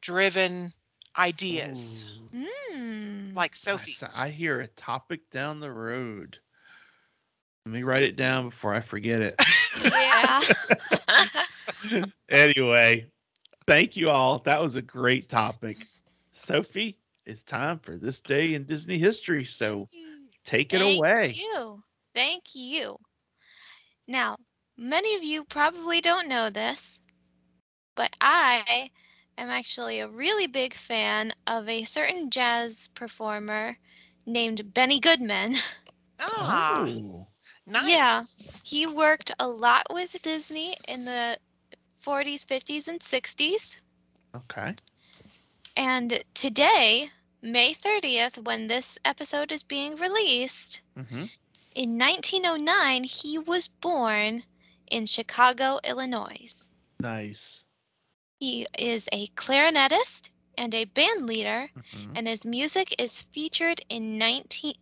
driven 0.00 0.72
ideas 1.18 2.04
Ooh, 2.14 2.30
Hmm. 2.32 3.09
Like 3.40 3.52
I 3.52 3.54
s- 3.54 3.58
Sophie's. 3.60 4.02
I 4.16 4.28
hear 4.28 4.60
a 4.60 4.66
topic 4.68 5.28
down 5.30 5.60
the 5.60 5.72
road. 5.72 6.38
Let 7.66 7.72
me 7.72 7.82
write 7.82 8.02
it 8.02 8.16
down 8.16 8.50
before 8.50 8.74
I 8.74 8.80
forget 8.80 9.22
it. 9.22 9.42
yeah. 9.92 10.40
anyway, 12.28 13.06
thank 13.66 13.96
you 13.96 14.10
all. 14.10 14.38
That 14.40 14.60
was 14.60 14.76
a 14.76 14.82
great 14.82 15.28
topic. 15.28 15.86
Sophie, 16.32 16.98
it's 17.26 17.42
time 17.42 17.78
for 17.78 17.96
this 17.96 18.20
day 18.20 18.54
in 18.54 18.64
Disney 18.64 18.98
history. 18.98 19.44
So 19.44 19.88
take 20.44 20.72
it 20.72 20.82
away. 20.82 21.14
Thank 21.14 21.36
you. 21.36 21.82
Thank 22.14 22.42
you. 22.54 22.96
Now, 24.06 24.36
many 24.76 25.16
of 25.16 25.22
you 25.22 25.44
probably 25.44 26.00
don't 26.00 26.28
know 26.28 26.50
this, 26.50 27.00
but 27.94 28.10
I 28.20 28.90
am 29.40 29.50
actually 29.50 30.00
a 30.00 30.08
really 30.08 30.46
big 30.46 30.74
fan 30.74 31.32
of 31.46 31.68
a 31.68 31.84
certain 31.84 32.30
jazz 32.30 32.88
performer 32.94 33.78
named 34.26 34.74
Benny 34.74 35.00
Goodman. 35.00 35.56
ah, 36.20 36.88
Oh, 36.88 37.28
nice. 37.66 38.62
He 38.64 38.86
worked 38.86 39.32
a 39.38 39.48
lot 39.48 39.86
with 39.90 40.22
Disney 40.22 40.76
in 40.86 41.04
the 41.04 41.38
40s, 41.98 42.44
50s, 42.44 42.88
and 42.88 43.02
60s. 43.02 43.80
okay. 44.34 44.76
And 45.76 46.24
today, 46.34 47.10
May 47.42 47.72
30th, 47.74 48.38
when 48.38 48.66
this 48.66 48.98
episode 49.04 49.52
is 49.52 49.62
being 49.62 49.94
released, 49.96 50.82
hmm 50.96 51.26
in 51.74 51.96
1909, 51.98 53.04
he 53.04 53.38
was 53.38 53.68
born 53.68 54.44
in 54.90 55.06
Chicago, 55.06 55.78
Illinois. 55.84 56.66
Nice. 57.00 57.64
He 58.40 58.66
is 58.78 59.06
a 59.12 59.26
clarinetist 59.26 60.30
and 60.56 60.74
a 60.74 60.86
band 60.86 61.26
leader, 61.26 61.70
Mhm. 61.76 62.16
and 62.16 62.26
his 62.26 62.46
music 62.46 62.94
is 62.98 63.20
featured 63.20 63.84
in 63.90 64.16
19 64.16 64.76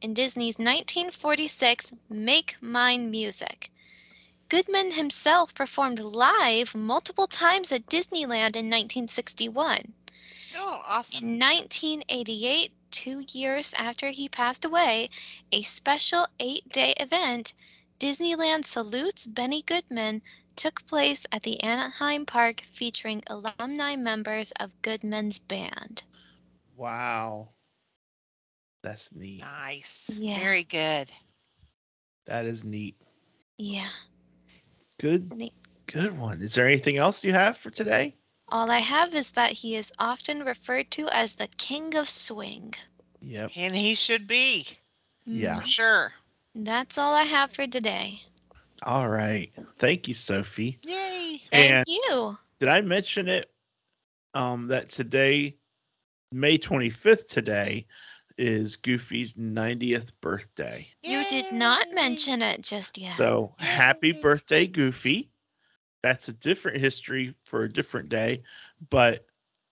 in 0.00 0.14
Disney's 0.14 0.58
1946 0.58 1.92
Make 2.08 2.56
Mine 2.62 3.10
Music. 3.10 3.70
Goodman 4.48 4.92
himself 4.92 5.52
performed 5.52 5.98
live 5.98 6.74
multiple 6.74 7.26
times 7.26 7.70
at 7.72 7.84
Disneyland 7.88 8.56
in 8.56 8.70
1961. 8.70 9.92
Oh, 10.56 10.82
awesome. 10.86 11.22
In 11.22 11.38
1988, 11.38 12.72
two 12.90 13.22
years 13.32 13.74
after 13.74 14.08
he 14.08 14.30
passed 14.30 14.64
away, 14.64 15.10
a 15.52 15.60
special 15.60 16.26
eight 16.40 16.66
day 16.70 16.94
event, 16.98 17.52
Disneyland 18.00 18.64
Salutes 18.64 19.26
Benny 19.26 19.60
Goodman, 19.60 20.22
took 20.58 20.84
place 20.86 21.24
at 21.30 21.44
the 21.44 21.62
Anaheim 21.62 22.26
Park 22.26 22.60
featuring 22.60 23.22
alumni 23.28 23.94
members 23.94 24.52
of 24.58 24.82
Goodman's 24.82 25.38
band. 25.38 26.02
Wow. 26.76 27.50
That's 28.82 29.10
neat. 29.14 29.40
Nice. 29.40 30.16
Yeah. 30.18 30.38
Very 30.38 30.64
good. 30.64 31.12
That 32.26 32.44
is 32.44 32.64
neat. 32.64 32.96
Yeah. 33.56 33.88
Good. 34.98 35.32
Neat. 35.32 35.54
Good 35.86 36.18
one. 36.18 36.42
Is 36.42 36.54
there 36.54 36.66
anything 36.66 36.98
else 36.98 37.24
you 37.24 37.32
have 37.32 37.56
for 37.56 37.70
today? 37.70 38.14
All 38.48 38.70
I 38.70 38.78
have 38.78 39.14
is 39.14 39.32
that 39.32 39.52
he 39.52 39.76
is 39.76 39.92
often 39.98 40.44
referred 40.44 40.90
to 40.92 41.08
as 41.10 41.34
the 41.34 41.48
King 41.56 41.94
of 41.94 42.08
Swing. 42.08 42.74
Yep. 43.20 43.52
And 43.56 43.74
he 43.74 43.94
should 43.94 44.26
be, 44.26 44.66
mm-hmm. 45.28 45.38
Yeah. 45.38 45.60
for 45.60 45.66
sure. 45.66 46.12
That's 46.54 46.98
all 46.98 47.14
I 47.14 47.22
have 47.22 47.52
for 47.52 47.66
today. 47.66 48.20
All 48.82 49.08
right. 49.08 49.52
Thank 49.78 50.08
you, 50.08 50.14
Sophie. 50.14 50.78
Yay. 50.82 51.40
Thank 51.50 51.72
And- 51.72 51.84
you. 51.86 52.38
Did 52.60 52.68
I 52.68 52.80
mention 52.80 53.28
it? 53.28 53.50
Um, 54.34 54.66
that 54.68 54.90
today, 54.90 55.56
May 56.32 56.58
25th, 56.58 57.26
today 57.28 57.86
is 58.36 58.76
Goofy's 58.76 59.34
90th 59.34 60.12
birthday. 60.20 60.86
You 61.02 61.24
did 61.28 61.50
not 61.52 61.86
mention 61.94 62.42
it 62.42 62.60
just 62.62 62.98
yet. 62.98 63.14
So 63.14 63.54
happy 63.58 64.08
Yay. 64.08 64.20
birthday, 64.22 64.66
Goofy. 64.66 65.30
That's 66.02 66.28
a 66.28 66.32
different 66.32 66.78
history 66.78 67.34
for 67.44 67.64
a 67.64 67.72
different 67.72 68.10
day, 68.10 68.42
but 68.90 69.26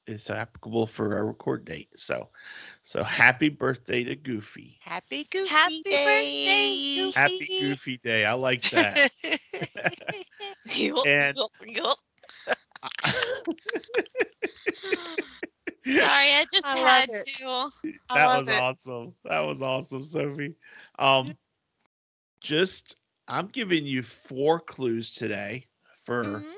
it's 0.06 0.30
applicable 0.30 0.86
for 0.86 1.14
our 1.16 1.26
record 1.26 1.64
date. 1.64 1.88
So 1.96 2.28
so 2.82 3.02
happy 3.02 3.48
birthday 3.48 4.04
to 4.04 4.14
Goofy. 4.16 4.78
Happy 4.80 5.24
Goofy 5.30 5.48
Happy 5.50 5.82
birthday, 5.82 6.44
Day. 6.44 6.94
Goofy. 6.96 7.12
Happy 7.20 7.52
Goofy 7.60 7.96
Day. 7.98 8.24
I 8.24 8.32
like 8.34 8.68
that. 8.70 9.10
And- 11.06 11.36
Sorry, 15.86 16.34
I 16.34 16.44
just 16.52 16.66
I 16.66 16.76
had 16.76 17.08
it. 17.10 17.26
to. 17.36 17.70
That 18.14 18.40
was 18.40 18.48
it. 18.48 18.60
awesome. 18.62 19.14
That 19.24 19.40
was 19.40 19.62
awesome, 19.62 20.02
Sophie. 20.04 20.54
Um 20.98 21.36
just 22.40 22.96
I'm 23.28 23.46
giving 23.48 23.84
you 23.84 24.02
four 24.02 24.60
clues 24.60 25.10
today 25.12 25.66
for 26.04 26.24
Mhm. 26.24 26.54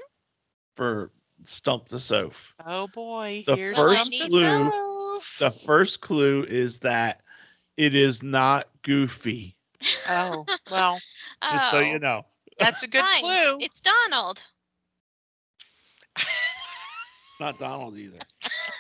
for 0.75 1.13
Stump 1.45 1.89
the 1.89 1.99
Soph. 2.01 2.55
Oh 2.65 2.89
boy, 2.89 3.43
The 3.47 3.57
here's 3.57 3.77
first 3.77 3.99
something 3.99 4.29
clue- 4.31 4.71
Soph. 4.71 5.37
The 5.39 5.51
first 5.51 6.01
clue 6.01 6.43
is 6.45 6.81
that 6.81 7.23
it 7.77 7.95
is 7.95 8.23
not 8.23 8.69
Goofy. 8.83 9.57
Oh, 10.09 10.47
well, 10.71 10.99
Just 11.51 11.71
so 11.71 11.79
you 11.81 11.95
Oh, 11.95 11.99
know. 11.99 12.27
that's 12.59 12.83
a 12.83 12.89
good 12.89 13.01
fine. 13.01 13.21
clue. 13.21 13.59
It's 13.61 13.81
Donald. 13.81 14.43
Not 17.41 17.59
Donald 17.59 17.97
either. 17.97 18.19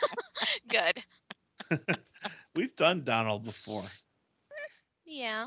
Good. 0.69 1.05
We've 2.57 2.75
done 2.75 3.05
Donald 3.05 3.45
before. 3.45 3.85
Yeah. 5.05 5.47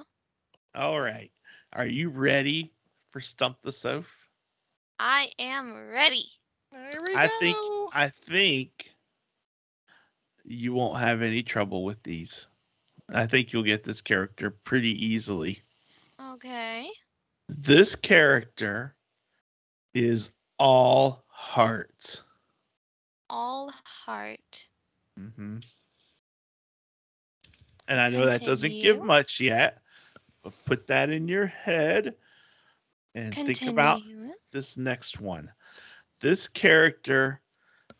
All 0.73 0.99
right. 0.99 1.31
Are 1.73 1.85
you 1.85 2.09
ready 2.09 2.71
for 3.11 3.19
Stump 3.19 3.61
the 3.61 3.71
Soph? 3.73 4.29
I 4.99 5.31
am 5.39 5.89
ready. 5.89 6.25
There 6.71 7.01
we 7.05 7.15
I 7.15 7.27
go. 7.27 7.33
think 7.39 7.57
I 7.93 8.09
think 8.09 8.91
you 10.45 10.73
won't 10.73 10.99
have 10.99 11.21
any 11.21 11.43
trouble 11.43 11.83
with 11.83 12.01
these. 12.03 12.47
I 13.09 13.27
think 13.27 13.51
you'll 13.51 13.63
get 13.63 13.83
this 13.83 14.01
character 14.01 14.49
pretty 14.49 15.05
easily. 15.05 15.61
Okay. 16.33 16.89
This 17.49 17.95
character 17.95 18.95
is 19.93 20.31
all 20.57 21.25
heart. 21.27 22.21
All 23.29 23.71
heart. 23.85 24.67
Mm-hmm. 25.19 25.57
And 27.87 27.99
I 27.99 28.07
know 28.07 28.25
that 28.25 28.45
doesn't 28.45 28.71
give 28.71 29.03
much 29.03 29.41
yet, 29.41 29.79
but 30.43 30.53
put 30.65 30.87
that 30.87 31.09
in 31.09 31.27
your 31.27 31.47
head 31.47 32.15
and 33.13 33.33
think 33.33 33.63
about 33.63 34.01
this 34.51 34.77
next 34.77 35.19
one. 35.19 35.51
This 36.21 36.47
character 36.47 37.41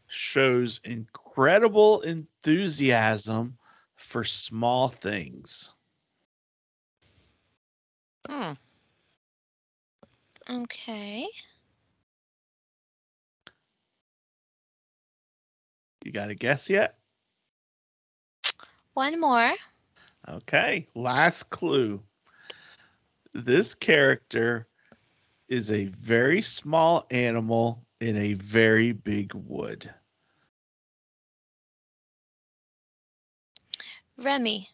shows 0.06 0.80
incredible 0.84 2.02
enthusiasm 2.02 3.58
for 3.96 4.24
small 4.24 4.90
things. 4.90 5.74
Hmm. 8.30 8.52
Okay. 10.48 11.26
You 16.06 16.12
got 16.12 16.30
a 16.30 16.36
guess 16.36 16.70
yet? 16.70 17.00
One 18.94 19.20
more. 19.20 19.54
Okay, 20.30 20.88
last 20.94 21.50
clue. 21.50 22.04
This 23.34 23.74
character 23.74 24.68
is 25.50 25.72
a 25.72 25.86
very 25.86 26.44
small 26.44 27.08
animal 27.10 27.84
in 28.02 28.18
a 28.18 28.34
very 28.34 28.92
big 28.92 29.32
wood. 29.36 29.90
Remy 34.18 34.70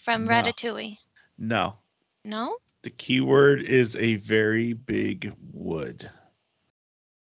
from 0.00 0.24
No. 0.24 0.30
Ratatouille. 0.32 0.98
No, 1.38 1.76
No? 2.24 2.56
the 2.82 2.90
keyword 2.90 3.62
is 3.62 3.96
a 3.96 4.16
very 4.16 4.72
big 4.72 5.32
wood. 5.52 6.10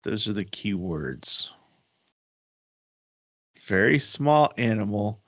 Those 0.04 0.28
are 0.28 0.32
the 0.32 0.44
keywords. 0.44 1.50
Very 3.66 3.98
small 3.98 4.52
animal 4.56 5.20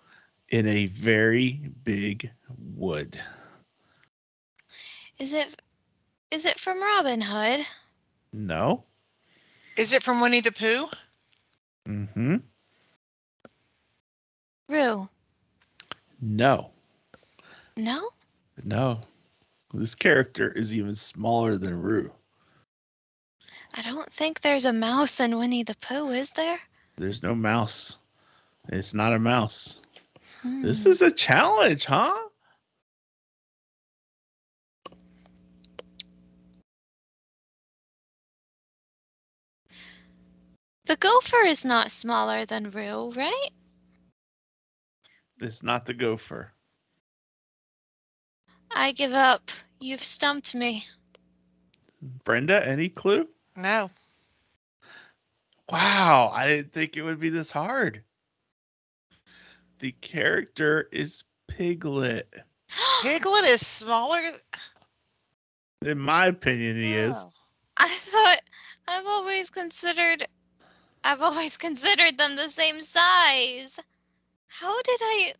in 0.48 0.66
a 0.66 0.86
very 0.86 1.70
big 1.84 2.30
wood. 2.56 3.20
Is 5.18 5.34
it 5.34 5.60
is 6.30 6.46
it 6.46 6.58
from 6.58 6.80
Robin 6.80 7.20
Hood? 7.20 7.66
No. 8.32 8.84
Is 9.80 9.94
it 9.94 10.02
from 10.02 10.20
Winnie 10.20 10.42
the 10.42 10.52
Pooh? 10.52 10.90
Mm-hmm. 11.88 12.36
Roo. 14.68 15.08
No. 16.20 16.70
No? 17.78 18.10
No. 18.62 19.00
This 19.72 19.94
character 19.94 20.52
is 20.52 20.76
even 20.76 20.92
smaller 20.92 21.56
than 21.56 21.80
Roo. 21.80 22.12
I 23.74 23.80
don't 23.80 24.12
think 24.12 24.42
there's 24.42 24.66
a 24.66 24.72
mouse 24.74 25.18
in 25.18 25.38
Winnie 25.38 25.62
the 25.62 25.76
Pooh, 25.80 26.10
is 26.10 26.32
there? 26.32 26.58
There's 26.98 27.22
no 27.22 27.34
mouse. 27.34 27.96
It's 28.68 28.92
not 28.92 29.14
a 29.14 29.18
mouse. 29.18 29.80
This 30.44 30.84
Hmm. 30.84 30.90
is 30.90 31.00
a 31.00 31.10
challenge, 31.10 31.86
huh? 31.86 32.28
The 40.90 40.96
gopher 40.96 41.42
is 41.46 41.64
not 41.64 41.92
smaller 41.92 42.44
than 42.44 42.72
Roo, 42.72 43.12
right? 43.12 43.50
It's 45.40 45.62
not 45.62 45.86
the 45.86 45.94
gopher. 45.94 46.52
I 48.72 48.90
give 48.90 49.12
up. 49.12 49.52
You've 49.78 50.02
stumped 50.02 50.52
me. 50.52 50.84
Brenda, 52.24 52.66
any 52.66 52.88
clue? 52.88 53.28
No. 53.54 53.88
Wow, 55.70 56.32
I 56.34 56.48
didn't 56.48 56.72
think 56.72 56.96
it 56.96 57.02
would 57.02 57.20
be 57.20 57.30
this 57.30 57.52
hard. 57.52 58.02
The 59.78 59.92
character 59.92 60.88
is 60.90 61.22
Piglet. 61.46 62.34
Piglet 63.02 63.44
is 63.44 63.64
smaller. 63.64 64.18
In 65.82 66.00
my 66.00 66.26
opinion, 66.26 66.74
he 66.74 66.94
is. 66.94 67.14
Oh. 67.16 67.30
I 67.76 67.88
thought 67.88 68.40
I've 68.88 69.06
always 69.06 69.50
considered 69.50 70.26
I've 71.04 71.22
always 71.22 71.56
considered 71.58 72.18
them 72.18 72.36
the 72.36 72.48
same 72.48 72.80
size. 72.80 73.78
How 74.48 74.80
did 74.82 75.00
I 75.02 75.34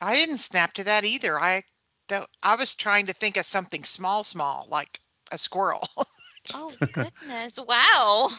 I 0.00 0.16
didn't 0.16 0.38
snap 0.38 0.72
to 0.74 0.84
that 0.84 1.04
either. 1.04 1.38
I 1.40 1.62
don't, 2.08 2.28
I 2.42 2.56
was 2.56 2.74
trying 2.74 3.06
to 3.06 3.12
think 3.12 3.36
of 3.36 3.46
something 3.46 3.84
small, 3.84 4.24
small, 4.24 4.66
like 4.68 5.00
a 5.30 5.38
squirrel. 5.38 5.88
Oh 6.54 6.72
goodness. 6.92 7.58
Wow. 7.68 8.30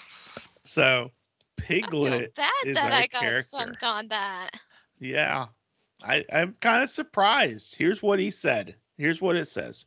So, 0.66 1.10
Piglet. 1.56 2.12
I 2.14 2.18
feel 2.18 2.28
Piglet. 2.28 2.36
bad 2.36 2.52
is 2.66 2.76
that 2.76 2.92
I 2.92 3.08
got 3.08 3.22
character. 3.22 3.42
swept 3.44 3.84
on 3.84 4.10
that. 4.10 4.50
Yeah. 5.00 5.48
I, 6.04 6.26
I'm 6.32 6.54
kind 6.60 6.84
of 6.84 6.90
surprised. 6.90 7.76
Here's 7.76 8.04
what 8.04 8.20
he 8.20 8.30
said. 8.30 8.76
Here's 8.98 9.22
what 9.22 9.38
it 9.38 9.48
says. 9.48 9.86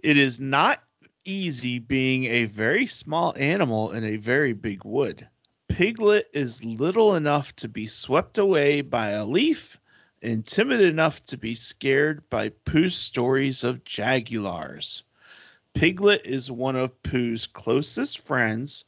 It 0.00 0.16
is 0.16 0.40
not 0.40 0.82
easy 1.28 1.78
being 1.78 2.24
a 2.24 2.46
very 2.46 2.86
small 2.86 3.34
animal 3.36 3.90
in 3.90 4.02
a 4.02 4.16
very 4.16 4.54
big 4.54 4.82
wood. 4.82 5.28
Piglet 5.68 6.26
is 6.32 6.64
little 6.64 7.14
enough 7.14 7.54
to 7.56 7.68
be 7.68 7.86
swept 7.86 8.38
away 8.38 8.80
by 8.80 9.10
a 9.10 9.26
leaf 9.26 9.78
and 10.22 10.46
timid 10.46 10.80
enough 10.80 11.22
to 11.26 11.36
be 11.36 11.54
scared 11.54 12.26
by 12.30 12.48
Pooh's 12.64 12.96
stories 12.96 13.62
of 13.62 13.84
jaguars. 13.84 15.04
Piglet 15.74 16.22
is 16.24 16.50
one 16.50 16.76
of 16.76 17.02
Pooh's 17.02 17.46
closest 17.46 18.20
friends 18.20 18.86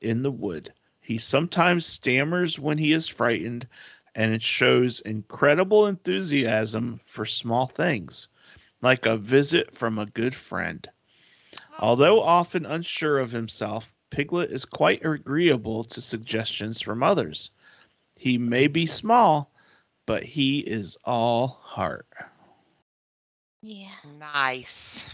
in 0.00 0.22
the 0.22 0.30
wood. 0.30 0.72
He 1.00 1.18
sometimes 1.18 1.84
stammers 1.84 2.56
when 2.56 2.78
he 2.78 2.92
is 2.92 3.08
frightened 3.08 3.66
and 4.14 4.32
it 4.32 4.42
shows 4.42 5.00
incredible 5.00 5.88
enthusiasm 5.88 7.00
for 7.04 7.26
small 7.26 7.66
things, 7.66 8.28
like 8.80 9.06
a 9.06 9.16
visit 9.16 9.74
from 9.76 9.98
a 9.98 10.06
good 10.06 10.36
friend. 10.36 10.88
Although 11.80 12.22
often 12.22 12.66
unsure 12.66 13.18
of 13.18 13.32
himself, 13.32 13.90
Piglet 14.10 14.52
is 14.52 14.66
quite 14.66 15.02
agreeable 15.02 15.82
to 15.84 16.02
suggestions 16.02 16.78
from 16.78 17.02
others. 17.02 17.50
He 18.16 18.36
may 18.36 18.66
be 18.66 18.84
small, 18.84 19.50
but 20.06 20.22
he 20.22 20.58
is 20.58 20.98
all 21.04 21.48
heart. 21.62 22.06
Yeah. 23.62 23.94
nice. 24.18 25.08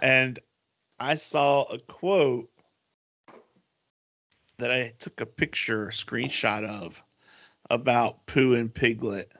And 0.00 0.40
I 0.98 1.14
saw 1.14 1.64
a 1.64 1.78
quote 1.78 2.50
that 4.58 4.72
I 4.72 4.92
took 4.98 5.20
a 5.20 5.26
picture, 5.26 5.88
a 5.88 5.92
screenshot 5.92 6.64
of 6.64 7.00
about 7.70 8.26
Pooh 8.26 8.56
and 8.56 8.74
Piglet. 8.74 9.30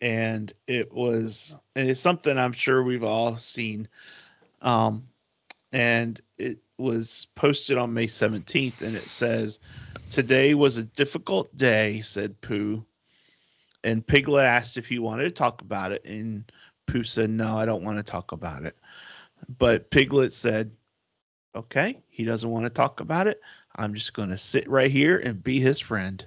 And 0.00 0.52
it 0.66 0.92
was, 0.92 1.56
and 1.76 1.88
it's 1.88 2.00
something 2.00 2.36
I'm 2.36 2.52
sure 2.52 2.82
we've 2.82 3.04
all 3.04 3.36
seen. 3.36 3.86
Um, 4.62 5.08
and 5.72 6.20
it 6.36 6.58
was 6.78 7.26
posted 7.34 7.76
on 7.76 7.92
May 7.92 8.06
17th, 8.06 8.82
and 8.82 8.96
it 8.96 9.02
says, 9.02 9.60
Today 10.10 10.54
was 10.54 10.78
a 10.78 10.84
difficult 10.84 11.54
day, 11.56 12.00
said 12.00 12.40
Pooh. 12.40 12.84
And 13.84 14.06
Piglet 14.06 14.44
asked 14.44 14.76
if 14.76 14.88
he 14.88 14.98
wanted 14.98 15.24
to 15.24 15.30
talk 15.30 15.60
about 15.60 15.92
it. 15.92 16.04
And 16.04 16.50
Pooh 16.86 17.04
said, 17.04 17.30
No, 17.30 17.56
I 17.56 17.66
don't 17.66 17.84
want 17.84 17.98
to 17.98 18.02
talk 18.02 18.32
about 18.32 18.64
it. 18.64 18.76
But 19.58 19.90
Piglet 19.90 20.32
said, 20.32 20.70
Okay, 21.54 21.98
he 22.08 22.24
doesn't 22.24 22.50
want 22.50 22.64
to 22.64 22.70
talk 22.70 23.00
about 23.00 23.26
it. 23.26 23.40
I'm 23.76 23.94
just 23.94 24.14
going 24.14 24.30
to 24.30 24.38
sit 24.38 24.68
right 24.68 24.90
here 24.90 25.18
and 25.18 25.42
be 25.42 25.60
his 25.60 25.78
friend 25.78 26.24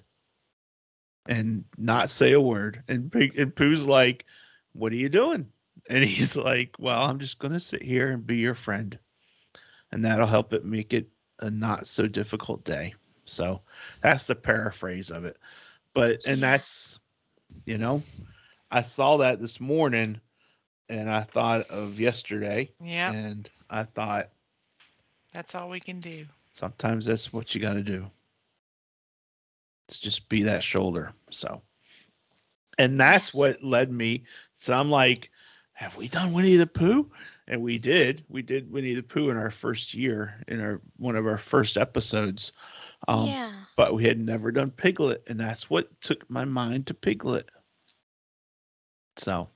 and 1.28 1.66
not 1.78 2.10
say 2.10 2.34
a 2.34 2.42
word. 2.42 2.84
And 2.88 3.12
Pig 3.12 3.38
and 3.38 3.56
Pooh's 3.56 3.88
like, 3.88 4.26
What 4.74 4.92
are 4.92 4.98
you 4.98 5.10
doing? 5.10 5.48
And 5.90 6.04
he's 6.04 6.36
like, 6.38 6.76
Well, 6.80 7.02
I'm 7.04 7.20
just 7.20 7.40
going 7.40 7.54
to 7.54 7.60
sit 7.60 7.82
here 7.82 8.10
and 8.12 8.26
be 8.26 8.38
your 8.38 8.56
friend. 8.56 8.98
And 9.92 10.04
that'll 10.06 10.28
help 10.28 10.54
it 10.54 10.66
make 10.66 10.94
it 10.94 11.10
a 11.40 11.50
not 11.50 11.88
so 11.88 12.08
difficult 12.08 12.64
day. 12.64 12.94
So 13.26 13.62
that's 14.02 14.26
the 14.26 14.36
paraphrase 14.36 15.10
of 15.12 15.26
it. 15.26 15.38
But, 15.94 16.26
and 16.26 16.42
that's, 16.42 17.00
you 17.66 17.78
know, 17.78 18.02
I 18.72 18.82
saw 18.82 19.18
that 19.18 19.40
this 19.40 19.60
morning 19.60 20.20
and 20.90 21.10
I 21.10 21.22
thought 21.22 21.70
of 21.70 22.00
yesterday 22.00 22.72
Yeah, 22.80 23.14
and 23.14 23.50
I 23.70 23.84
thought 23.84 24.30
that's 25.34 25.56
all 25.56 25.70
we 25.70 25.80
can 25.80 26.00
do. 26.00 26.26
sometimes 26.54 27.06
that's 27.06 27.34
what 27.34 27.54
you 27.54 27.62
got 27.62 27.74
to 27.74 27.84
do. 27.84 28.10
It's 29.88 30.00
just 30.00 30.30
be 30.30 30.44
that 30.44 30.64
shoulder. 30.64 31.14
So, 31.30 31.62
and 32.78 33.00
that's 33.00 33.34
what 33.34 33.64
led 33.64 33.92
me. 33.92 34.24
So 34.56 34.74
I'm 34.74 34.90
like, 34.90 35.32
have 35.82 35.98
we 35.98 36.08
done 36.08 36.32
Winnie 36.32 36.58
the 36.58 36.68
Pooh? 36.68 37.10
And 37.48 37.60
we 37.64 37.80
did. 37.80 38.24
We 38.30 38.44
did 38.44 38.72
Winnie 38.72 38.94
the 38.94 39.02
Pooh 39.02 39.32
in 39.32 39.38
our 39.38 39.50
first 39.50 39.96
year, 39.96 40.36
in 40.48 40.62
our 40.62 40.80
one 40.98 41.16
of 41.16 41.26
our 41.26 41.40
first 41.40 41.76
episodes. 41.76 42.52
Um, 43.08 43.26
yeah. 43.26 43.52
But 43.76 43.96
we 43.96 44.04
had 44.04 44.20
never 44.20 44.52
done 44.52 44.70
Piglet, 44.70 45.24
and 45.26 45.40
that's 45.40 45.72
what 45.72 45.90
took 46.00 46.30
my 46.30 46.46
mind 46.46 46.86
to 46.88 46.94
Piglet. 46.94 47.50
So, 49.18 49.50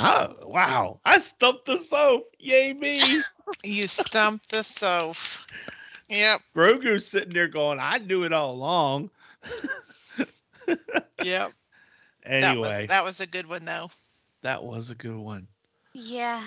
oh 0.00 0.34
wow! 0.42 0.98
I 1.04 1.18
stumped 1.18 1.66
the 1.66 1.78
Soph. 1.78 2.22
Yay 2.40 2.72
me! 2.72 3.00
You 3.62 3.86
stumped 3.86 4.50
the 4.50 4.64
Soph. 4.64 5.46
Yep. 6.08 6.40
Grogu's 6.56 7.06
sitting 7.06 7.32
there 7.32 7.46
going, 7.46 7.78
"I 7.78 7.98
knew 7.98 8.24
it 8.24 8.32
all 8.32 8.52
along." 8.52 9.10
Yep. 11.22 11.52
anyway, 12.24 12.40
That 12.40 12.56
was 12.58 12.88
that 12.88 13.04
was 13.04 13.20
a 13.20 13.26
good 13.26 13.46
one 13.46 13.64
though. 13.64 13.90
That 14.44 14.62
was 14.62 14.90
a 14.90 14.94
good 14.94 15.16
one. 15.16 15.48
Yeah. 15.94 16.42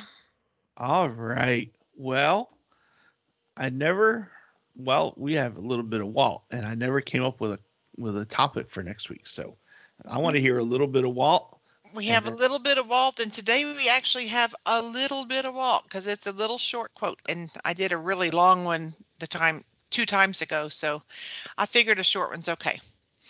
All 0.78 1.10
right. 1.10 1.72
Well, 1.98 2.50
I 3.58 3.70
never. 3.70 4.32
Well, 4.76 5.14
we 5.18 5.34
have 5.34 5.58
a 5.58 5.62
little 5.62 5.84
bit 5.84 6.02
of 6.02 6.08
Walt, 6.08 6.44
and 6.52 6.66
I 6.66 6.76
never 6.76 7.02
came 7.02 7.24
up 7.24 7.42
with 7.42 7.54
a 7.54 7.60
with 7.98 8.16
a 8.16 8.26
topic 8.26 8.70
for 8.70 8.84
next 8.84 9.10
week. 9.10 9.28
So, 9.28 9.58
I 10.08 10.20
want 10.20 10.36
to 10.36 10.40
mm. 10.40 10.44
hear 10.44 10.60
a 10.60 10.64
little 10.64 10.88
bit 10.88 11.06
of 11.06 11.16
Walt. 11.16 11.60
We 11.94 12.06
have 12.08 12.28
a 12.28 12.32
little 12.32 12.60
bit 12.60 12.78
of 12.78 12.88
Walt, 12.88 13.20
and 13.20 13.34
today 13.34 13.66
we 13.66 13.90
actually 13.90 14.28
have 14.28 14.54
a 14.68 14.82
little 14.82 15.26
bit 15.26 15.46
of 15.46 15.56
Walt 15.56 15.84
because 15.84 16.06
it's 16.06 16.28
a 16.28 16.32
little 16.32 16.60
short 16.60 16.94
quote, 16.94 17.20
and 17.28 17.50
I 17.66 17.74
did 17.74 17.94
a 17.94 17.98
really 17.98 18.30
long 18.30 18.64
one 18.64 18.94
the 19.18 19.26
time 19.26 19.64
two 19.90 20.06
times 20.06 20.44
ago, 20.44 20.70
so 20.70 21.02
I 21.58 21.66
figured 21.66 21.98
a 21.98 22.04
short 22.04 22.30
one's 22.30 22.50
okay. 22.50 22.80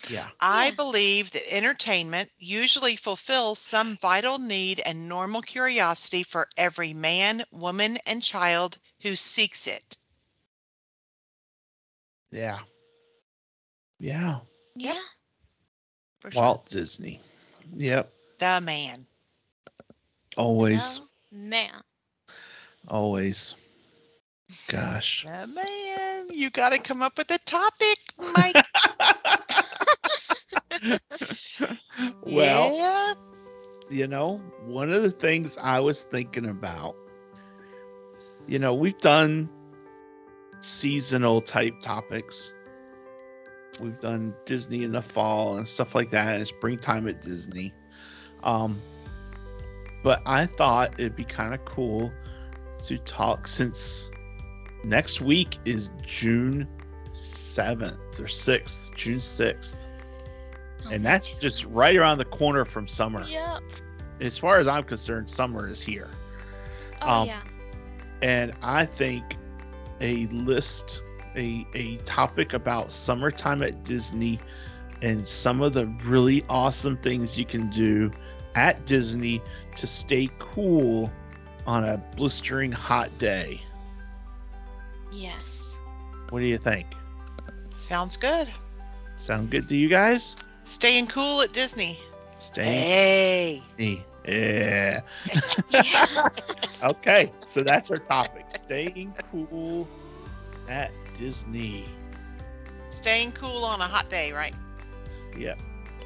Yeah. 0.06 0.28
I 0.40 0.70
Yeah. 0.70 0.70
believe 0.70 1.30
that 1.32 1.52
entertainment 1.52 2.30
usually 2.38 2.96
fulfills 2.96 3.58
some 3.58 3.96
vital 3.96 4.38
need 4.38 4.80
and 4.80 5.08
normal 5.08 5.42
curiosity 5.42 6.22
for 6.22 6.48
every 6.56 6.92
man, 6.92 7.44
woman, 7.50 7.98
and 8.06 8.22
child 8.22 8.78
who 9.02 9.16
seeks 9.16 9.66
it. 9.66 9.96
Yeah. 12.30 12.58
Yeah. 13.98 14.40
Yeah. 14.74 15.00
For 16.18 16.30
sure. 16.30 16.42
Walt 16.42 16.66
Disney. 16.66 17.20
Yep. 17.76 18.12
The 18.38 18.60
man. 18.60 19.06
Always. 20.36 21.00
No, 21.00 21.08
man. 21.30 21.82
Always. 22.88 23.54
Gosh. 24.68 25.26
The 25.26 25.46
man. 25.46 26.28
You 26.30 26.50
got 26.50 26.70
to 26.70 26.78
come 26.78 27.02
up 27.02 27.16
with 27.18 27.30
a 27.30 27.38
topic, 27.38 27.98
Mike. 28.18 28.68
well, 32.22 32.76
yeah. 32.76 33.14
you 33.90 34.06
know, 34.06 34.36
one 34.66 34.92
of 34.92 35.02
the 35.02 35.10
things 35.10 35.56
I 35.58 35.80
was 35.80 36.02
thinking 36.04 36.46
about, 36.46 36.96
you 38.46 38.58
know, 38.58 38.74
we've 38.74 38.98
done 38.98 39.48
seasonal 40.60 41.40
type 41.40 41.80
topics. 41.80 42.52
We've 43.80 43.98
done 44.00 44.34
Disney 44.44 44.84
in 44.84 44.92
the 44.92 45.02
fall 45.02 45.56
and 45.56 45.66
stuff 45.66 45.94
like 45.94 46.10
that, 46.10 46.36
and 46.36 46.46
springtime 46.46 47.06
at 47.08 47.22
Disney. 47.22 47.72
Um, 48.42 48.80
but 50.02 50.22
I 50.26 50.46
thought 50.46 50.94
it'd 50.98 51.16
be 51.16 51.24
kind 51.24 51.54
of 51.54 51.64
cool 51.64 52.12
to 52.84 52.98
talk 52.98 53.46
since 53.46 54.10
next 54.84 55.20
week 55.20 55.58
is 55.64 55.90
June 56.02 56.66
7th 57.12 58.20
or 58.20 58.24
6th, 58.24 58.94
June 58.94 59.18
6th. 59.18 59.86
Oh, 60.86 60.90
And 60.90 61.04
that's 61.04 61.34
just 61.34 61.64
right 61.66 61.96
around 61.96 62.18
the 62.18 62.24
corner 62.24 62.64
from 62.64 62.86
summer. 62.86 63.26
Yep. 63.26 63.62
As 64.20 64.36
far 64.38 64.58
as 64.58 64.66
I'm 64.66 64.84
concerned, 64.84 65.30
summer 65.30 65.68
is 65.68 65.80
here. 65.80 66.08
Oh 67.02 67.08
Um, 67.22 67.26
yeah. 67.28 67.42
And 68.22 68.52
I 68.62 68.84
think 68.86 69.36
a 70.00 70.26
list, 70.28 71.02
a, 71.36 71.66
a 71.74 71.96
topic 71.98 72.52
about 72.52 72.92
summertime 72.92 73.62
at 73.62 73.84
Disney 73.84 74.40
and 75.02 75.26
some 75.26 75.60
of 75.62 75.72
the 75.74 75.86
really 76.04 76.44
awesome 76.48 76.96
things 76.96 77.38
you 77.38 77.44
can 77.44 77.70
do 77.70 78.10
at 78.56 78.84
Disney 78.86 79.40
to 79.76 79.86
stay 79.86 80.28
cool 80.40 81.12
on 81.66 81.84
a 81.84 81.98
blistering 82.16 82.72
hot 82.72 83.16
day. 83.18 83.60
Yes. 85.12 85.78
What 86.30 86.40
do 86.40 86.46
you 86.46 86.58
think? 86.58 86.86
Sounds 87.76 88.16
good. 88.16 88.52
Sound 89.16 89.50
good 89.50 89.68
to 89.68 89.76
you 89.76 89.88
guys? 89.88 90.34
Staying 90.68 91.08
cool 91.08 91.42
at 91.42 91.52
Disney. 91.52 92.00
Stay. 92.38 93.62
Hey. 93.78 93.78
Yeah. 93.78 95.00
Yeah. 95.68 96.06
Okay, 96.82 97.32
so 97.44 97.62
that's 97.62 97.90
our 97.90 97.98
topic. 97.98 98.50
Staying 98.50 99.14
cool 99.30 99.90
at 100.68 100.92
Disney. 101.14 101.86
Staying 102.90 103.32
cool 103.32 103.64
on 103.64 103.80
a 103.80 103.88
hot 103.88 104.10
day, 104.10 104.32
right? 104.32 104.54
Yeah, 105.36 105.54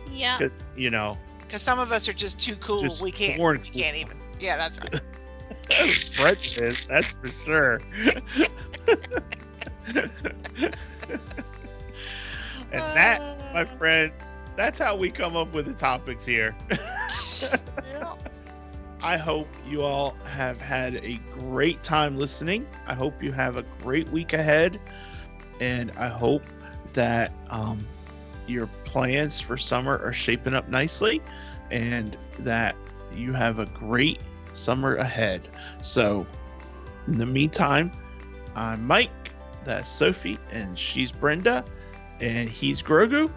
yeah. 0.07 0.39
because 0.39 0.73
you 0.77 0.91
know, 0.91 1.19
Because 1.47 1.63
some 1.63 1.79
of 1.79 1.93
us 1.93 2.09
are 2.09 2.15
just 2.15 2.41
too 2.41 2.57
cool. 2.57 2.79
Just 2.79 3.01
we 3.01 3.13
can't. 3.13 3.37
born 3.37 3.63
We 3.63 3.71
can't 3.71 3.97
even. 3.97 4.17
Yeah, 4.39 4.57
that's 4.57 4.81
right. 4.81 4.95
Fred 6.15 6.39
is 6.57 6.79
that's 6.89 7.15
for 7.15 7.31
sure. 7.31 7.81
and 12.73 12.95
that, 12.95 13.23
my 13.53 13.65
Uh, 13.65 13.67
friends, 13.67 14.35
that's 14.57 14.79
how 14.79 14.97
we 14.97 15.11
come 15.11 15.37
up 15.37 15.55
with 15.55 15.67
the 15.67 15.75
topics 15.75 16.25
here. 16.25 16.55
yeah. 17.91 18.15
I 19.03 19.17
hope 19.17 19.49
you 19.67 19.83
all 19.83 20.13
have 20.25 20.61
had 20.61 20.97
a 20.97 21.21
great 21.33 21.83
time 21.83 22.17
listening. 22.17 22.69
I 22.87 22.95
hope 22.95 23.21
you 23.21 23.33
have 23.33 23.57
a 23.57 23.65
great 23.83 24.09
week 24.11 24.33
ahead. 24.33 24.81
And 25.61 25.91
I 25.93 26.09
hope 26.09 26.45
that 26.93 27.33
um, 27.51 27.85
your 28.47 28.69
plans 28.85 29.41
for 29.41 29.57
summer 29.57 29.99
are 29.99 30.13
shaping 30.13 30.55
up 30.55 30.69
nicely 30.69 31.21
and 31.73 32.17
that 32.41 32.77
you 33.13 33.33
have 33.33 33.59
a 33.59 33.67
great 33.67 34.21
summer 34.53 34.95
ahead. 34.97 35.49
So, 35.83 36.27
in 37.09 37.19
the 37.19 37.27
meantime, 37.27 37.91
I'm 38.55 38.87
Mike, 38.87 39.33
that's 39.65 39.89
Sophie, 39.89 40.39
and 40.51 40.79
she's 40.79 41.11
Brenda, 41.11 41.65
and 42.21 42.49
he's 42.49 42.83
Grogu. 42.83 43.31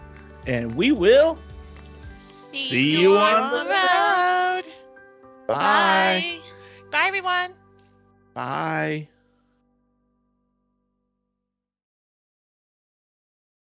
And 0.46 0.76
we 0.76 0.92
will 0.92 1.38
See, 2.16 2.58
See 2.58 3.02
you 3.02 3.18
on 3.18 3.42
on 3.42 3.52
the 3.52 3.64
the 3.64 3.70
road. 3.70 4.64
road. 4.66 4.74
bye. 5.48 6.26
Bye. 6.28 6.40
Bye, 6.92 7.06
everyone. 7.08 7.54
Bye. 8.34 9.10